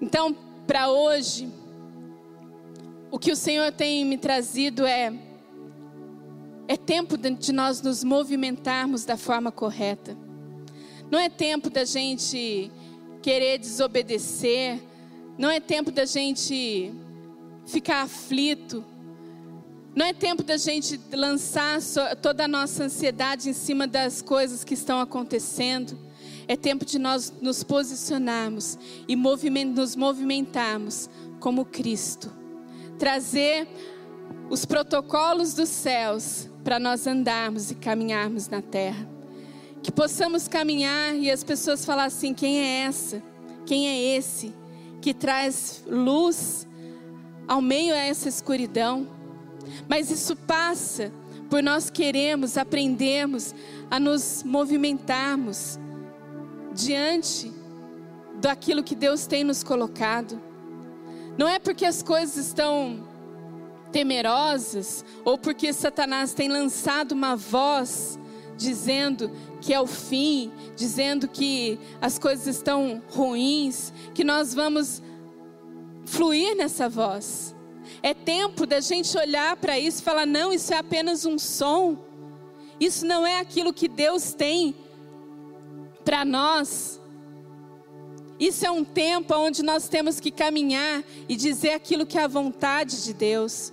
Então, 0.00 0.34
para 0.66 0.90
hoje, 0.90 1.48
o 3.10 3.18
que 3.18 3.30
o 3.30 3.36
Senhor 3.36 3.70
tem 3.72 4.04
me 4.04 4.18
trazido 4.18 4.86
é 4.86 5.12
é 6.66 6.76
tempo 6.76 7.18
de 7.18 7.52
nós 7.52 7.82
nos 7.82 8.04
movimentarmos 8.04 9.04
da 9.04 9.16
forma 9.16 9.50
correta. 9.50 10.16
Não 11.10 11.18
é 11.18 11.28
tempo 11.28 11.68
da 11.68 11.84
gente 11.84 12.70
querer 13.20 13.58
desobedecer. 13.58 14.80
Não 15.40 15.50
é 15.50 15.58
tempo 15.58 15.90
da 15.90 16.04
gente 16.04 16.92
ficar 17.64 18.02
aflito. 18.02 18.84
Não 19.96 20.04
é 20.04 20.12
tempo 20.12 20.42
da 20.42 20.58
gente 20.58 21.00
lançar 21.14 21.78
toda 22.20 22.44
a 22.44 22.48
nossa 22.48 22.84
ansiedade 22.84 23.48
em 23.48 23.54
cima 23.54 23.86
das 23.86 24.20
coisas 24.20 24.64
que 24.64 24.74
estão 24.74 25.00
acontecendo. 25.00 25.98
É 26.46 26.56
tempo 26.56 26.84
de 26.84 26.98
nós 26.98 27.32
nos 27.40 27.62
posicionarmos 27.62 28.78
e 29.08 29.16
nos 29.16 29.96
movimentarmos 29.96 31.08
como 31.38 31.64
Cristo. 31.64 32.30
Trazer 32.98 33.66
os 34.50 34.66
protocolos 34.66 35.54
dos 35.54 35.70
céus 35.70 36.50
para 36.62 36.78
nós 36.78 37.06
andarmos 37.06 37.70
e 37.70 37.76
caminharmos 37.76 38.46
na 38.48 38.60
terra. 38.60 39.08
Que 39.82 39.90
possamos 39.90 40.46
caminhar 40.46 41.16
e 41.16 41.30
as 41.30 41.42
pessoas 41.42 41.82
falar 41.82 42.04
assim: 42.04 42.34
quem 42.34 42.60
é 42.60 42.80
essa? 42.82 43.22
Quem 43.64 43.88
é 43.88 44.18
esse 44.18 44.59
que 45.00 45.14
traz 45.14 45.82
luz 45.86 46.66
ao 47.48 47.60
meio 47.60 47.94
a 47.94 47.98
essa 47.98 48.28
escuridão? 48.28 49.08
Mas 49.88 50.10
isso 50.10 50.36
passa 50.36 51.12
por 51.48 51.62
nós 51.62 51.90
queremos, 51.90 52.56
aprendermos 52.56 53.54
a 53.90 53.98
nos 53.98 54.44
movimentarmos 54.44 55.78
diante 56.72 57.52
daquilo 58.40 58.82
que 58.82 58.94
Deus 58.94 59.26
tem 59.26 59.42
nos 59.42 59.64
colocado. 59.64 60.40
Não 61.36 61.48
é 61.48 61.58
porque 61.58 61.84
as 61.84 62.02
coisas 62.02 62.46
estão 62.46 63.08
temerosas, 63.90 65.04
ou 65.24 65.36
porque 65.36 65.72
Satanás 65.72 66.32
tem 66.32 66.48
lançado 66.48 67.12
uma 67.12 67.34
voz 67.34 68.19
dizendo 68.60 69.30
que 69.60 69.72
é 69.72 69.80
o 69.80 69.86
fim, 69.86 70.52
dizendo 70.76 71.26
que 71.26 71.78
as 72.00 72.18
coisas 72.18 72.46
estão 72.46 73.02
ruins, 73.08 73.90
que 74.14 74.22
nós 74.22 74.54
vamos 74.54 75.02
fluir 76.04 76.54
nessa 76.56 76.88
voz. 76.88 77.54
É 78.02 78.12
tempo 78.12 78.66
da 78.66 78.80
gente 78.80 79.16
olhar 79.16 79.56
para 79.56 79.78
isso 79.78 80.00
e 80.00 80.04
falar: 80.04 80.26
não, 80.26 80.52
isso 80.52 80.72
é 80.74 80.76
apenas 80.76 81.24
um 81.24 81.38
som, 81.38 81.98
isso 82.78 83.06
não 83.06 83.26
é 83.26 83.40
aquilo 83.40 83.72
que 83.72 83.88
Deus 83.88 84.34
tem 84.34 84.74
para 86.04 86.24
nós. 86.24 87.00
Isso 88.38 88.66
é 88.66 88.70
um 88.70 88.84
tempo 88.84 89.34
onde 89.34 89.62
nós 89.62 89.86
temos 89.88 90.18
que 90.18 90.30
caminhar 90.30 91.04
e 91.28 91.36
dizer 91.36 91.72
aquilo 91.72 92.06
que 92.06 92.18
é 92.18 92.22
a 92.22 92.28
vontade 92.28 93.04
de 93.04 93.12
Deus. 93.12 93.70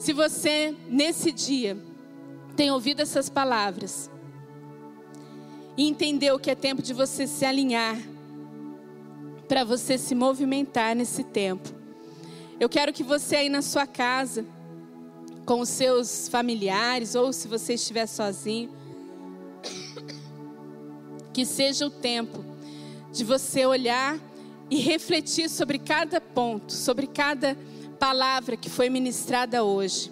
Se 0.00 0.14
você, 0.14 0.74
nesse 0.88 1.30
dia, 1.30 1.76
tem 2.56 2.70
ouvido 2.70 3.02
essas 3.02 3.28
palavras 3.28 4.10
e 5.76 5.86
entendeu 5.86 6.38
que 6.38 6.50
é 6.50 6.54
tempo 6.54 6.80
de 6.80 6.94
você 6.94 7.26
se 7.26 7.44
alinhar, 7.44 7.98
para 9.46 9.62
você 9.62 9.98
se 9.98 10.14
movimentar 10.14 10.96
nesse 10.96 11.22
tempo, 11.22 11.68
eu 12.58 12.66
quero 12.66 12.94
que 12.94 13.02
você 13.02 13.36
aí 13.36 13.50
na 13.50 13.60
sua 13.60 13.86
casa, 13.86 14.46
com 15.44 15.60
os 15.60 15.68
seus 15.68 16.28
familiares, 16.28 17.14
ou 17.14 17.30
se 17.30 17.46
você 17.46 17.74
estiver 17.74 18.06
sozinho, 18.06 18.70
que 21.30 21.44
seja 21.44 21.86
o 21.86 21.90
tempo 21.90 22.42
de 23.12 23.22
você 23.22 23.66
olhar 23.66 24.18
e 24.70 24.78
refletir 24.78 25.50
sobre 25.50 25.78
cada 25.78 26.22
ponto, 26.22 26.72
sobre 26.72 27.06
cada 27.06 27.54
palavra 28.00 28.56
que 28.56 28.70
foi 28.70 28.88
ministrada 28.88 29.62
hoje. 29.62 30.10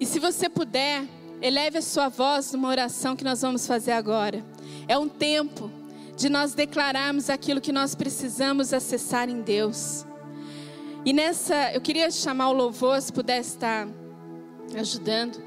E 0.00 0.06
se 0.06 0.18
você 0.18 0.48
puder, 0.48 1.06
eleve 1.42 1.76
a 1.78 1.82
sua 1.82 2.08
voz 2.08 2.52
numa 2.52 2.68
oração 2.68 3.14
que 3.14 3.22
nós 3.22 3.42
vamos 3.42 3.66
fazer 3.66 3.92
agora. 3.92 4.42
É 4.88 4.96
um 4.98 5.08
tempo 5.08 5.70
de 6.16 6.30
nós 6.30 6.54
declararmos 6.54 7.28
aquilo 7.28 7.60
que 7.60 7.70
nós 7.70 7.94
precisamos 7.94 8.72
acessar 8.72 9.28
em 9.28 9.42
Deus. 9.42 10.06
E 11.04 11.12
nessa, 11.12 11.72
eu 11.74 11.82
queria 11.82 12.10
chamar 12.10 12.48
o 12.48 12.54
louvor, 12.54 13.00
se 13.00 13.12
pudesse 13.12 13.50
estar 13.50 13.86
ajudando. 14.74 15.44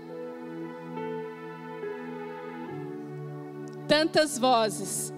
Tantas 3.88 4.38
vozes 4.38 5.12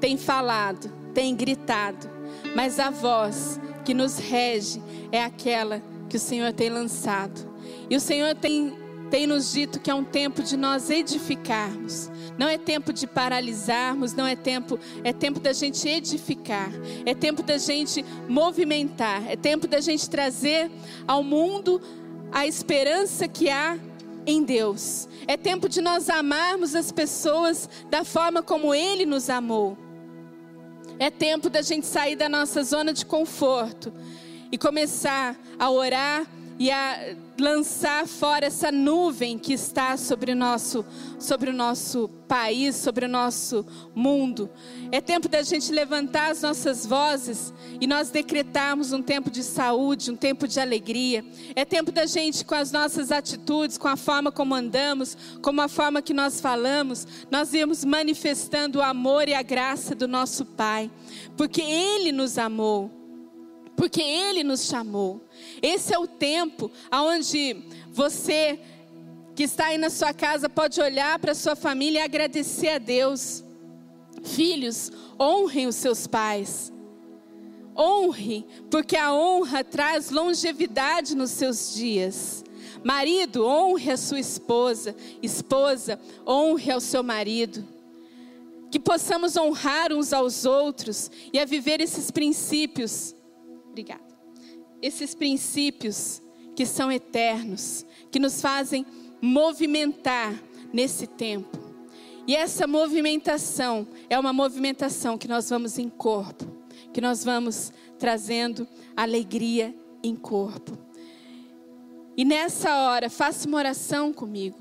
têm 0.00 0.16
falado, 0.16 0.92
têm 1.14 1.34
gritado, 1.36 2.10
mas 2.56 2.80
a 2.80 2.90
voz 2.90 3.60
que 3.86 3.94
nos 3.94 4.18
rege 4.18 4.82
é 5.12 5.22
aquela 5.22 5.80
que 6.08 6.16
o 6.16 6.20
Senhor 6.20 6.52
tem 6.52 6.68
lançado. 6.68 7.48
E 7.88 7.94
o 7.94 8.00
Senhor 8.00 8.34
tem, 8.34 8.76
tem 9.12 9.28
nos 9.28 9.52
dito 9.52 9.78
que 9.78 9.88
é 9.88 9.94
um 9.94 10.02
tempo 10.02 10.42
de 10.42 10.56
nós 10.56 10.90
edificarmos. 10.90 12.10
Não 12.36 12.48
é 12.48 12.58
tempo 12.58 12.92
de 12.92 13.06
paralisarmos, 13.06 14.12
não 14.12 14.26
é 14.26 14.34
tempo, 14.34 14.76
é 15.04 15.12
tempo 15.12 15.38
da 15.38 15.52
gente 15.52 15.88
edificar, 15.88 16.68
é 17.06 17.14
tempo 17.14 17.44
da 17.44 17.58
gente 17.58 18.04
movimentar, 18.28 19.22
é 19.30 19.36
tempo 19.36 19.68
da 19.68 19.80
gente 19.80 20.10
trazer 20.10 20.68
ao 21.06 21.22
mundo 21.22 21.80
a 22.32 22.44
esperança 22.44 23.28
que 23.28 23.48
há 23.48 23.78
em 24.26 24.42
Deus. 24.42 25.08
É 25.28 25.36
tempo 25.36 25.68
de 25.68 25.80
nós 25.80 26.10
amarmos 26.10 26.74
as 26.74 26.90
pessoas 26.90 27.70
da 27.88 28.02
forma 28.04 28.42
como 28.42 28.74
Ele 28.74 29.06
nos 29.06 29.30
amou. 29.30 29.85
É 30.98 31.10
tempo 31.10 31.50
da 31.50 31.60
gente 31.60 31.86
sair 31.86 32.16
da 32.16 32.28
nossa 32.28 32.62
zona 32.62 32.92
de 32.92 33.04
conforto 33.04 33.92
e 34.50 34.56
começar 34.56 35.36
a 35.58 35.70
orar 35.70 36.26
e 36.58 36.70
a 36.70 37.14
lançar 37.38 38.06
fora 38.06 38.46
essa 38.46 38.72
nuvem 38.72 39.38
que 39.38 39.52
está 39.52 39.96
sobre 39.96 40.32
o 40.32 40.36
nosso, 40.36 40.84
sobre 41.18 41.50
o 41.50 41.52
nosso 41.52 42.08
país, 42.26 42.76
sobre 42.76 43.04
o 43.04 43.08
nosso 43.08 43.64
mundo. 43.94 44.48
É 44.90 45.00
tempo 45.00 45.28
da 45.28 45.42
gente 45.42 45.70
levantar 45.70 46.30
as 46.30 46.40
nossas 46.40 46.86
vozes 46.86 47.52
e 47.78 47.86
nós 47.86 48.08
decretarmos 48.10 48.92
um 48.92 49.02
tempo 49.02 49.30
de 49.30 49.42
saúde, 49.42 50.10
um 50.10 50.16
tempo 50.16 50.48
de 50.48 50.58
alegria. 50.58 51.24
É 51.54 51.64
tempo 51.64 51.92
da 51.92 52.06
gente, 52.06 52.44
com 52.44 52.54
as 52.54 52.72
nossas 52.72 53.12
atitudes, 53.12 53.76
com 53.76 53.88
a 53.88 53.96
forma 53.96 54.32
como 54.32 54.54
andamos, 54.54 55.16
com 55.42 55.60
a 55.60 55.68
forma 55.68 56.00
que 56.00 56.14
nós 56.14 56.40
falamos, 56.40 57.06
nós 57.30 57.52
irmos 57.52 57.84
manifestando 57.84 58.78
o 58.78 58.82
amor 58.82 59.28
e 59.28 59.34
a 59.34 59.42
graça 59.42 59.94
do 59.94 60.08
nosso 60.08 60.44
Pai, 60.44 60.90
porque 61.36 61.60
Ele 61.60 62.12
nos 62.12 62.38
amou 62.38 62.90
porque 63.76 64.00
Ele 64.00 64.42
nos 64.42 64.66
chamou. 64.66 65.20
Esse 65.62 65.94
é 65.94 65.98
o 65.98 66.06
tempo 66.06 66.70
onde 66.92 67.64
você 67.90 68.58
que 69.34 69.42
está 69.42 69.66
aí 69.66 69.78
na 69.78 69.90
sua 69.90 70.14
casa 70.14 70.48
pode 70.48 70.80
olhar 70.80 71.18
para 71.18 71.34
sua 71.34 71.54
família 71.54 72.00
e 72.00 72.02
agradecer 72.02 72.68
a 72.68 72.78
Deus. 72.78 73.44
Filhos, 74.24 74.90
honrem 75.20 75.66
os 75.66 75.76
seus 75.76 76.06
pais. 76.06 76.72
Honre, 77.76 78.46
porque 78.70 78.96
a 78.96 79.12
honra 79.12 79.62
traz 79.62 80.10
longevidade 80.10 81.14
nos 81.14 81.30
seus 81.32 81.74
dias. 81.74 82.42
Marido, 82.82 83.44
honre 83.44 83.90
a 83.90 83.96
sua 83.96 84.18
esposa. 84.18 84.96
Esposa, 85.22 86.00
honre 86.26 86.70
ao 86.70 86.80
seu 86.80 87.02
marido. 87.02 87.66
Que 88.70 88.80
possamos 88.80 89.36
honrar 89.36 89.92
uns 89.92 90.14
aos 90.14 90.46
outros 90.46 91.10
e 91.30 91.38
a 91.38 91.44
viver 91.44 91.82
esses 91.82 92.10
princípios. 92.10 93.14
Obrigada. 93.68 94.05
Esses 94.80 95.14
princípios 95.14 96.22
que 96.54 96.64
são 96.64 96.90
eternos, 96.90 97.84
que 98.10 98.18
nos 98.18 98.40
fazem 98.40 98.86
movimentar 99.20 100.34
nesse 100.72 101.06
tempo. 101.06 101.58
E 102.26 102.34
essa 102.34 102.66
movimentação 102.66 103.86
é 104.10 104.18
uma 104.18 104.32
movimentação 104.32 105.16
que 105.16 105.28
nós 105.28 105.48
vamos 105.48 105.78
em 105.78 105.88
corpo, 105.88 106.44
que 106.92 107.00
nós 107.00 107.24
vamos 107.24 107.72
trazendo 107.98 108.66
alegria 108.96 109.74
em 110.02 110.16
corpo. 110.16 110.76
E 112.16 112.24
nessa 112.24 112.74
hora, 112.74 113.10
faça 113.10 113.46
uma 113.46 113.58
oração 113.58 114.12
comigo. 114.12 114.58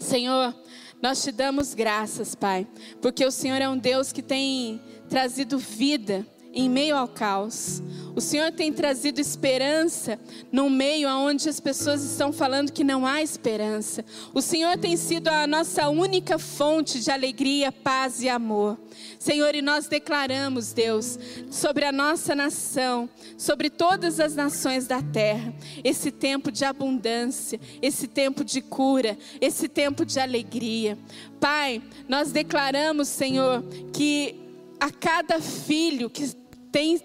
Senhor, 0.00 0.54
nós 1.00 1.22
te 1.22 1.30
damos 1.30 1.74
graças, 1.74 2.34
Pai, 2.34 2.66
porque 3.00 3.24
o 3.24 3.30
Senhor 3.30 3.60
é 3.60 3.68
um 3.68 3.78
Deus 3.78 4.12
que 4.12 4.22
tem 4.22 4.80
trazido 5.08 5.58
vida 5.58 6.26
em 6.56 6.70
meio 6.70 6.96
ao 6.96 7.06
caos. 7.06 7.82
O 8.16 8.20
Senhor 8.20 8.50
tem 8.50 8.72
trazido 8.72 9.20
esperança 9.20 10.18
no 10.50 10.70
meio 10.70 11.06
onde 11.06 11.50
as 11.50 11.60
pessoas 11.60 12.02
estão 12.02 12.32
falando 12.32 12.72
que 12.72 12.82
não 12.82 13.06
há 13.06 13.22
esperança. 13.22 14.02
O 14.32 14.40
Senhor 14.40 14.78
tem 14.78 14.96
sido 14.96 15.28
a 15.28 15.46
nossa 15.46 15.86
única 15.90 16.38
fonte 16.38 16.98
de 16.98 17.10
alegria, 17.10 17.70
paz 17.70 18.22
e 18.22 18.28
amor. 18.30 18.78
Senhor, 19.18 19.54
e 19.54 19.60
nós 19.60 19.86
declaramos, 19.86 20.72
Deus, 20.72 21.18
sobre 21.50 21.84
a 21.84 21.92
nossa 21.92 22.34
nação, 22.34 23.06
sobre 23.36 23.68
todas 23.68 24.18
as 24.18 24.34
nações 24.34 24.86
da 24.86 25.02
terra, 25.02 25.52
esse 25.84 26.10
tempo 26.10 26.50
de 26.50 26.64
abundância, 26.64 27.60
esse 27.82 28.06
tempo 28.06 28.42
de 28.42 28.62
cura, 28.62 29.18
esse 29.42 29.68
tempo 29.68 30.06
de 30.06 30.18
alegria. 30.18 30.96
Pai, 31.38 31.82
nós 32.08 32.32
declaramos, 32.32 33.08
Senhor, 33.08 33.62
que 33.92 34.36
a 34.80 34.90
cada 34.90 35.38
filho 35.40 36.08
que 36.08 36.45
tem 36.70 37.00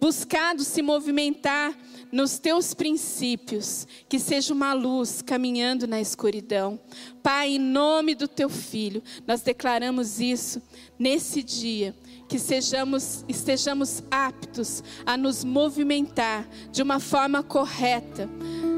buscado 0.00 0.62
se 0.62 0.82
movimentar 0.82 1.74
nos 2.12 2.38
teus 2.38 2.72
princípios, 2.72 3.86
que 4.08 4.18
seja 4.18 4.54
uma 4.54 4.72
luz 4.72 5.20
caminhando 5.22 5.86
na 5.86 6.00
escuridão. 6.00 6.78
Pai, 7.22 7.56
em 7.56 7.58
nome 7.58 8.14
do 8.14 8.28
teu 8.28 8.48
filho, 8.48 9.02
nós 9.26 9.42
declaramos 9.42 10.20
isso 10.20 10.62
nesse 10.98 11.42
dia, 11.42 11.94
que 12.28 12.38
sejamos, 12.38 13.24
estejamos 13.28 14.02
aptos 14.10 14.82
a 15.04 15.16
nos 15.16 15.44
movimentar 15.44 16.48
de 16.70 16.82
uma 16.82 17.00
forma 17.00 17.42
correta, 17.42 18.28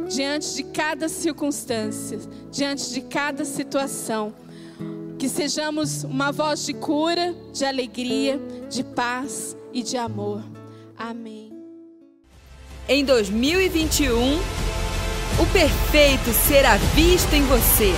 diante 0.08 0.54
de 0.54 0.64
cada 0.64 1.08
circunstância, 1.08 2.18
diante 2.50 2.92
de 2.92 3.02
cada 3.02 3.44
situação. 3.44 4.34
Que 5.18 5.28
sejamos 5.28 6.04
uma 6.04 6.30
voz 6.30 6.64
de 6.64 6.72
cura, 6.72 7.34
de 7.52 7.64
alegria, 7.64 8.40
de 8.70 8.84
paz 8.84 9.57
e 9.72 9.82
de 9.82 9.96
amor. 9.96 10.42
Amém. 10.96 11.52
Em 12.88 13.04
2021, 13.04 14.38
o 15.40 15.46
perfeito 15.52 16.32
será 16.32 16.76
visto 16.94 17.32
em 17.34 17.42
você. 17.42 17.92